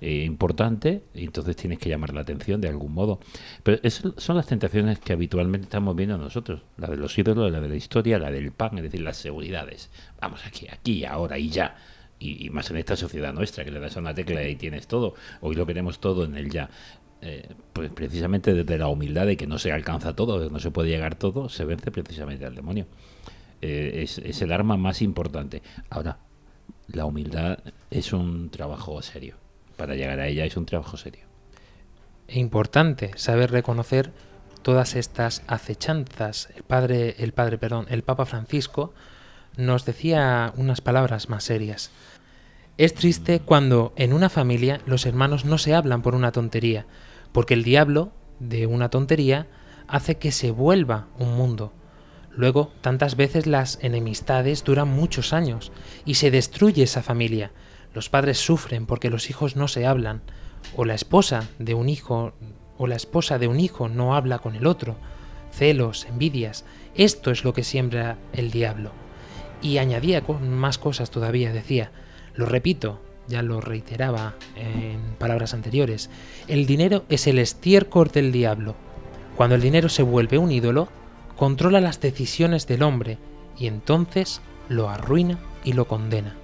eh, 0.00 0.24
importante 0.24 1.02
y 1.14 1.24
entonces 1.24 1.56
tienes 1.56 1.78
que 1.78 1.88
llamar 1.88 2.12
la 2.14 2.20
atención 2.22 2.60
de 2.60 2.68
algún 2.68 2.92
modo. 2.92 3.20
Pero 3.62 3.78
esas 3.82 4.12
son 4.16 4.36
las 4.36 4.46
tentaciones 4.46 4.98
que 4.98 5.12
habitualmente 5.12 5.64
estamos 5.64 5.94
viendo 5.96 6.18
nosotros, 6.18 6.62
la 6.76 6.88
de 6.88 6.96
los 6.96 7.16
ídolos, 7.18 7.50
la 7.50 7.60
de 7.60 7.68
la 7.68 7.76
historia, 7.76 8.18
la 8.18 8.30
del 8.30 8.52
pan, 8.52 8.76
es 8.78 8.84
decir, 8.84 9.00
las 9.00 9.16
seguridades. 9.16 9.90
Vamos 10.20 10.44
aquí, 10.46 10.66
aquí, 10.70 11.04
ahora 11.04 11.38
y 11.38 11.48
ya. 11.50 11.76
Y 12.24 12.50
más 12.50 12.70
en 12.70 12.76
esta 12.76 12.94
sociedad 12.94 13.32
nuestra, 13.34 13.64
que 13.64 13.72
le 13.72 13.80
das 13.80 13.96
a 13.96 14.00
una 14.00 14.14
tecla 14.14 14.46
y 14.46 14.54
tienes 14.54 14.86
todo. 14.86 15.14
Hoy 15.40 15.56
lo 15.56 15.66
queremos 15.66 15.98
todo 15.98 16.24
en 16.24 16.36
el 16.36 16.50
ya. 16.50 16.70
Eh, 17.24 17.48
pues 17.72 17.90
precisamente 17.90 18.52
desde 18.52 18.78
la 18.78 18.88
humildad 18.88 19.26
de 19.26 19.36
que 19.36 19.46
no 19.46 19.58
se 19.58 19.70
alcanza 19.70 20.14
todo, 20.14 20.50
no 20.50 20.58
se 20.58 20.72
puede 20.72 20.88
llegar 20.88 21.14
todo, 21.14 21.48
se 21.48 21.64
vence 21.64 21.92
precisamente 21.92 22.44
al 22.44 22.54
demonio. 22.56 22.86
Eh, 23.60 24.00
es, 24.02 24.18
es 24.18 24.42
el 24.42 24.50
arma 24.50 24.76
más 24.76 25.02
importante. 25.02 25.62
Ahora, 25.88 26.18
la 26.88 27.06
humildad 27.06 27.60
es 27.90 28.12
un 28.12 28.50
trabajo 28.50 29.00
serio. 29.02 29.36
Para 29.76 29.94
llegar 29.94 30.18
a 30.18 30.26
ella 30.26 30.44
es 30.44 30.56
un 30.56 30.66
trabajo 30.66 30.96
serio. 30.96 31.24
E 32.26 32.40
importante 32.40 33.12
saber 33.16 33.52
reconocer 33.52 34.12
todas 34.62 34.96
estas 34.96 35.42
acechanzas. 35.46 36.48
El 36.56 36.62
padre, 36.62 37.16
el 37.18 37.32
padre, 37.32 37.58
perdón, 37.58 37.86
el 37.88 38.02
Papa 38.02 38.26
Francisco 38.26 38.92
nos 39.56 39.84
decía 39.84 40.52
unas 40.56 40.80
palabras 40.80 41.28
más 41.28 41.44
serias. 41.44 41.90
Es 42.78 42.94
triste 42.94 43.40
cuando 43.40 43.92
en 43.96 44.12
una 44.12 44.30
familia 44.30 44.80
los 44.86 45.04
hermanos 45.04 45.44
no 45.44 45.58
se 45.58 45.74
hablan 45.74 46.02
por 46.02 46.14
una 46.14 46.32
tontería, 46.32 46.86
porque 47.32 47.54
el 47.54 47.64
diablo 47.64 48.12
de 48.38 48.66
una 48.66 48.88
tontería 48.90 49.48
hace 49.88 50.16
que 50.16 50.32
se 50.32 50.50
vuelva 50.50 51.08
un 51.18 51.34
mundo. 51.36 51.72
Luego, 52.30 52.72
tantas 52.80 53.16
veces 53.16 53.46
las 53.46 53.78
enemistades 53.82 54.64
duran 54.64 54.88
muchos 54.88 55.32
años 55.32 55.70
y 56.04 56.14
se 56.14 56.30
destruye 56.30 56.84
esa 56.84 57.02
familia. 57.02 57.52
Los 57.92 58.08
padres 58.08 58.38
sufren 58.38 58.86
porque 58.86 59.10
los 59.10 59.28
hijos 59.28 59.54
no 59.54 59.68
se 59.68 59.86
hablan, 59.86 60.22
o 60.76 60.84
la 60.84 60.94
esposa 60.94 61.48
de 61.58 61.74
un 61.74 61.88
hijo 61.88 62.32
o 62.78 62.86
la 62.86 62.96
esposa 62.96 63.38
de 63.38 63.48
un 63.48 63.60
hijo 63.60 63.88
no 63.88 64.14
habla 64.14 64.38
con 64.38 64.56
el 64.56 64.66
otro. 64.66 64.96
Celos, 65.52 66.06
envidias, 66.06 66.64
esto 66.94 67.30
es 67.30 67.44
lo 67.44 67.52
que 67.52 67.64
siembra 67.64 68.16
el 68.32 68.50
diablo. 68.50 68.92
Y 69.60 69.78
añadía 69.78 70.22
más 70.22 70.78
cosas 70.78 71.10
todavía, 71.10 71.52
decía, 71.52 71.92
lo 72.34 72.46
repito, 72.46 73.00
ya 73.28 73.42
lo 73.42 73.60
reiteraba 73.60 74.34
en 74.56 75.00
palabras 75.18 75.54
anteriores, 75.54 76.10
el 76.48 76.66
dinero 76.66 77.04
es 77.08 77.26
el 77.26 77.38
estiércol 77.38 78.08
del 78.08 78.32
diablo. 78.32 78.74
Cuando 79.36 79.56
el 79.56 79.62
dinero 79.62 79.88
se 79.88 80.02
vuelve 80.02 80.38
un 80.38 80.52
ídolo, 80.52 80.88
controla 81.36 81.80
las 81.80 82.00
decisiones 82.00 82.66
del 82.66 82.82
hombre 82.82 83.18
y 83.58 83.66
entonces 83.66 84.40
lo 84.68 84.88
arruina 84.88 85.38
y 85.64 85.72
lo 85.72 85.86
condena. 85.86 86.36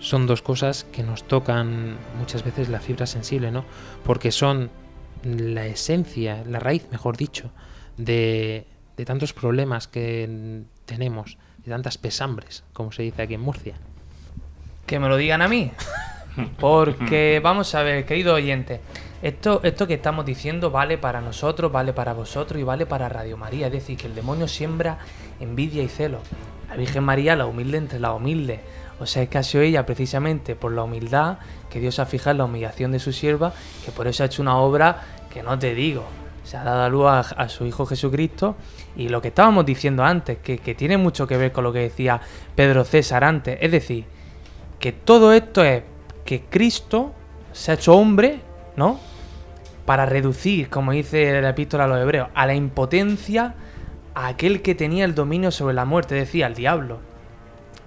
Son 0.00 0.26
dos 0.26 0.42
cosas 0.42 0.84
que 0.84 1.02
nos 1.02 1.22
tocan 1.24 1.96
muchas 2.18 2.44
veces 2.44 2.68
la 2.68 2.80
fibra 2.80 3.06
sensible, 3.06 3.52
¿no? 3.52 3.64
Porque 4.04 4.32
son 4.32 4.70
la 5.24 5.66
esencia, 5.66 6.42
la 6.44 6.58
raíz, 6.58 6.88
mejor 6.90 7.16
dicho, 7.16 7.52
de, 7.96 8.66
de 8.96 9.04
tantos 9.04 9.32
problemas 9.32 9.86
que 9.86 10.64
tenemos, 10.84 11.38
de 11.64 11.70
tantas 11.70 11.98
pesambres, 11.98 12.64
como 12.72 12.90
se 12.90 13.04
dice 13.04 13.22
aquí 13.22 13.34
en 13.34 13.42
Murcia. 13.42 13.76
Que 14.86 14.98
me 14.98 15.08
lo 15.08 15.16
digan 15.16 15.42
a 15.42 15.48
mí. 15.48 15.72
Porque 16.58 17.40
vamos 17.42 17.74
a 17.74 17.82
ver, 17.82 18.04
querido 18.04 18.34
oyente, 18.34 18.80
esto, 19.22 19.60
esto 19.62 19.86
que 19.86 19.94
estamos 19.94 20.26
diciendo 20.26 20.70
vale 20.70 20.98
para 20.98 21.20
nosotros, 21.20 21.70
vale 21.70 21.92
para 21.92 22.12
vosotros 22.12 22.60
y 22.60 22.64
vale 22.64 22.86
para 22.86 23.08
Radio 23.08 23.36
María. 23.36 23.68
Es 23.68 23.72
decir, 23.72 23.96
que 23.96 24.08
el 24.08 24.14
demonio 24.14 24.48
siembra 24.48 24.98
envidia 25.40 25.82
y 25.82 25.88
celo. 25.88 26.18
La 26.68 26.76
Virgen 26.76 27.04
María, 27.04 27.36
la 27.36 27.46
humilde 27.46 27.78
entre 27.78 28.00
las 28.00 28.12
humildes. 28.12 28.60
O 28.98 29.06
sea, 29.06 29.22
es 29.22 29.28
que 29.28 29.38
ha 29.38 29.42
sido 29.42 29.62
ella 29.62 29.86
precisamente 29.86 30.56
por 30.56 30.72
la 30.72 30.82
humildad 30.82 31.38
que 31.70 31.80
Dios 31.80 31.98
ha 31.98 32.06
fijado 32.06 32.32
en 32.32 32.38
la 32.38 32.44
humillación 32.44 32.92
de 32.92 32.98
su 32.98 33.12
sierva, 33.12 33.52
que 33.84 33.92
por 33.92 34.06
eso 34.06 34.22
ha 34.22 34.26
hecho 34.26 34.42
una 34.42 34.58
obra 34.58 35.02
que 35.32 35.42
no 35.42 35.58
te 35.58 35.74
digo. 35.74 36.04
Se 36.44 36.56
ha 36.56 36.64
dado 36.64 36.82
a 36.82 36.88
luz 36.88 37.06
a, 37.06 37.20
a 37.20 37.48
su 37.48 37.64
Hijo 37.64 37.86
Jesucristo. 37.86 38.56
Y 38.96 39.08
lo 39.08 39.22
que 39.22 39.28
estábamos 39.28 39.64
diciendo 39.64 40.02
antes, 40.02 40.38
que, 40.38 40.58
que 40.58 40.74
tiene 40.74 40.96
mucho 40.96 41.26
que 41.28 41.36
ver 41.36 41.52
con 41.52 41.62
lo 41.62 41.72
que 41.72 41.78
decía 41.78 42.20
Pedro 42.56 42.84
César 42.84 43.22
antes. 43.22 43.58
Es 43.60 43.70
decir, 43.70 44.04
que 44.82 44.90
todo 44.90 45.32
esto 45.32 45.62
es 45.62 45.84
que 46.24 46.42
Cristo 46.42 47.12
se 47.52 47.70
ha 47.70 47.74
hecho 47.74 47.94
hombre, 47.94 48.40
¿no? 48.74 48.98
Para 49.86 50.06
reducir, 50.06 50.68
como 50.70 50.90
dice 50.90 51.40
la 51.40 51.50
epístola 51.50 51.84
a 51.84 51.86
los 51.86 52.00
hebreos, 52.00 52.30
a 52.34 52.46
la 52.46 52.54
impotencia 52.54 53.54
a 54.12 54.26
aquel 54.26 54.60
que 54.60 54.74
tenía 54.74 55.04
el 55.04 55.14
dominio 55.14 55.52
sobre 55.52 55.74
la 55.74 55.84
muerte, 55.84 56.16
decía, 56.16 56.46
al 56.46 56.54
diablo. 56.54 56.98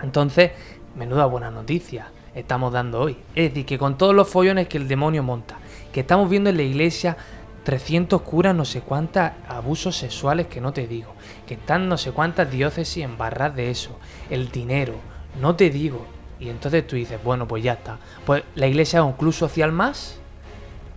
Entonces, 0.01 0.51
menuda 0.95 1.25
buena 1.25 1.51
noticia 1.51 2.11
estamos 2.33 2.71
dando 2.71 3.01
hoy. 3.01 3.17
Es 3.35 3.49
decir, 3.49 3.65
que 3.65 3.77
con 3.77 3.97
todos 3.97 4.15
los 4.15 4.29
follones 4.29 4.69
que 4.69 4.77
el 4.77 4.87
demonio 4.87 5.21
monta, 5.21 5.57
que 5.91 5.99
estamos 5.99 6.29
viendo 6.29 6.49
en 6.49 6.55
la 6.55 6.63
iglesia 6.63 7.17
300 7.65 8.21
curas, 8.21 8.55
no 8.55 8.63
sé 8.63 8.79
cuántas 8.79 9.33
abusos 9.49 9.97
sexuales 9.97 10.47
que 10.47 10.61
no 10.61 10.71
te 10.71 10.87
digo, 10.87 11.13
que 11.45 11.55
están 11.55 11.89
no 11.89 11.97
sé 11.97 12.13
cuántas 12.13 12.49
diócesis 12.49 13.03
en 13.03 13.17
barras 13.17 13.53
de 13.53 13.69
eso, 13.69 13.99
el 14.29 14.49
dinero, 14.49 14.93
no 15.41 15.57
te 15.57 15.69
digo. 15.69 16.14
Y 16.39 16.49
entonces 16.49 16.85
tú 16.85 16.95
dices, 16.95 17.19
bueno, 17.23 17.47
pues 17.47 17.63
ya 17.63 17.73
está. 17.73 17.97
Pues 18.25 18.43
la 18.55 18.67
iglesia 18.67 18.99
es 18.99 19.05
un 19.05 19.13
club 19.13 19.33
social 19.33 19.71
más 19.71 20.19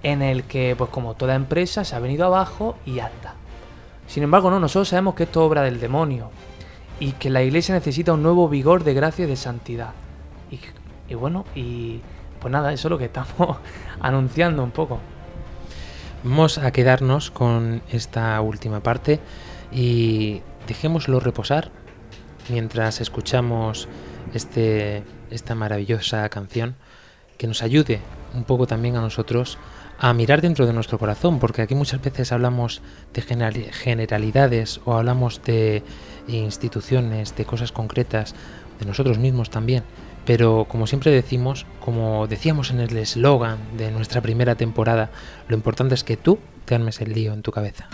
en 0.03 0.23
el 0.23 0.45
que, 0.45 0.75
pues 0.77 0.91
como 0.91 1.15
toda 1.15 1.35
empresa, 1.35 1.85
se 1.85 1.95
ha 1.95 2.01
venido 2.01 2.27
abajo 2.27 2.77
y 2.85 2.95
ya 2.95 3.07
está. 3.07 3.35
Sin 4.07 4.23
embargo, 4.23 4.51
no, 4.51 4.59
nosotros 4.59 4.89
sabemos 4.89 5.15
que 5.15 5.25
esto 5.25 5.41
es 5.41 5.47
obra 5.47 5.63
del 5.63 5.81
demonio 5.81 6.31
y 7.01 7.13
que 7.13 7.31
la 7.31 7.43
iglesia 7.43 7.75
necesita 7.75 8.13
un 8.13 8.23
nuevo 8.23 8.49
vigor 8.49 8.85
de 8.85 8.95
gracia 8.95 9.25
y 9.25 9.29
de 9.29 9.37
santidad. 9.37 9.91
Y, 10.51 10.61
y 11.09 11.15
bueno, 11.15 11.45
y 11.55 12.01
pues 12.41 12.51
nada, 12.51 12.73
eso 12.73 12.89
es 12.89 12.91
lo 12.91 12.99
que 12.99 13.07
estamos 13.07 13.59
anunciando 14.01 14.63
un 14.63 14.71
poco. 14.71 14.99
Vamos 16.25 16.59
a 16.59 16.73
quedarnos 16.73 17.31
con 17.31 17.83
esta 17.91 18.41
última 18.41 18.81
parte 18.81 19.21
y 19.71 20.43
dejémoslo 20.67 21.21
reposar 21.21 21.71
mientras 22.49 23.01
escuchamos 23.01 23.89
este, 24.35 25.05
esta 25.31 25.55
maravillosa 25.55 26.29
canción 26.29 26.75
que 27.37 27.47
nos 27.47 27.63
ayude 27.63 28.01
un 28.35 28.45
poco 28.45 28.67
también 28.67 28.97
a 28.97 29.01
nosotros 29.01 29.59
a 30.01 30.13
mirar 30.13 30.41
dentro 30.41 30.67
de 30.67 30.73
nuestro 30.73 30.99
corazón, 30.99 31.39
porque 31.41 31.63
aquí 31.63 31.75
muchas 31.75 32.01
veces 32.01 32.31
hablamos 32.31 32.83
de 33.15 33.23
generali- 33.23 33.73
generalidades 33.73 34.81
o 34.85 34.95
hablamos 34.95 35.43
de 35.45 35.83
instituciones, 36.29 37.35
de 37.37 37.45
cosas 37.45 37.73
concretas, 37.73 38.35
de 38.79 38.87
nosotros 38.87 39.19
mismos 39.19 39.51
también. 39.51 39.83
Pero 40.25 40.67
como 40.69 40.87
siempre 40.87 41.11
decimos, 41.11 41.67
como 41.81 42.27
decíamos 42.27 42.71
en 42.71 42.81
el 42.81 42.97
eslogan 42.97 43.59
de 43.77 43.91
nuestra 43.91 44.21
primera 44.21 44.55
temporada, 44.55 45.11
lo 45.49 45.57
importante 45.57 45.95
es 45.95 46.05
que 46.05 46.17
tú 46.17 46.39
te 46.65 46.75
armes 46.75 47.01
el 47.01 47.13
lío 47.13 47.33
en 47.33 47.43
tu 47.43 47.51
cabeza. 47.51 47.89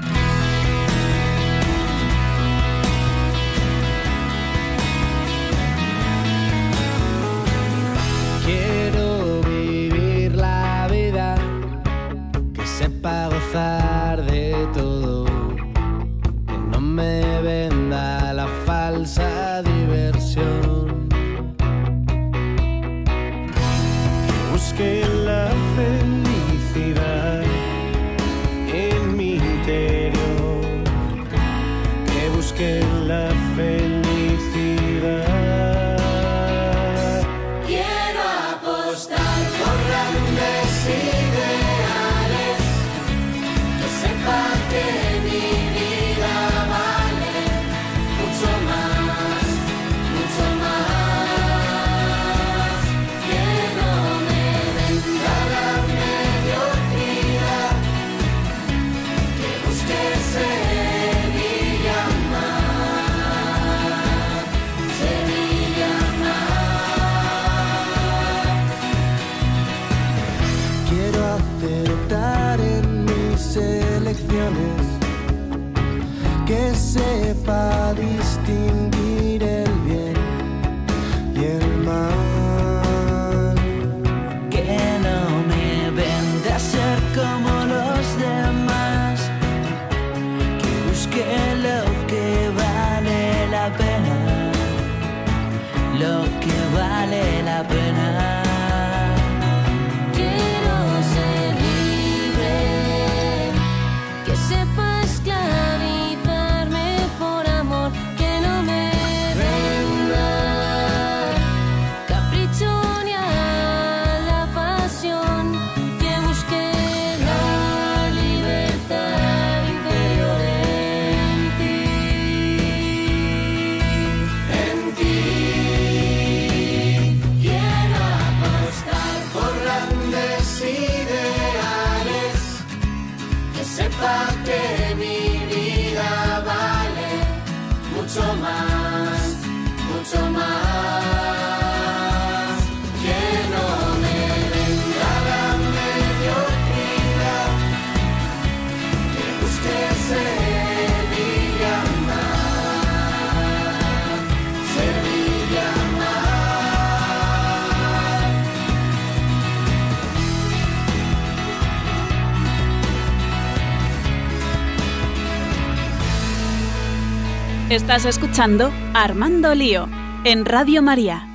Estás 167.74 168.04
escuchando 168.04 168.70
Armando 168.94 169.52
Lío 169.52 169.88
en 170.24 170.44
Radio 170.44 170.80
María. 170.80 171.26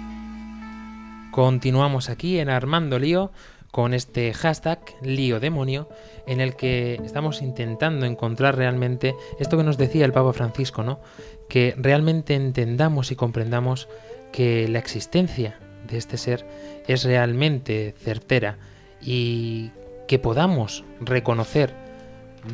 Continuamos 1.32 2.10
aquí 2.10 2.40
en 2.40 2.50
Armando 2.50 2.98
Lío 2.98 3.34
con 3.72 3.94
este 3.94 4.34
hashtag 4.34 4.80
lío 5.02 5.42
demonio 5.42 5.90
en 6.28 6.40
el 6.40 6.56
que 6.56 6.94
estamos 7.04 7.42
intentando 7.42 8.06
encontrar 8.06 8.56
realmente 8.56 9.16
esto 9.38 9.58
que 9.58 9.66
nos 9.66 9.78
decía 9.78 10.06
el 10.06 10.14
Papa 10.14 10.32
Francisco, 10.32 10.82
¿no? 10.82 11.02
Que 11.50 11.76
realmente 11.78 12.36
entendamos 12.36 13.12
y 13.12 13.18
comprendamos 13.18 13.90
que 14.32 14.70
la 14.70 14.80
existencia 14.80 15.60
de 15.90 15.98
este 15.98 16.16
ser 16.16 16.48
es 16.88 17.04
realmente 17.04 17.94
certera 18.00 18.58
y 19.02 19.72
que 20.08 20.20
podamos 20.20 20.86
reconocer 21.02 21.76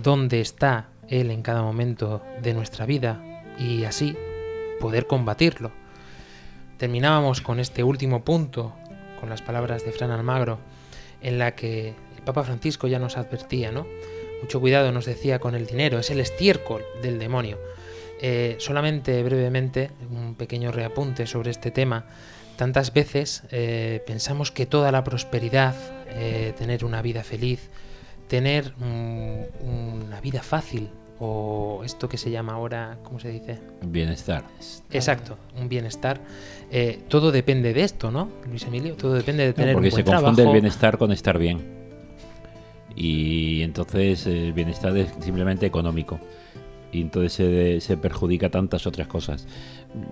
dónde 0.01 0.41
está 0.41 0.89
él 1.07 1.29
en 1.29 1.43
cada 1.43 1.61
momento 1.61 2.23
de 2.41 2.55
nuestra 2.55 2.87
vida 2.87 3.21
y 3.57 3.83
así 3.85 4.15
poder 4.79 5.07
combatirlo. 5.07 5.71
Terminábamos 6.77 7.41
con 7.41 7.59
este 7.59 7.83
último 7.83 8.23
punto, 8.23 8.73
con 9.19 9.29
las 9.29 9.41
palabras 9.41 9.85
de 9.85 9.91
Fran 9.91 10.11
Almagro, 10.11 10.59
en 11.21 11.39
la 11.39 11.55
que 11.55 11.89
el 11.89 12.23
Papa 12.23 12.43
Francisco 12.43 12.87
ya 12.87 12.99
nos 12.99 13.17
advertía, 13.17 13.71
¿no? 13.71 13.87
Mucho 14.41 14.59
cuidado 14.59 14.91
nos 14.91 15.05
decía 15.05 15.39
con 15.39 15.55
el 15.55 15.65
dinero, 15.65 15.99
es 15.99 16.09
el 16.09 16.19
estiércol 16.19 16.83
del 17.01 17.17
demonio. 17.17 17.57
Eh, 18.21 18.55
solamente 18.59 19.23
brevemente, 19.23 19.91
un 20.09 20.35
pequeño 20.35 20.71
reapunte 20.71 21.25
sobre 21.27 21.51
este 21.51 21.71
tema. 21.71 22.05
Tantas 22.57 22.93
veces 22.93 23.43
eh, 23.51 24.03
pensamos 24.05 24.51
que 24.51 24.65
toda 24.65 24.91
la 24.91 25.03
prosperidad, 25.03 25.75
eh, 26.09 26.53
tener 26.57 26.85
una 26.85 27.01
vida 27.01 27.23
feliz, 27.23 27.69
tener 28.27 28.73
una 28.79 30.21
vida 30.21 30.41
fácil, 30.41 30.89
o 31.19 31.81
esto 31.85 32.09
que 32.09 32.17
se 32.17 32.29
llama 32.31 32.53
ahora, 32.53 32.97
¿cómo 33.03 33.19
se 33.19 33.29
dice? 33.29 33.59
Bienestar. 33.85 34.43
Exacto, 34.91 35.37
un 35.57 35.69
bienestar. 35.69 36.19
Eh, 36.71 37.03
todo 37.07 37.31
depende 37.31 37.73
de 37.73 37.83
esto, 37.83 38.11
¿no, 38.11 38.29
Luis 38.49 38.63
Emilio? 38.65 38.95
Todo 38.95 39.13
depende 39.13 39.43
de 39.43 39.49
No, 39.49 39.55
tener 39.55 39.73
porque 39.73 39.87
un 39.87 39.91
buen 39.93 40.05
se 40.05 40.11
confunde 40.11 40.35
trabajo. 40.35 40.41
el 40.55 40.61
bienestar 40.61 40.97
con 40.97 41.11
estar 41.11 41.37
bien. 41.37 41.75
Y 42.95 43.61
entonces 43.61 44.25
el 44.25 44.53
bienestar 44.53 44.95
es 44.97 45.09
simplemente 45.19 45.65
económico. 45.65 46.19
Y 46.95 47.01
entonces 47.01 47.33
se, 47.33 47.81
se 47.81 47.97
perjudica 47.97 48.49
tantas 48.49 48.87
otras 48.87 49.07
cosas. 49.07 49.47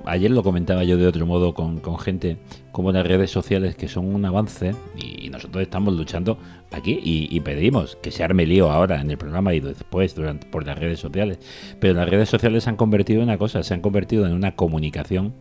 Ayer 0.05 0.31
lo 0.31 0.43
comentaba 0.43 0.83
yo 0.83 0.97
de 0.97 1.07
otro 1.07 1.25
modo 1.25 1.53
con, 1.53 1.79
con 1.79 1.97
gente 1.97 2.37
como 2.71 2.91
las 2.91 3.05
redes 3.05 3.31
sociales 3.31 3.75
que 3.75 3.87
son 3.87 4.13
un 4.13 4.25
avance 4.25 4.73
y 4.97 5.29
nosotros 5.29 5.61
estamos 5.63 5.93
luchando 5.93 6.37
aquí 6.73 6.99
y, 7.03 7.39
pedimos 7.41 7.97
que 7.97 8.11
se 8.11 8.23
arme 8.23 8.45
lío 8.45 8.71
ahora 8.71 8.99
en 8.99 9.09
el 9.11 9.17
programa 9.17 9.53
y 9.53 9.59
después 9.59 10.15
durante, 10.15 10.47
por 10.47 10.65
las 10.65 10.77
redes 10.77 10.99
sociales. 10.99 11.39
Pero 11.79 11.93
las 11.93 12.09
redes 12.09 12.29
sociales 12.29 12.63
se 12.63 12.69
han 12.69 12.75
convertido 12.75 13.21
en 13.21 13.29
una 13.29 13.37
cosa, 13.37 13.63
se 13.63 13.73
han 13.73 13.81
convertido 13.81 14.25
en 14.25 14.33
una 14.33 14.55
comunicación, 14.55 15.33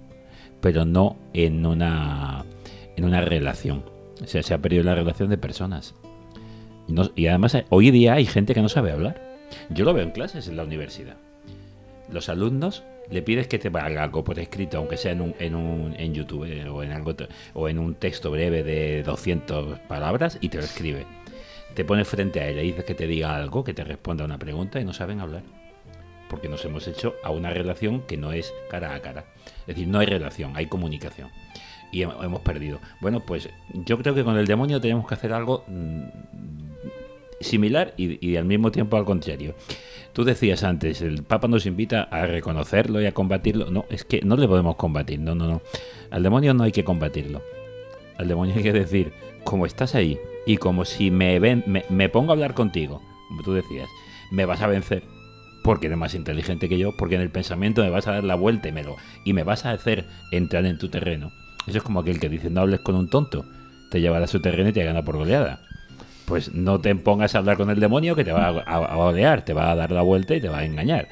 pero 0.61 0.84
no 0.84 1.16
en 1.32 1.66
una, 1.66 2.45
en 2.97 3.05
una 3.05 3.20
relación. 3.20 3.84
O 4.22 4.26
sea, 4.26 4.43
se 4.43 4.55
ha 4.55 4.59
perdido 4.59 4.84
la 4.84 4.95
relación 4.95 5.28
de 5.30 5.38
personas. 5.38 5.95
Y, 7.16 7.26
además 7.26 7.57
hoy 7.70 7.90
día 7.90 8.14
hay 8.14 8.26
gente 8.26 8.55
que 8.55 8.62
no 8.62 8.68
sabe 8.68 8.93
hablar. 8.93 9.20
Yo 9.70 9.84
lo 9.84 9.95
veo 9.95 10.05
en 10.05 10.11
clases 10.11 10.49
en 10.49 10.57
la 10.57 10.64
universidad. 10.64 11.16
Los 12.12 12.28
alumnos 12.28 12.82
le 13.10 13.22
pides 13.22 13.48
que 13.48 13.58
te 13.58 13.68
haga 13.68 14.02
algo 14.04 14.22
por 14.22 14.38
escrito, 14.38 14.78
aunque 14.78 14.96
sea 14.96 15.12
en, 15.12 15.20
un, 15.22 15.34
en, 15.38 15.54
un, 15.54 15.94
en 15.98 16.14
YouTube 16.14 16.44
eh, 16.44 16.68
o 16.68 16.82
en, 16.82 16.92
algo, 16.92 17.14
o 17.54 17.68
en 17.68 17.78
un 17.78 17.94
texto 17.94 18.30
breve 18.30 18.62
de 18.62 19.02
200 19.02 19.78
palabras 19.80 20.38
y 20.40 20.48
te 20.50 20.58
lo 20.58 20.64
escribe. 20.64 21.06
Te 21.74 21.84
pones 21.84 22.06
frente 22.06 22.40
a 22.40 22.48
él 22.48 22.58
y 22.58 22.62
dices 22.64 22.84
que 22.84 22.94
te 22.94 23.06
diga 23.06 23.34
algo, 23.34 23.64
que 23.64 23.72
te 23.74 23.82
responda 23.82 24.24
una 24.24 24.38
pregunta 24.38 24.78
y 24.80 24.84
no 24.84 24.92
saben 24.92 25.20
hablar. 25.20 25.42
Porque 26.28 26.48
nos 26.48 26.64
hemos 26.64 26.86
hecho 26.86 27.14
a 27.24 27.30
una 27.30 27.50
relación 27.50 28.02
que 28.02 28.16
no 28.16 28.32
es 28.32 28.52
cara 28.70 28.94
a 28.94 29.00
cara. 29.00 29.24
Es 29.60 29.66
decir, 29.68 29.88
no 29.88 29.98
hay 29.98 30.06
relación, 30.06 30.52
hay 30.56 30.66
comunicación. 30.66 31.28
Y 31.92 32.00
hem- 32.00 32.24
hemos 32.24 32.40
perdido. 32.40 32.78
Bueno, 33.00 33.20
pues 33.20 33.48
yo 33.72 33.98
creo 33.98 34.14
que 34.14 34.24
con 34.24 34.36
el 34.38 34.46
demonio 34.46 34.80
tenemos 34.80 35.06
que 35.06 35.14
hacer 35.14 35.32
algo 35.32 35.64
mm, 35.68 36.02
similar 37.40 37.92
y 37.96 38.36
al 38.36 38.44
mismo 38.44 38.70
tiempo 38.70 38.96
al 38.96 39.04
contrario. 39.04 39.54
Tú 40.12 40.24
decías 40.24 40.62
antes, 40.62 41.00
el 41.00 41.22
Papa 41.22 41.48
nos 41.48 41.64
invita 41.64 42.02
a 42.02 42.26
reconocerlo 42.26 43.00
y 43.00 43.06
a 43.06 43.12
combatirlo. 43.12 43.70
No, 43.70 43.86
es 43.88 44.04
que 44.04 44.20
no 44.22 44.36
le 44.36 44.46
podemos 44.46 44.76
combatir, 44.76 45.18
no, 45.20 45.34
no, 45.34 45.46
no. 45.46 45.62
Al 46.10 46.22
demonio 46.22 46.52
no 46.52 46.64
hay 46.64 46.72
que 46.72 46.84
combatirlo. 46.84 47.42
Al 48.18 48.28
demonio 48.28 48.54
hay 48.54 48.62
que 48.62 48.72
decir, 48.72 49.12
como 49.44 49.64
estás 49.64 49.94
ahí 49.94 50.18
y 50.46 50.58
como 50.58 50.84
si 50.84 51.10
me, 51.10 51.38
ven, 51.38 51.64
me, 51.88 52.08
pongo 52.10 52.32
a 52.32 52.34
hablar 52.34 52.52
contigo, 52.54 53.00
como 53.28 53.42
tú 53.42 53.54
decías, 53.54 53.88
me 54.30 54.44
vas 54.44 54.60
a 54.60 54.66
vencer 54.66 55.02
porque 55.64 55.86
eres 55.86 55.98
más 55.98 56.14
inteligente 56.14 56.68
que 56.68 56.78
yo, 56.78 56.94
porque 56.96 57.14
en 57.14 57.20
el 57.20 57.30
pensamiento 57.30 57.82
me 57.82 57.90
vas 57.90 58.06
a 58.08 58.12
dar 58.12 58.24
la 58.24 58.34
vuelta 58.34 58.68
y 58.68 58.72
me, 58.72 58.84
y 59.24 59.32
me 59.32 59.44
vas 59.44 59.64
a 59.64 59.70
hacer 59.70 60.06
entrar 60.30 60.66
en 60.66 60.76
tu 60.76 60.88
terreno. 60.88 61.32
Eso 61.66 61.78
es 61.78 61.84
como 61.84 62.00
aquel 62.00 62.18
que 62.18 62.28
dice, 62.28 62.50
no 62.50 62.62
hables 62.62 62.80
con 62.80 62.96
un 62.96 63.08
tonto, 63.08 63.44
te 63.90 64.00
llevará 64.00 64.24
a 64.24 64.28
su 64.28 64.40
terreno 64.40 64.70
y 64.70 64.72
te 64.72 64.84
gana 64.84 65.02
por 65.02 65.16
goleada. 65.16 65.60
Pues 66.33 66.55
no 66.55 66.80
te 66.80 66.95
pongas 66.95 67.35
a 67.35 67.39
hablar 67.41 67.59
con 67.59 67.68
el 67.68 67.78
demonio 67.78 68.16
que 68.16 68.24
te 68.24 68.33
va 68.33 68.47
a, 68.47 68.62
a, 68.62 68.76
a 68.76 68.97
golear, 68.97 69.45
te 69.45 69.53
va 69.53 69.70
a 69.70 69.74
dar 69.74 69.91
la 69.93 70.01
vuelta 70.01 70.35
y 70.35 70.41
te 70.41 70.49
va 70.49 70.61
a 70.61 70.64
engañar. 70.64 71.11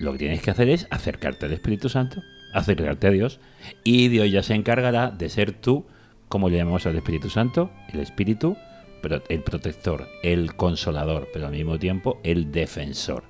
Lo 0.00 0.10
que 0.10 0.18
tienes 0.18 0.42
que 0.42 0.50
hacer 0.50 0.68
es 0.68 0.88
acercarte 0.90 1.46
al 1.46 1.52
Espíritu 1.52 1.88
Santo, 1.88 2.20
acercarte 2.52 3.06
a 3.06 3.10
Dios, 3.12 3.38
y 3.84 4.08
Dios 4.08 4.28
ya 4.28 4.42
se 4.42 4.54
encargará 4.54 5.12
de 5.12 5.28
ser 5.28 5.52
tú, 5.52 5.86
como 6.28 6.48
le 6.48 6.56
llamamos 6.56 6.84
al 6.84 6.96
Espíritu 6.96 7.30
Santo, 7.30 7.70
el 7.92 8.00
Espíritu, 8.00 8.56
pero 9.02 9.22
el 9.28 9.44
protector, 9.44 10.08
el 10.24 10.56
consolador, 10.56 11.28
pero 11.32 11.46
al 11.46 11.52
mismo 11.52 11.78
tiempo 11.78 12.18
el 12.24 12.50
defensor. 12.50 13.22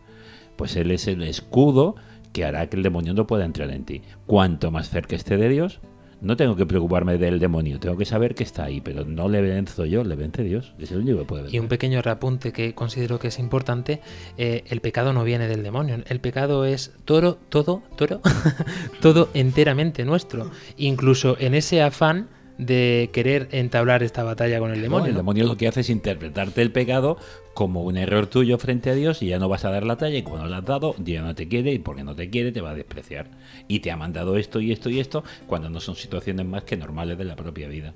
Pues 0.56 0.74
Él 0.74 0.90
es 0.90 1.06
el 1.06 1.22
escudo 1.22 1.96
que 2.32 2.46
hará 2.46 2.66
que 2.70 2.78
el 2.78 2.82
demonio 2.82 3.12
no 3.12 3.26
pueda 3.26 3.44
entrar 3.44 3.70
en 3.72 3.84
ti. 3.84 4.00
Cuanto 4.24 4.70
más 4.70 4.88
cerca 4.88 5.16
esté 5.16 5.36
de 5.36 5.50
Dios, 5.50 5.80
no 6.20 6.36
tengo 6.36 6.56
que 6.56 6.66
preocuparme 6.66 7.18
del 7.18 7.38
demonio, 7.38 7.78
tengo 7.78 7.96
que 7.96 8.04
saber 8.04 8.34
que 8.34 8.44
está 8.44 8.64
ahí, 8.64 8.80
pero 8.80 9.04
no 9.04 9.28
le 9.28 9.40
venzo 9.40 9.84
yo, 9.84 10.02
le 10.04 10.16
vence 10.16 10.42
Dios. 10.42 10.72
Es 10.78 10.90
el 10.90 10.98
único 10.98 11.18
que 11.18 11.24
puede 11.24 11.42
vencer. 11.42 11.56
Y 11.56 11.58
un 11.58 11.68
pequeño 11.68 12.02
reapunte 12.02 12.52
que 12.52 12.74
considero 12.74 13.18
que 13.18 13.28
es 13.28 13.38
importante, 13.38 14.00
eh, 14.38 14.64
el 14.68 14.80
pecado 14.80 15.12
no 15.12 15.24
viene 15.24 15.48
del 15.48 15.62
demonio, 15.62 15.98
el 16.06 16.20
pecado 16.20 16.64
es 16.64 16.92
todo, 17.04 17.38
todo, 17.48 17.82
todo, 17.96 18.20
todo 19.00 19.28
enteramente 19.34 20.04
nuestro. 20.04 20.50
Incluso 20.76 21.36
en 21.38 21.54
ese 21.54 21.82
afán 21.82 22.28
de 22.58 23.10
querer 23.12 23.48
entablar 23.52 24.02
esta 24.02 24.22
batalla 24.24 24.58
con 24.58 24.70
el 24.70 24.78
No, 24.78 24.82
demonio. 24.84 25.06
el 25.06 25.12
¿no? 25.12 25.18
demonio 25.18 25.44
lo 25.44 25.56
que 25.56 25.68
hace 25.68 25.80
es 25.80 25.90
interpretarte 25.90 26.62
el 26.62 26.72
pecado 26.72 27.18
como 27.52 27.82
un 27.82 27.96
error 27.96 28.26
tuyo 28.26 28.56
frente 28.58 28.90
a 28.90 28.94
Dios 28.94 29.22
y 29.22 29.26
ya 29.28 29.38
no 29.38 29.48
vas 29.48 29.64
a 29.64 29.70
dar 29.70 29.84
la 29.84 29.96
talla 29.96 30.16
y 30.18 30.22
cuando 30.22 30.46
la 30.48 30.58
has 30.58 30.64
dado, 30.64 30.94
Dios 30.98 31.24
no 31.24 31.34
te 31.34 31.48
quiere 31.48 31.72
y 31.72 31.78
porque 31.78 32.02
no 32.04 32.14
te 32.14 32.30
quiere 32.30 32.52
te 32.52 32.60
va 32.60 32.70
a 32.70 32.74
despreciar. 32.74 33.26
Y 33.68 33.80
te 33.80 33.90
ha 33.90 33.96
mandado 33.96 34.36
esto 34.36 34.60
y 34.60 34.72
esto 34.72 34.88
y 34.90 35.00
esto 35.00 35.22
cuando 35.46 35.68
no 35.68 35.80
son 35.80 35.96
situaciones 35.96 36.46
más 36.46 36.64
que 36.64 36.76
normales 36.76 37.18
de 37.18 37.24
la 37.24 37.36
propia 37.36 37.68
vida. 37.68 37.92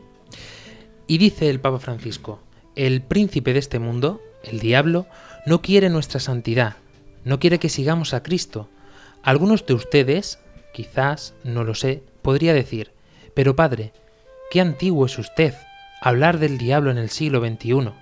Y 1.06 1.18
dice 1.18 1.50
el 1.50 1.60
Papa 1.60 1.78
Francisco, 1.78 2.40
el 2.76 3.02
príncipe 3.02 3.52
de 3.52 3.58
este 3.58 3.78
mundo, 3.78 4.20
el 4.44 4.60
diablo, 4.60 5.06
no 5.46 5.60
quiere 5.62 5.88
nuestra 5.90 6.20
santidad, 6.20 6.76
no 7.24 7.40
quiere 7.40 7.58
que 7.58 7.68
sigamos 7.68 8.14
a 8.14 8.22
Cristo. 8.22 8.68
Algunos 9.22 9.66
de 9.66 9.74
ustedes, 9.74 10.38
quizás, 10.72 11.34
no 11.44 11.64
lo 11.64 11.74
sé, 11.74 12.02
podría 12.22 12.54
decir, 12.54 12.92
pero 13.34 13.56
padre, 13.56 13.92
qué 14.50 14.60
antiguo 14.60 15.06
es 15.06 15.18
usted 15.18 15.54
hablar 16.00 16.38
del 16.38 16.58
diablo 16.58 16.90
en 16.90 16.98
el 16.98 17.10
siglo 17.10 17.40
XXI. 17.40 17.92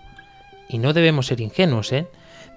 Y 0.68 0.78
no 0.78 0.92
debemos 0.92 1.26
ser 1.26 1.40
ingenuos, 1.40 1.92
¿eh? 1.92 2.08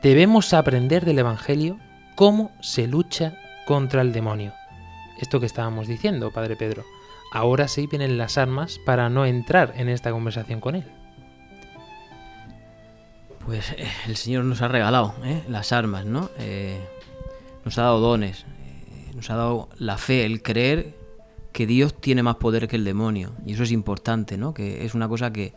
Debemos 0.02 0.54
aprender 0.54 1.06
del 1.06 1.20
Evangelio 1.20 1.78
cómo 2.16 2.52
se 2.62 2.88
lucha 2.88 3.38
contra 3.66 4.02
el 4.02 4.14
demonio. 4.14 4.54
Esto 5.20 5.39
que 5.39 5.46
estábamos 5.46 5.88
diciendo, 5.88 6.32
Padre 6.32 6.56
Pedro. 6.56 6.84
Ahora 7.32 7.68
sí 7.68 7.88
vienen 7.88 8.18
las 8.18 8.38
armas 8.38 8.80
para 8.86 9.10
no 9.10 9.26
entrar 9.26 9.74
en 9.78 9.88
esta 9.88 10.12
conversación 10.12 10.60
con 10.60 10.76
él. 10.76 10.86
Pues 13.46 13.72
eh, 13.72 13.88
el 14.08 14.18
Señor 14.18 14.44
nos 14.46 14.62
ha 14.62 14.68
regalado 14.68 15.16
¿eh? 15.24 15.44
las 15.48 15.72
armas, 15.72 16.06
¿no? 16.06 16.30
Eh, 16.38 16.80
nos 17.64 17.78
ha 17.78 17.84
dado 17.84 18.00
dones, 18.00 18.46
eh, 18.66 19.12
nos 19.16 19.30
ha 19.30 19.36
dado 19.36 19.70
la 19.78 19.98
fe, 19.98 20.26
el 20.26 20.42
creer 20.42 21.01
que 21.52 21.68
Dios 21.68 21.93
tiene 21.99 22.24
más 22.24 22.36
poder 22.36 22.68
que 22.68 22.76
el 22.76 22.86
demonio. 22.86 23.32
Y 23.45 23.54
eso 23.54 23.64
es 23.64 23.72
importante, 23.72 24.38
¿no? 24.38 24.54
Que 24.54 24.86
es 24.86 24.93
una 24.95 25.08
cosa 25.08 25.32
que, 25.34 25.54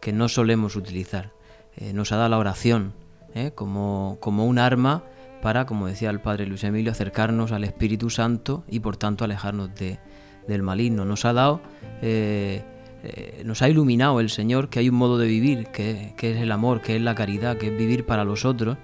que 0.00 0.12
no 0.12 0.28
solemos 0.28 0.76
utilizar. 0.76 1.32
Eh, 1.76 1.92
nos 1.92 2.12
ha 2.12 2.16
dado 2.16 2.28
la 2.28 2.38
oración 2.38 2.92
¿eh? 3.34 3.52
como, 3.54 4.18
como 4.20 4.46
un 4.46 4.58
arma 4.58 5.04
para, 5.42 5.66
como 5.66 5.86
decía 5.86 6.10
el 6.10 6.20
Padre 6.20 6.46
Luis 6.46 6.64
Emilio, 6.64 6.92
acercarnos 6.92 7.52
al 7.52 7.64
Espíritu 7.64 8.10
Santo 8.10 8.64
y 8.68 8.80
por 8.80 8.96
tanto 8.96 9.24
alejarnos 9.24 9.74
de, 9.74 9.98
del 10.46 10.62
maligno. 10.62 11.04
Nos 11.04 11.24
ha 11.24 11.32
dado... 11.32 11.60
eh, 12.00 12.64
eh, 13.06 13.42
nos 13.44 13.60
ha 13.60 13.68
iluminado 13.68 14.18
el 14.18 14.30
Señor 14.30 14.70
que 14.70 14.78
hay 14.78 14.88
un 14.88 14.94
modo 14.94 15.18
de 15.18 15.26
vivir, 15.26 15.66
que, 15.66 16.14
que 16.16 16.32
es 16.32 16.40
el 16.40 16.50
amor, 16.50 16.80
que 16.80 16.96
es 16.96 17.02
la 17.02 17.14
caridad, 17.14 17.58
que 17.58 17.66
es 17.66 17.76
vivir 17.76 18.06
para 18.06 18.24
los 18.24 18.46
otros 18.46 18.78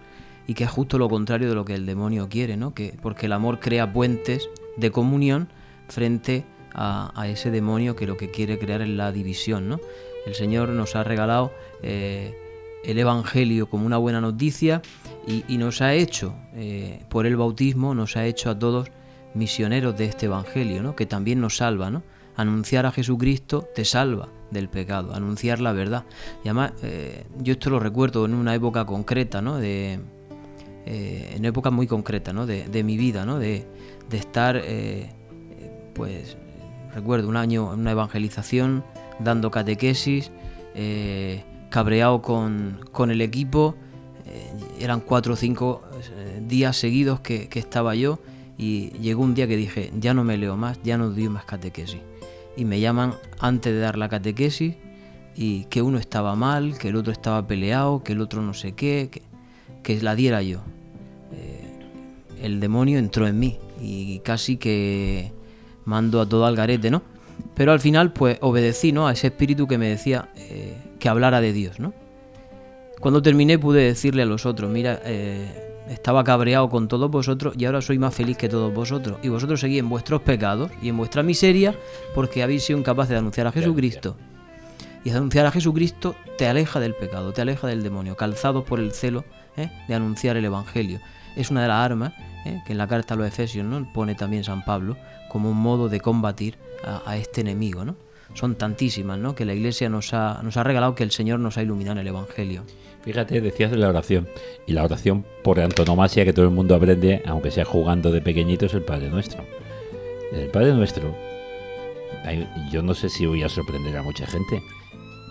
y 0.46 0.52
que 0.52 0.64
es 0.64 0.70
justo 0.70 0.98
lo 0.98 1.08
contrario 1.08 1.48
de 1.48 1.54
lo 1.54 1.64
que 1.64 1.74
el 1.74 1.86
demonio 1.86 2.28
quiere, 2.28 2.58
¿no? 2.58 2.74
Que, 2.74 2.94
porque 3.00 3.26
el 3.26 3.32
amor 3.32 3.60
crea 3.60 3.94
puentes 3.94 4.50
de 4.76 4.90
comunión 4.90 5.48
frente 5.90 6.44
a, 6.74 7.26
ese 7.28 7.50
demonio 7.50 7.96
que 7.96 8.06
lo 8.06 8.16
que 8.16 8.30
quiere 8.30 8.58
crear 8.58 8.82
es 8.82 8.88
la 8.88 9.12
división, 9.12 9.68
¿no? 9.68 9.80
El 10.26 10.34
Señor 10.34 10.68
nos 10.70 10.96
ha 10.96 11.04
regalado 11.04 11.52
eh, 11.82 12.34
el 12.84 12.98
Evangelio 12.98 13.68
como 13.68 13.86
una 13.86 13.96
buena 13.96 14.20
noticia 14.20 14.82
y, 15.26 15.58
nos 15.58 15.80
ha 15.80 15.94
hecho, 15.94 16.34
eh, 16.54 17.04
por 17.08 17.26
el 17.26 17.36
bautismo, 17.36 17.94
nos 17.94 18.16
ha 18.16 18.26
hecho 18.26 18.50
a 18.50 18.58
todos 18.58 18.88
misioneros 19.34 19.96
de 19.96 20.06
este 20.06 20.26
Evangelio, 20.26 20.82
¿no? 20.82 20.96
Que 20.96 21.06
también 21.06 21.40
nos 21.40 21.58
salva, 21.58 21.90
¿no? 21.90 22.02
Anunciar 22.36 22.86
a 22.86 22.92
Jesucristo 22.92 23.68
te 23.74 23.84
salva 23.84 24.28
del 24.50 24.68
pecado, 24.68 25.14
anunciar 25.14 25.60
la 25.60 25.72
verdad. 25.72 26.04
Y 26.44 26.48
además, 26.48 26.72
eh, 26.82 27.26
yo 27.38 27.52
esto 27.52 27.70
lo 27.70 27.78
recuerdo 27.78 28.24
en 28.24 28.34
una 28.34 28.54
época 28.54 28.86
concreta, 28.86 29.40
¿no? 29.40 29.58
De, 29.58 30.00
en 30.86 31.44
época 31.44 31.70
muy 31.70 31.86
concreta, 31.86 32.32
¿no? 32.32 32.46
De, 32.46 32.66
de 32.66 32.82
mi 32.82 32.96
vida, 32.96 33.24
¿no? 33.24 33.38
De, 33.38 33.66
de 34.08 34.16
estar, 34.16 34.60
pues, 36.00 36.38
recuerdo 36.94 37.28
un 37.28 37.36
año 37.36 37.74
en 37.74 37.80
una 37.80 37.90
evangelización, 37.90 38.82
dando 39.18 39.50
catequesis, 39.50 40.32
eh, 40.74 41.44
cabreado 41.68 42.22
con, 42.22 42.80
con 42.90 43.10
el 43.10 43.20
equipo, 43.20 43.74
eh, 44.24 44.50
eran 44.80 45.00
cuatro 45.00 45.34
o 45.34 45.36
cinco 45.36 45.82
eh, 46.16 46.42
días 46.46 46.78
seguidos 46.78 47.20
que, 47.20 47.50
estaba 47.52 47.94
yo 47.94 48.18
y 48.56 48.92
llegó 48.98 49.22
un 49.22 49.34
día 49.34 49.46
que 49.46 49.58
dije, 49.58 49.92
ya 50.00 50.14
no 50.14 50.24
me 50.24 50.38
leo 50.38 50.56
más, 50.56 50.80
ya 50.82 50.96
no 50.96 51.10
doy 51.10 51.28
más 51.28 51.44
catequesis. 51.44 52.00
Y 52.56 52.64
me 52.64 52.80
llaman 52.80 53.14
antes 53.38 53.74
de 53.74 53.78
dar 53.78 53.98
la 53.98 54.08
catequesis 54.08 54.76
y 55.36 55.64
que 55.64 55.82
uno 55.82 55.98
estaba 55.98 56.34
mal, 56.34 56.78
que 56.78 56.88
el 56.88 56.96
otro 56.96 57.12
estaba 57.12 57.46
peleado, 57.46 58.02
que 58.02 58.12
el 58.12 58.22
otro 58.22 58.40
no 58.40 58.54
sé 58.54 58.72
qué, 58.72 59.10
que, 59.12 59.20
que 59.82 60.00
la 60.00 60.14
diera 60.14 60.40
yo. 60.40 60.60
Eh, 61.32 62.40
el 62.40 62.58
demonio 62.58 62.98
entró 62.98 63.26
en 63.26 63.38
mí 63.38 63.58
y 63.82 64.20
casi 64.20 64.56
que 64.56 65.32
mando 65.90 66.20
a 66.20 66.26
todo 66.26 66.46
al 66.46 66.56
garete, 66.56 66.90
¿no? 66.90 67.02
Pero 67.54 67.72
al 67.72 67.80
final 67.80 68.12
pues 68.12 68.38
obedecí, 68.40 68.92
¿no? 68.92 69.08
A 69.08 69.12
ese 69.12 69.26
espíritu 69.26 69.66
que 69.66 69.76
me 69.76 69.88
decía 69.88 70.28
eh, 70.36 70.76
que 70.98 71.08
hablara 71.08 71.40
de 71.40 71.52
Dios, 71.52 71.80
¿no? 71.80 71.92
Cuando 73.00 73.20
terminé 73.20 73.58
pude 73.58 73.82
decirle 73.82 74.22
a 74.22 74.26
los 74.26 74.46
otros, 74.46 74.70
mira, 74.70 75.00
eh, 75.04 75.70
estaba 75.88 76.22
cabreado 76.22 76.68
con 76.68 76.86
todos 76.86 77.10
vosotros 77.10 77.54
y 77.58 77.64
ahora 77.64 77.82
soy 77.82 77.98
más 77.98 78.14
feliz 78.14 78.36
que 78.36 78.48
todos 78.48 78.72
vosotros. 78.72 79.18
Y 79.22 79.28
vosotros 79.28 79.60
seguís 79.60 79.80
en 79.80 79.88
vuestros 79.88 80.22
pecados 80.22 80.70
y 80.80 80.88
en 80.88 80.96
vuestra 80.96 81.22
miseria 81.22 81.74
porque 82.14 82.42
habéis 82.42 82.64
sido 82.64 82.78
incapaces 82.78 83.10
de 83.10 83.18
anunciar 83.18 83.46
a 83.46 83.52
Jesucristo. 83.52 84.16
Y 85.02 85.10
anunciar 85.10 85.46
a 85.46 85.50
Jesucristo 85.50 86.14
te 86.38 86.46
aleja 86.46 86.78
del 86.78 86.94
pecado, 86.94 87.32
te 87.32 87.40
aleja 87.40 87.66
del 87.66 87.82
demonio, 87.82 88.16
calzados 88.16 88.64
por 88.64 88.78
el 88.78 88.92
celo 88.92 89.24
¿eh? 89.56 89.70
de 89.88 89.94
anunciar 89.94 90.36
el 90.36 90.44
Evangelio. 90.44 91.00
Es 91.36 91.50
una 91.50 91.62
de 91.62 91.68
las 91.68 91.84
armas 91.84 92.12
¿eh? 92.44 92.62
que 92.66 92.72
en 92.72 92.78
la 92.78 92.86
carta 92.86 93.14
a 93.14 93.16
los 93.16 93.26
Efesios 93.26 93.64
¿no? 93.64 93.90
pone 93.92 94.14
también 94.14 94.44
San 94.44 94.62
Pablo 94.64 94.96
como 95.30 95.50
un 95.50 95.56
modo 95.56 95.88
de 95.88 96.00
combatir 96.00 96.56
a, 96.84 97.16
este 97.16 97.40
enemigo. 97.40 97.84
¿no? 97.84 97.96
Son 98.34 98.56
tantísimas 98.56 99.18
¿no? 99.18 99.34
que 99.34 99.46
la 99.46 99.54
Iglesia 99.54 99.88
nos 99.88 100.12
ha, 100.12 100.40
nos 100.42 100.58
ha 100.58 100.64
regalado, 100.64 100.94
que 100.94 101.04
el 101.04 101.12
Señor 101.12 101.40
nos 101.40 101.56
ha 101.56 101.62
iluminado 101.62 101.92
en 101.92 101.98
el 102.00 102.08
Evangelio. 102.08 102.64
Fíjate, 103.02 103.40
decías 103.40 103.70
de 103.70 103.78
la 103.78 103.88
oración. 103.88 104.28
Y 104.66 104.72
la 104.72 104.84
oración 104.84 105.24
por 105.42 105.60
antonomasia 105.60 106.24
que 106.24 106.32
todo 106.32 106.44
el 106.44 106.50
mundo 106.50 106.74
aprende, 106.74 107.22
aunque 107.24 107.50
sea 107.50 107.64
jugando 107.64 108.10
de 108.10 108.20
pequeñito, 108.20 108.66
es 108.66 108.74
el 108.74 108.82
Padre 108.82 109.08
Nuestro. 109.08 109.42
El 110.32 110.48
Padre 110.48 110.74
Nuestro, 110.74 111.14
yo 112.70 112.82
no 112.82 112.94
sé 112.94 113.08
si 113.08 113.26
voy 113.26 113.42
a 113.42 113.48
sorprender 113.48 113.96
a 113.96 114.02
mucha 114.02 114.26
gente, 114.26 114.62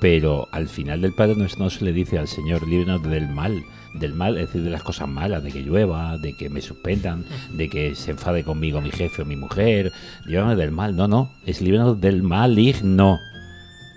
pero 0.02 0.48
al 0.52 0.68
final 0.68 1.02
del 1.02 1.14
Padre 1.14 1.36
Nuestro 1.36 1.66
no 1.66 1.70
se 1.70 1.86
le 1.86 1.94
dice 1.94 2.18
al 2.18 2.28
Señor, 2.28 2.68
líbranos 2.68 3.04
del 3.04 3.30
mal. 3.30 3.64
Del 3.96 4.14
mal, 4.14 4.38
es 4.38 4.48
decir, 4.48 4.64
de 4.64 4.70
las 4.70 4.84
cosas 4.84 5.08
malas, 5.08 5.44
de 5.44 5.52
que 5.52 5.62
llueva, 5.62 6.18
de 6.18 6.36
que 6.38 6.50
me 6.50 6.62
suspendan, 6.62 7.26
de 7.52 7.70
que 7.70 7.96
se 7.96 8.12
enfade 8.12 8.44
conmigo 8.44 8.82
mi 8.82 8.92
jefe 8.92 9.24
o 9.24 9.26
mi 9.26 9.36
mujer. 9.36 9.92
Líbranos 10.26 10.58
del 10.58 10.72
mal. 10.72 10.96
No, 10.96 11.08
no, 11.08 11.32
es 11.46 11.62
líbranos 11.62 12.00
del 12.00 12.22
maligno. 12.22 13.20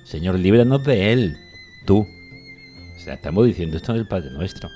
Señor, 0.05 0.39
líbranos 0.39 0.85
de 0.85 1.13
él, 1.13 1.37
tú. 1.87 2.07
O 2.97 3.01
sea, 3.05 3.15
estamos 3.15 3.47
diciendo 3.47 3.77
esto 3.77 3.93
en 3.93 3.99
el 3.99 4.09
Padre 4.09 4.31
Nuestro. 4.31 4.69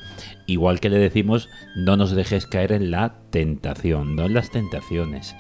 Igual 0.47 0.81
que 0.81 0.89
le 0.89 0.99
decimos, 0.99 1.49
no 1.77 1.97
nos 1.97 2.13
dejes 2.13 2.47
caer 2.47 2.73
en 2.73 2.91
la 2.91 3.15
tentación, 3.31 4.17
no 4.17 4.25
en 4.27 4.35
las 4.35 4.51
tentaciones. 4.51 5.35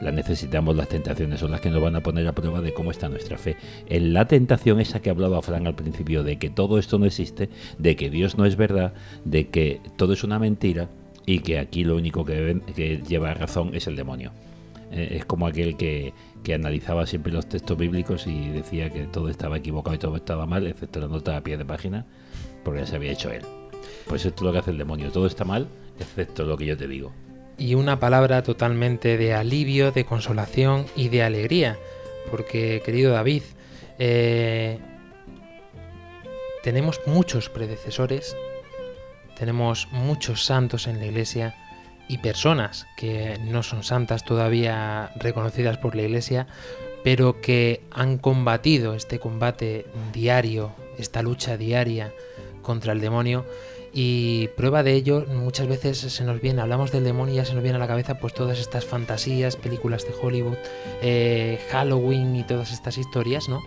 Las 0.00 0.14
necesitamos 0.14 0.76
las 0.76 0.88
tentaciones, 0.88 1.40
son 1.40 1.50
las 1.50 1.60
que 1.60 1.70
nos 1.70 1.82
van 1.82 1.96
a 1.96 2.02
poner 2.02 2.26
a 2.28 2.32
prueba 2.32 2.60
de 2.60 2.72
cómo 2.72 2.90
está 2.90 3.08
nuestra 3.08 3.36
fe. 3.36 3.56
En 3.88 4.12
la 4.12 4.28
tentación 4.28 4.80
esa 4.80 5.00
que 5.00 5.10
hablaba 5.10 5.42
Fran 5.42 5.66
al 5.66 5.74
principio, 5.74 6.22
de 6.22 6.38
que 6.38 6.50
todo 6.50 6.78
esto 6.78 6.98
no 6.98 7.06
existe, 7.06 7.50
de 7.78 7.96
que 7.96 8.08
Dios 8.10 8.38
no 8.38 8.44
es 8.44 8.56
verdad, 8.56 8.94
de 9.24 9.48
que 9.48 9.80
todo 9.96 10.12
es 10.12 10.22
una 10.22 10.38
mentira 10.38 10.88
y 11.26 11.40
que 11.40 11.58
aquí 11.58 11.84
lo 11.84 11.96
único 11.96 12.24
que, 12.24 12.60
que 12.76 13.02
lleva 13.06 13.34
razón 13.34 13.74
es 13.74 13.86
el 13.86 13.96
demonio. 13.96 14.32
Eh, 14.90 15.16
es 15.16 15.24
como 15.24 15.46
aquel 15.46 15.76
que, 15.76 16.14
que 16.42 16.54
analizaba 16.54 17.06
siempre 17.06 17.32
los 17.32 17.48
textos 17.48 17.76
bíblicos 17.76 18.26
y 18.26 18.48
decía 18.48 18.90
que 18.90 19.00
todo 19.04 19.28
estaba 19.28 19.58
equivocado 19.58 19.94
y 19.94 19.98
todo 19.98 20.16
estaba 20.16 20.46
mal, 20.46 20.66
excepto 20.66 21.00
la 21.00 21.08
nota 21.08 21.36
a 21.36 21.42
pie 21.42 21.56
de 21.56 21.64
página, 21.64 22.06
porque 22.64 22.80
ya 22.80 22.86
se 22.86 22.96
había 22.96 23.12
hecho 23.12 23.30
él. 23.30 23.42
Pues 24.06 24.24
esto 24.24 24.42
es 24.42 24.46
lo 24.46 24.52
que 24.52 24.58
hace 24.58 24.70
el 24.70 24.78
demonio, 24.78 25.10
todo 25.10 25.26
está 25.26 25.44
mal, 25.44 25.68
excepto 25.98 26.44
lo 26.44 26.56
que 26.56 26.66
yo 26.66 26.76
te 26.76 26.88
digo. 26.88 27.12
Y 27.58 27.74
una 27.74 27.98
palabra 27.98 28.42
totalmente 28.42 29.18
de 29.18 29.34
alivio, 29.34 29.90
de 29.90 30.04
consolación 30.04 30.86
y 30.96 31.08
de 31.08 31.22
alegría. 31.24 31.78
Porque, 32.30 32.82
querido 32.84 33.12
David, 33.12 33.42
eh, 33.98 34.78
tenemos 36.62 37.00
muchos 37.06 37.48
predecesores, 37.48 38.36
tenemos 39.36 39.88
muchos 39.90 40.44
santos 40.44 40.86
en 40.86 40.98
la 41.00 41.06
iglesia 41.06 41.54
y 42.08 42.18
personas 42.18 42.86
que 42.96 43.38
no 43.44 43.62
son 43.62 43.82
santas 43.82 44.24
todavía 44.24 45.10
reconocidas 45.16 45.78
por 45.78 45.94
la 45.94 46.02
iglesia, 46.02 46.46
pero 47.04 47.40
que 47.40 47.82
han 47.90 48.18
combatido 48.18 48.94
este 48.94 49.18
combate 49.18 49.86
diario, 50.12 50.72
esta 50.98 51.22
lucha 51.22 51.56
diaria 51.56 52.12
contra 52.62 52.92
el 52.92 53.00
demonio 53.00 53.44
y 54.00 54.46
prueba 54.56 54.84
de 54.84 54.92
ello, 54.92 55.26
muchas 55.26 55.66
veces 55.66 55.98
se 55.98 56.22
nos 56.22 56.40
viene, 56.40 56.60
hablamos 56.60 56.92
del 56.92 57.02
demonio 57.02 57.34
y 57.34 57.38
ya 57.38 57.44
se 57.44 57.54
nos 57.54 57.64
viene 57.64 57.78
a 57.78 57.80
la 57.80 57.88
cabeza 57.88 58.16
pues 58.20 58.32
todas 58.32 58.60
estas 58.60 58.84
fantasías, 58.84 59.56
películas 59.56 60.04
de 60.04 60.14
Hollywood, 60.22 60.56
eh, 61.02 61.58
Halloween 61.72 62.36
y 62.36 62.44
todas 62.44 62.70
estas 62.70 62.96
historias, 62.96 63.48
¿no? 63.48 63.60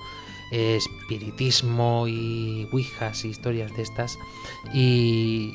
Eh, 0.53 0.77
espiritismo 0.77 2.07
y 2.07 2.65
ouijas 2.71 3.25
y 3.25 3.27
historias 3.27 3.75
de 3.75 3.83
estas. 3.83 4.17
Y, 4.73 5.53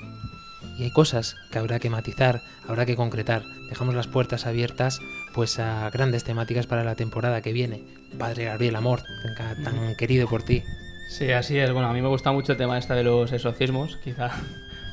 y 0.79 0.83
hay 0.83 0.93
cosas 0.93 1.37
que 1.51 1.59
habrá 1.59 1.79
que 1.79 1.89
matizar, 1.89 2.43
habrá 2.69 2.85
que 2.85 2.97
concretar. 2.97 3.45
dejamos 3.71 3.95
las 3.95 4.09
puertas 4.09 4.45
abiertas 4.45 5.01
pues 5.35 5.59
a 5.59 5.89
grandes 5.89 6.23
temáticas 6.23 6.67
para 6.67 6.85
la 6.85 6.97
temporada 6.97 7.41
que 7.41 7.55
viene. 7.55 7.83
Padre 8.19 8.45
Gabriel 8.45 8.77
Amor, 8.77 9.05
tan, 9.39 9.65
tan 9.65 9.97
querido 9.97 10.29
por 10.29 10.43
ti. 10.43 10.65
Sí, 11.09 11.33
así 11.33 11.57
es. 11.57 11.73
Bueno, 11.73 11.89
a 11.89 11.95
mí 11.95 12.03
me 12.03 12.09
gusta 12.09 12.31
mucho 12.31 12.53
el 12.53 12.59
tema 12.59 12.77
este 12.77 12.93
de 12.93 13.05
los 13.05 13.33
exorcismos, 13.33 13.97
quizá. 14.05 14.33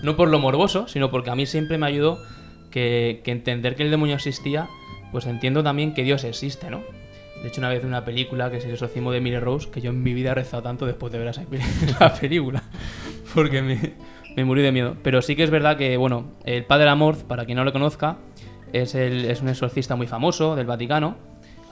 No 0.03 0.15
por 0.15 0.29
lo 0.29 0.39
morboso, 0.39 0.87
sino 0.87 1.09
porque 1.09 1.31
a 1.31 1.35
mí 1.35 1.45
siempre 1.45 1.77
me 1.77 1.87
ayudó 1.87 2.21
que, 2.69 3.21
que 3.23 3.31
entender 3.31 3.75
que 3.75 3.83
el 3.83 3.91
demonio 3.91 4.15
existía, 4.15 4.67
pues 5.11 5.25
entiendo 5.25 5.63
también 5.63 5.93
que 5.93 6.03
Dios 6.03 6.23
existe, 6.23 6.69
¿no? 6.69 6.81
De 7.41 7.49
hecho, 7.49 7.59
una 7.59 7.69
vez 7.69 7.81
en 7.81 7.89
una 7.89 8.05
película 8.05 8.49
que 8.49 8.57
es 8.57 8.65
el 8.65 8.71
exorcismo 8.71 9.11
de 9.11 9.17
Emily 9.17 9.37
Rose, 9.37 9.69
que 9.69 9.81
yo 9.81 9.89
en 9.89 10.01
mi 10.01 10.13
vida 10.13 10.31
he 10.31 10.33
rezado 10.33 10.63
tanto 10.63 10.85
después 10.85 11.11
de 11.11 11.19
ver 11.19 11.27
esa, 11.27 11.43
la 11.99 12.13
película, 12.13 12.63
porque 13.35 13.61
me, 13.61 13.95
me 14.35 14.45
morí 14.45 14.61
de 14.61 14.71
miedo. 14.71 14.95
Pero 15.03 15.21
sí 15.21 15.35
que 15.35 15.43
es 15.43 15.49
verdad 15.49 15.75
que, 15.75 15.97
bueno, 15.97 16.31
el 16.45 16.63
Padre 16.63 16.89
Amor, 16.89 17.17
para 17.25 17.45
quien 17.45 17.57
no 17.57 17.65
lo 17.65 17.73
conozca, 17.73 18.17
es, 18.71 18.95
el, 18.95 19.25
es 19.25 19.41
un 19.41 19.49
exorcista 19.49 19.97
muy 19.97 20.07
famoso 20.07 20.55
del 20.55 20.65
Vaticano, 20.65 21.17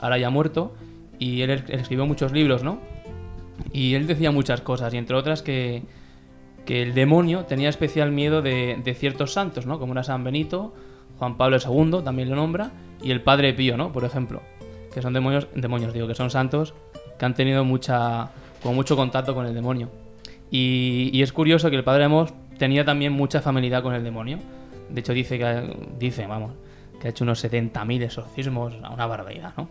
ahora 0.02 0.18
ya 0.18 0.28
muerto, 0.28 0.74
y 1.18 1.40
él 1.42 1.50
escribió 1.68 2.06
muchos 2.06 2.32
libros, 2.32 2.62
¿no? 2.62 2.78
Y 3.72 3.94
él 3.94 4.06
decía 4.06 4.30
muchas 4.30 4.60
cosas, 4.60 4.92
y 4.92 4.98
entre 4.98 5.16
otras 5.16 5.40
que, 5.40 5.82
que 6.64 6.82
el 6.82 6.94
demonio 6.94 7.44
tenía 7.44 7.68
especial 7.68 8.12
miedo 8.12 8.42
de, 8.42 8.80
de 8.82 8.94
ciertos 8.94 9.32
santos, 9.32 9.66
¿no? 9.66 9.78
Como 9.78 9.92
era 9.92 10.04
San 10.04 10.24
Benito, 10.24 10.72
Juan 11.18 11.36
Pablo 11.36 11.58
II 11.58 12.02
también 12.04 12.28
lo 12.30 12.36
nombra, 12.36 12.72
y 13.02 13.10
el 13.10 13.20
Padre 13.22 13.52
Pío, 13.52 13.76
¿no? 13.76 13.92
Por 13.92 14.04
ejemplo, 14.04 14.42
que 14.92 15.02
son 15.02 15.12
demonios, 15.12 15.48
demonios 15.54 15.92
digo, 15.92 16.06
que 16.06 16.14
son 16.14 16.30
santos 16.30 16.74
que 17.18 17.24
han 17.24 17.34
tenido 17.34 17.64
mucha, 17.64 18.30
como 18.62 18.74
mucho 18.74 18.96
contacto 18.96 19.34
con 19.34 19.46
el 19.46 19.54
demonio. 19.54 19.90
Y, 20.50 21.10
y 21.12 21.22
es 21.22 21.32
curioso 21.32 21.70
que 21.70 21.76
el 21.76 21.84
Padre 21.84 22.04
Amor 22.04 22.30
tenía 22.58 22.84
también 22.84 23.12
mucha 23.12 23.40
familiaridad 23.40 23.82
con 23.82 23.94
el 23.94 24.04
demonio. 24.04 24.38
De 24.88 25.00
hecho, 25.00 25.12
dice 25.12 25.38
que, 25.38 25.76
dice, 25.98 26.26
vamos, 26.26 26.52
que 27.00 27.08
ha 27.08 27.10
hecho 27.10 27.24
unos 27.24 27.44
70.000 27.44 28.02
exorcismos, 28.02 28.74
una 28.74 29.06
barbaridad, 29.06 29.54
¿no? 29.56 29.68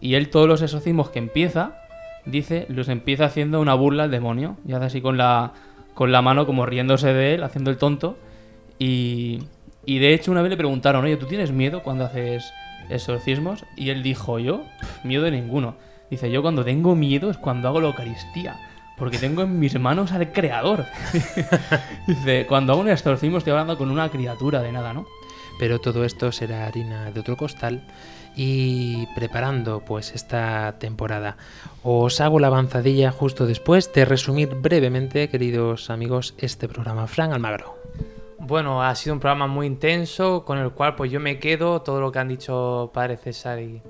Y 0.00 0.14
él 0.14 0.30
todos 0.30 0.48
los 0.48 0.62
exorcismos 0.62 1.10
que 1.10 1.18
empieza, 1.18 1.82
dice, 2.24 2.66
los 2.68 2.88
empieza 2.88 3.26
haciendo 3.26 3.60
una 3.60 3.74
burla 3.74 4.04
al 4.04 4.10
demonio. 4.10 4.56
Y 4.66 4.72
hace 4.72 4.86
así 4.86 5.00
con 5.00 5.16
la, 5.16 5.52
con 5.98 6.12
la 6.12 6.22
mano 6.22 6.46
como 6.46 6.64
riéndose 6.64 7.12
de 7.12 7.34
él, 7.34 7.42
haciendo 7.42 7.72
el 7.72 7.76
tonto. 7.76 8.16
Y, 8.78 9.40
y 9.84 9.98
de 9.98 10.14
hecho 10.14 10.30
una 10.30 10.42
vez 10.42 10.50
le 10.50 10.56
preguntaron, 10.56 11.04
oye, 11.04 11.16
¿tú 11.16 11.26
tienes 11.26 11.50
miedo 11.50 11.82
cuando 11.82 12.04
haces 12.04 12.52
exorcismos? 12.88 13.64
Y 13.76 13.90
él 13.90 14.04
dijo, 14.04 14.38
yo, 14.38 14.62
"Pf, 14.78 15.04
miedo 15.04 15.24
de 15.24 15.32
ninguno. 15.32 15.74
Dice, 16.08 16.30
yo 16.30 16.40
cuando 16.40 16.64
tengo 16.64 16.94
miedo 16.94 17.30
es 17.32 17.36
cuando 17.36 17.66
hago 17.66 17.80
la 17.80 17.88
Eucaristía. 17.88 18.54
Porque 18.96 19.18
tengo 19.18 19.42
en 19.42 19.58
mis 19.58 19.76
manos 19.80 20.12
al 20.12 20.30
Creador. 20.30 20.86
Dice, 22.06 22.46
cuando 22.46 22.74
hago 22.74 22.82
un 22.82 22.90
exorcismo 22.90 23.38
estoy 23.38 23.50
hablando 23.50 23.76
con 23.76 23.90
una 23.90 24.08
criatura 24.08 24.62
de 24.62 24.70
nada, 24.70 24.92
¿no? 24.92 25.04
Pero 25.58 25.80
todo 25.80 26.04
esto 26.04 26.30
será 26.30 26.68
harina 26.68 27.10
de 27.10 27.18
otro 27.18 27.36
costal 27.36 27.82
y 28.40 29.06
preparando 29.16 29.80
pues 29.80 30.14
esta 30.14 30.78
temporada. 30.78 31.36
Os 31.82 32.20
hago 32.20 32.38
la 32.38 32.46
avanzadilla 32.46 33.10
justo 33.10 33.46
después 33.46 33.92
de 33.92 34.04
resumir 34.04 34.54
brevemente, 34.54 35.28
queridos 35.28 35.90
amigos, 35.90 36.36
este 36.38 36.68
programa. 36.68 37.08
Fran 37.08 37.32
Almagro. 37.32 37.76
Bueno, 38.38 38.80
ha 38.80 38.94
sido 38.94 39.14
un 39.14 39.20
programa 39.20 39.48
muy 39.48 39.66
intenso 39.66 40.44
con 40.44 40.58
el 40.58 40.70
cual 40.70 40.94
pues 40.94 41.10
yo 41.10 41.18
me 41.18 41.40
quedo 41.40 41.82
todo 41.82 42.00
lo 42.00 42.12
que 42.12 42.20
han 42.20 42.28
dicho 42.28 42.92
Padre 42.94 43.16
César 43.16 43.58
y 43.58 43.82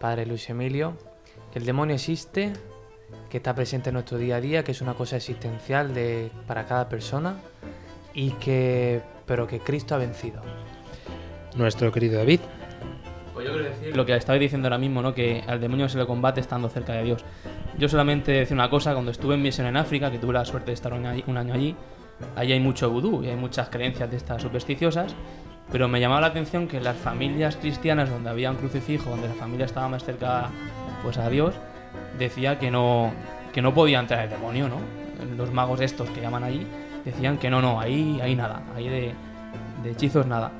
Padre 0.00 0.26
Luis 0.26 0.50
Emilio, 0.50 0.96
que 1.52 1.60
el 1.60 1.64
demonio 1.64 1.94
existe, 1.94 2.52
que 3.28 3.36
está 3.36 3.54
presente 3.54 3.90
en 3.90 3.94
nuestro 3.94 4.18
día 4.18 4.36
a 4.36 4.40
día, 4.40 4.64
que 4.64 4.72
es 4.72 4.80
una 4.80 4.94
cosa 4.94 5.14
existencial 5.16 5.94
de, 5.94 6.32
para 6.48 6.66
cada 6.66 6.88
persona 6.88 7.36
y 8.14 8.32
que 8.32 9.00
pero 9.26 9.46
que 9.46 9.60
Cristo 9.60 9.94
ha 9.94 9.98
vencido. 9.98 10.42
Nuestro 11.54 11.92
querido 11.92 12.18
David. 12.18 12.40
Pues 13.42 13.80
yo 13.82 13.96
lo 13.96 14.06
que 14.06 14.14
estabais 14.14 14.40
diciendo 14.40 14.66
ahora 14.68 14.78
mismo, 14.78 15.02
¿no? 15.02 15.14
Que 15.14 15.42
al 15.46 15.60
demonio 15.60 15.88
se 15.88 15.98
le 15.98 16.06
combate 16.06 16.40
estando 16.40 16.68
cerca 16.68 16.92
de 16.94 17.04
Dios. 17.04 17.24
Yo 17.78 17.88
solamente 17.88 18.32
decir 18.32 18.54
una 18.54 18.70
cosa, 18.70 18.92
cuando 18.92 19.10
estuve 19.10 19.34
en 19.34 19.42
misión 19.42 19.66
en 19.66 19.76
África, 19.76 20.10
que 20.10 20.18
tuve 20.18 20.32
la 20.32 20.44
suerte 20.44 20.66
de 20.66 20.74
estar 20.74 20.92
un 20.92 21.06
año, 21.06 21.54
allí, 21.54 21.74
allí 22.36 22.52
hay 22.52 22.60
mucho 22.60 22.90
vudú 22.90 23.22
y 23.22 23.28
hay 23.28 23.36
muchas 23.36 23.68
creencias 23.68 24.10
de 24.10 24.16
estas 24.16 24.42
supersticiosas, 24.42 25.14
pero 25.72 25.88
me 25.88 26.00
llamaba 26.00 26.20
la 26.20 26.26
atención 26.28 26.66
que 26.68 26.80
las 26.80 26.96
familias 26.96 27.56
cristianas 27.56 28.10
donde 28.10 28.30
había 28.30 28.50
un 28.50 28.56
crucifijo, 28.56 29.10
donde 29.10 29.28
la 29.28 29.34
familia 29.34 29.66
estaba 29.66 29.88
más 29.88 30.04
cerca 30.04 30.50
pues 31.02 31.16
a 31.18 31.28
Dios, 31.30 31.54
decía 32.18 32.58
que 32.58 32.70
no, 32.70 33.12
que 33.52 33.62
no 33.62 33.72
podía 33.72 34.00
entrar 34.00 34.24
el 34.24 34.30
demonio, 34.30 34.68
¿no? 34.68 34.76
Los 35.36 35.52
magos 35.52 35.80
estos 35.80 36.10
que 36.10 36.20
llaman 36.20 36.44
allí 36.44 36.66
decían 37.04 37.38
que 37.38 37.50
no, 37.50 37.62
no, 37.62 37.80
ahí, 37.80 38.18
ahí 38.22 38.34
nada, 38.34 38.62
ahí 38.74 38.88
de, 38.88 39.14
de 39.82 39.90
hechizos 39.90 40.26
nada. 40.26 40.50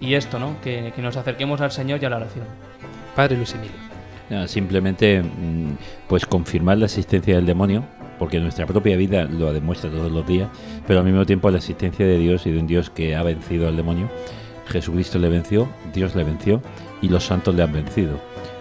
Y 0.00 0.14
esto, 0.14 0.38
¿no? 0.38 0.60
Que, 0.62 0.92
que 0.94 1.02
nos 1.02 1.16
acerquemos 1.16 1.60
al 1.60 1.70
Señor 1.70 2.02
y 2.02 2.06
a 2.06 2.10
la 2.10 2.16
oración. 2.16 2.44
Padre 3.14 3.36
Luis 3.36 3.54
Emilio. 3.54 3.86
Simplemente 4.46 5.22
mm, 5.22 5.76
pues 6.08 6.26
confirmar 6.26 6.78
la 6.78 6.86
existencia 6.86 7.36
del 7.36 7.46
demonio, 7.46 7.84
porque 8.18 8.40
nuestra 8.40 8.66
propia 8.66 8.96
vida 8.96 9.24
lo 9.24 9.52
demuestra 9.52 9.90
todos 9.90 10.10
los 10.10 10.26
días, 10.26 10.48
pero 10.86 11.00
al 11.00 11.04
mismo 11.04 11.24
tiempo 11.24 11.50
la 11.50 11.58
existencia 11.58 12.04
de 12.04 12.18
Dios 12.18 12.46
y 12.46 12.50
de 12.50 12.58
un 12.58 12.66
Dios 12.66 12.90
que 12.90 13.14
ha 13.14 13.22
vencido 13.22 13.68
al 13.68 13.76
demonio. 13.76 14.10
Jesucristo 14.66 15.20
le 15.20 15.28
venció, 15.28 15.68
Dios 15.94 16.16
le 16.16 16.24
venció 16.24 16.60
y 17.00 17.08
los 17.08 17.24
santos 17.24 17.54
le 17.54 17.62
han 17.62 17.72
vencido. 17.72 18.18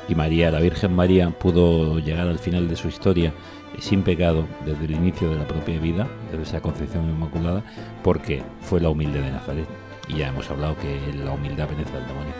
Y 0.08 0.14
María, 0.14 0.52
la 0.52 0.60
Virgen 0.60 0.96
María, 0.96 1.32
pudo 1.32 1.98
llegar 1.98 2.28
al 2.28 2.38
final 2.38 2.68
de 2.68 2.76
su 2.76 2.88
historia 2.88 3.34
sin 3.80 4.04
pecado 4.04 4.46
desde 4.66 4.86
el 4.86 4.92
inicio 4.92 5.32
de 5.32 5.38
la 5.38 5.48
propia 5.48 5.80
vida, 5.80 6.08
desde 6.30 6.44
esa 6.44 6.62
concepción 6.62 7.10
inmaculada, 7.10 7.64
porque 8.04 8.44
fue 8.62 8.80
la 8.80 8.90
humilde 8.90 9.20
de 9.20 9.32
Nazaret. 9.32 9.66
Y 10.08 10.18
ya 10.18 10.28
hemos 10.28 10.50
hablado 10.50 10.78
que 10.78 11.14
la 11.14 11.32
humildad 11.32 11.68
vence 11.76 11.96
al 11.96 12.08
demonio. 12.08 12.34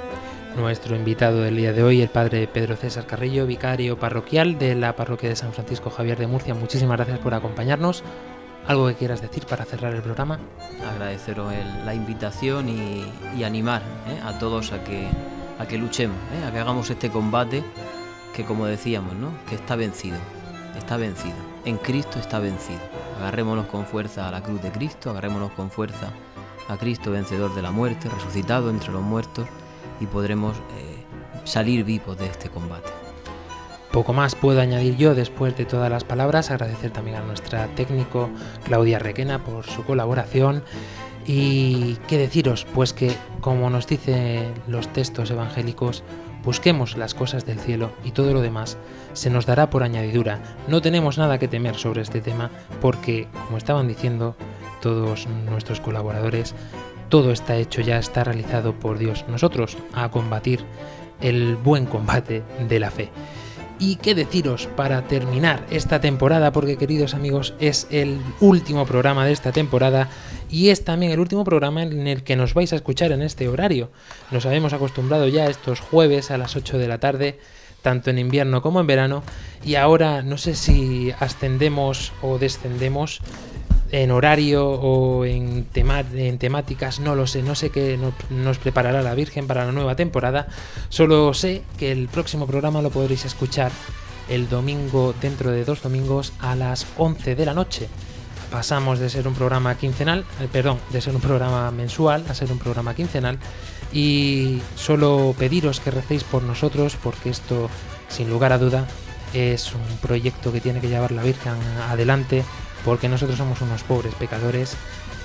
Nuestro 0.56 0.96
invitado 0.96 1.42
del 1.42 1.58
día 1.58 1.74
de 1.74 1.84
hoy, 1.84 2.02
el 2.02 2.08
padre 2.10 2.48
Pedro 2.48 2.76
César 2.78 3.06
Carrillo, 3.06 3.46
vicario 3.46 4.00
parroquial 4.00 4.58
de 4.58 4.74
la 4.76 4.96
parroquia 4.96 5.28
de 5.30 5.36
San 5.36 5.52
Francisco 5.52 5.90
Javier 5.90 6.18
de 6.18 6.28
Murcia. 6.28 6.54
Muchísimas 6.54 6.96
gracias 6.98 7.20
por 7.20 7.34
acompañarnos. 7.34 8.04
¿Algo 8.68 8.88
que 8.88 8.96
quieras 8.96 9.22
decir 9.22 9.46
para 9.46 9.66
cerrar 9.66 9.94
el 9.94 10.02
programa? 10.02 10.40
Agradeceros 10.92 11.54
el- 11.54 11.86
la 11.86 11.94
invitación 11.94 12.70
y, 12.70 13.06
y 13.38 13.44
animar 13.44 13.82
¿eh? 14.08 14.20
a 14.26 14.40
todos 14.40 14.72
a 14.72 14.84
que, 14.84 15.08
a 15.60 15.68
que 15.68 15.78
luchemos, 15.78 16.18
¿eh? 16.42 16.46
a 16.48 16.52
que 16.52 16.60
hagamos 16.60 16.90
este 16.90 17.10
combate 17.12 17.64
que 18.34 18.44
como 18.44 18.66
decíamos, 18.66 19.14
¿no? 19.16 19.30
que 19.48 19.56
está 19.56 19.76
vencido, 19.76 20.18
está 20.78 20.98
vencido. 20.98 21.36
En 21.66 21.78
Cristo 21.78 22.18
está 22.18 22.40
vencido. 22.40 22.80
Agarrémonos 23.20 23.68
con 23.68 23.86
fuerza 23.86 24.28
a 24.28 24.32
la 24.32 24.42
cruz 24.42 24.62
de 24.62 24.72
Cristo, 24.72 25.10
agarrémonos 25.12 25.52
con 25.52 25.70
fuerza 25.70 26.10
a 26.68 26.78
Cristo 26.78 27.12
vencedor 27.12 27.54
de 27.56 27.62
la 27.62 27.72
muerte, 27.72 28.10
resucitado 28.10 28.70
entre 28.70 28.92
los 28.92 29.02
muertos 29.02 29.48
y 30.00 30.06
podremos 30.06 30.58
eh, 30.58 31.04
salir 31.44 31.84
vivos 31.84 32.18
de 32.18 32.26
este 32.26 32.50
combate. 32.50 32.90
Poco 33.92 34.12
más 34.12 34.36
puedo 34.36 34.60
añadir 34.60 34.98
yo 34.98 35.16
después 35.16 35.56
de 35.56 35.64
todas 35.64 35.90
las 35.90 36.04
palabras. 36.04 36.52
Agradecer 36.52 36.92
también 36.92 37.16
a 37.16 37.22
nuestra 37.22 37.68
técnico 37.76 38.30
Claudia 38.66 39.00
Requena 39.00 39.42
por 39.42 39.66
su 39.66 39.86
colaboración. 39.86 40.64
Y 41.26 41.96
qué 42.08 42.18
deciros, 42.18 42.68
pues 42.76 42.92
que 42.92 43.16
como 43.40 43.70
nos 43.70 43.88
dicen 43.88 44.54
los 44.68 44.92
textos 44.92 45.32
evangélicos, 45.32 46.04
busquemos 46.44 46.98
las 46.98 47.16
cosas 47.16 47.46
del 47.46 47.58
cielo 47.58 47.90
y 48.04 48.12
todo 48.12 48.34
lo 48.34 48.42
demás 48.42 48.78
se 49.14 49.30
nos 49.30 49.46
dará 49.46 49.70
por 49.70 49.82
añadidura. 49.82 50.42
No 50.68 50.82
tenemos 50.82 51.18
nada 51.18 51.40
que 51.40 51.48
temer 51.48 51.76
sobre 51.76 52.02
este 52.02 52.20
tema 52.20 52.52
porque, 52.82 53.30
como 53.46 53.58
estaban 53.58 53.88
diciendo 53.88 54.36
todos 54.86 55.26
nuestros 55.50 55.82
colaboradores, 55.82 56.54
todo 57.10 57.32
está 57.32 57.58
hecho 57.58 57.82
ya, 57.82 57.98
está 57.98 58.24
realizado 58.24 58.76
por 58.76 59.00
Dios. 59.00 59.26
Nosotros 59.28 59.78
a 59.96 60.12
combatir 60.12 60.64
el 61.22 61.56
buen 61.56 61.88
combate 61.88 62.44
de 62.70 62.80
la 62.80 62.92
fe. 62.92 63.10
Y 63.80 63.96
qué 63.96 64.14
deciros 64.14 64.68
para 64.68 65.02
terminar 65.08 65.66
esta 65.72 66.00
temporada, 66.02 66.52
porque 66.52 66.78
queridos 66.78 67.16
amigos, 67.16 67.56
es 67.60 67.88
el 67.90 68.20
último 68.40 68.86
programa 68.86 69.26
de 69.26 69.32
esta 69.32 69.52
temporada 69.52 70.08
y 70.52 70.70
es 70.70 70.84
también 70.84 71.12
el 71.12 71.20
último 71.20 71.44
programa 71.46 71.82
en 71.82 72.06
el 72.06 72.24
que 72.24 72.36
nos 72.36 72.54
vais 72.54 72.72
a 72.72 72.76
escuchar 72.76 73.12
en 73.12 73.24
este 73.24 73.48
horario. 73.48 73.90
Nos 74.30 74.46
habíamos 74.46 74.74
acostumbrado 74.74 75.28
ya 75.28 75.48
estos 75.48 75.80
jueves 75.80 76.30
a 76.30 76.38
las 76.38 76.56
8 76.56 76.78
de 76.78 76.88
la 76.88 77.00
tarde, 77.00 77.40
tanto 77.82 78.12
en 78.12 78.20
invierno 78.20 78.62
como 78.62 78.82
en 78.82 78.86
verano, 78.86 79.24
y 79.64 79.76
ahora 79.76 80.22
no 80.22 80.38
sé 80.38 80.54
si 80.54 81.12
ascendemos 81.20 82.14
o 82.22 82.38
descendemos 82.38 83.22
en 84.04 84.12
horario 84.12 84.68
o 84.70 85.24
en, 85.26 85.64
tema- 85.72 86.04
en 86.14 86.38
temáticas, 86.38 87.00
no 87.00 87.16
lo 87.16 87.28
sé, 87.28 87.42
no 87.44 87.56
sé 87.56 87.70
qué 87.70 87.98
no- 87.98 88.14
nos 88.30 88.58
preparará 88.58 89.02
la 89.02 89.14
Virgen 89.16 89.48
para 89.48 89.66
la 89.66 89.72
nueva 89.72 89.96
temporada, 89.96 90.48
solo 90.90 91.34
sé 91.34 91.62
que 91.78 91.92
el 91.92 92.08
próximo 92.10 92.46
programa 92.46 92.82
lo 92.82 92.90
podréis 92.90 93.24
escuchar 93.26 93.72
el 94.28 94.50
domingo, 94.50 95.14
dentro 95.22 95.52
de 95.52 95.64
dos 95.64 95.82
domingos, 95.82 96.34
a 96.40 96.56
las 96.56 96.88
11 96.98 97.36
de 97.36 97.46
la 97.46 97.54
noche. 97.54 97.88
Pasamos 98.52 99.00
de 99.00 99.10
ser 99.10 99.28
un 99.28 99.34
programa 99.34 99.76
quincenal, 99.78 100.26
eh, 100.42 100.48
perdón, 100.52 100.80
de 100.92 101.00
ser 101.02 101.16
un 101.16 101.22
programa 101.22 101.72
mensual 101.72 102.26
a 102.30 102.34
ser 102.36 102.52
un 102.52 102.60
programa 102.60 102.96
quincenal. 102.96 103.38
Y 103.94 104.62
solo 104.76 105.34
pediros 105.38 105.80
que 105.80 105.92
recéis 105.92 106.24
por 106.24 106.44
nosotros 106.44 106.98
porque 107.02 107.30
esto, 107.30 107.70
sin 108.10 108.30
lugar 108.30 108.52
a 108.52 108.58
duda, 108.58 108.88
es 109.34 109.74
un 109.74 109.98
proyecto 110.02 110.52
que 110.52 110.60
tiene 110.62 110.80
que 110.82 110.90
llevar 110.90 111.12
la 111.12 111.22
Virgen 111.24 111.54
adelante 111.90 112.44
porque 112.86 113.10
nosotros 113.10 113.38
somos 113.38 113.62
unos 113.62 113.84
pobres 113.84 114.14
pecadores 114.16 114.78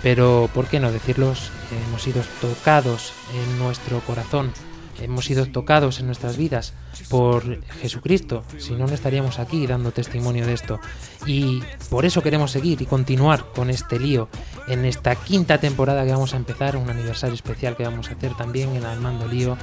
pero 0.03 0.49
¿por 0.55 0.67
qué 0.67 0.81
no 0.81 0.93
decirlos? 0.93 1.51
Hemos 1.87 2.03
sido 2.03 2.23
tocados 2.41 3.13
en 3.35 3.59
nuestro 3.59 4.01
corazón, 4.01 4.53
hemos 5.01 5.27
sido 5.27 5.47
tocados 5.47 6.01
en 6.01 6.07
nuestras 6.07 6.37
vidas 6.37 6.73
por 7.09 7.63
Jesucristo, 7.83 8.45
si 8.59 8.73
no, 8.73 8.87
no 8.87 8.95
estaríamos 8.95 9.39
aquí 9.39 9.67
dando 9.67 9.93
testimonio 9.93 10.47
de 10.47 10.55
esto. 10.55 10.81
Y 11.27 11.63
por 11.91 12.07
eso 12.07 12.23
queremos 12.23 12.51
seguir 12.51 12.81
y 12.81 12.87
continuar 12.87 13.45
con 13.55 13.69
este 13.69 13.99
lío 13.99 14.29
en 14.69 14.85
esta 14.85 15.17
quinta 15.17 15.59
temporada 15.59 16.05
que 16.05 16.13
vamos 16.13 16.33
a 16.33 16.39
empezar, 16.39 16.77
un 16.77 16.89
aniversario 16.89 17.35
especial 17.35 17.77
que 17.77 17.85
vamos 17.85 18.09
a 18.09 18.13
hacer 18.13 18.35
también 18.37 18.75
en 18.77 18.85
Armando 18.85 19.29
Lío. 19.29 19.59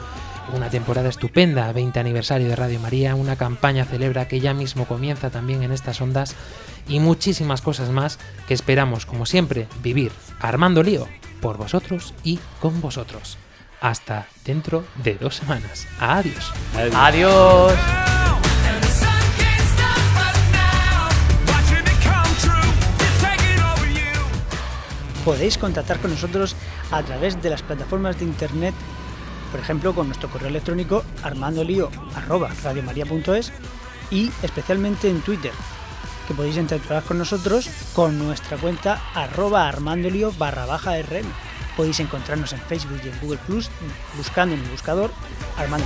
Una 0.53 0.69
temporada 0.69 1.09
estupenda, 1.09 1.71
20 1.73 1.99
aniversario 1.99 2.47
de 2.47 2.55
Radio 2.55 2.79
María, 2.79 3.15
una 3.15 3.35
campaña 3.35 3.85
celebra 3.85 4.27
que 4.27 4.39
ya 4.39 4.53
mismo 4.53 4.85
comienza 4.85 5.29
también 5.29 5.61
en 5.61 5.71
estas 5.71 5.99
ondas 5.99 6.35
y 6.87 6.99
muchísimas 6.99 7.61
cosas 7.61 7.89
más 7.89 8.17
que 8.47 8.53
esperamos, 8.53 9.05
como 9.05 9.25
siempre, 9.25 9.67
vivir 9.83 10.11
armando 10.39 10.83
lío 10.83 11.07
por 11.41 11.57
vosotros 11.57 12.13
y 12.23 12.39
con 12.61 12.79
vosotros. 12.81 13.37
Hasta 13.81 14.27
dentro 14.45 14.85
de 15.03 15.15
dos 15.15 15.35
semanas. 15.35 15.85
Adiós. 15.99 16.53
Adiós. 16.95 17.73
Podéis 25.27 25.57
contactar 25.57 25.99
con 25.99 26.11
nosotros 26.11 26.55
a 26.89 27.03
través 27.03 27.41
de 27.41 27.49
las 27.49 27.61
plataformas 27.61 28.17
de 28.17 28.23
internet, 28.23 28.73
por 29.51 29.59
ejemplo, 29.59 29.95
con 29.95 30.07
nuestro 30.07 30.29
correo 30.29 30.49
electrónico 30.49 31.03
armandolio@radiomaria.es 31.23 33.51
y 34.11 34.31
especialmente 34.41 35.09
en 35.09 35.21
Twitter, 35.21 35.51
que 36.27 36.33
podéis 36.33 36.57
interactuar 36.57 37.03
con 37.03 37.17
nosotros 37.17 37.69
con 37.93 38.17
nuestra 38.17 38.57
cuenta 38.57 39.01
arroba 39.13 39.67
armandolio 39.67 40.33
barra 40.37 40.65
baja 40.65 40.99
rm. 41.01 41.27
Podéis 41.75 41.99
encontrarnos 41.99 42.53
en 42.53 42.61
Facebook 42.61 43.01
y 43.03 43.09
en 43.09 43.19
Google 43.21 43.39
Plus 43.45 43.69
buscando 44.17 44.55
en 44.55 44.61
el 44.61 44.69
buscador 44.69 45.11
Armando 45.57 45.85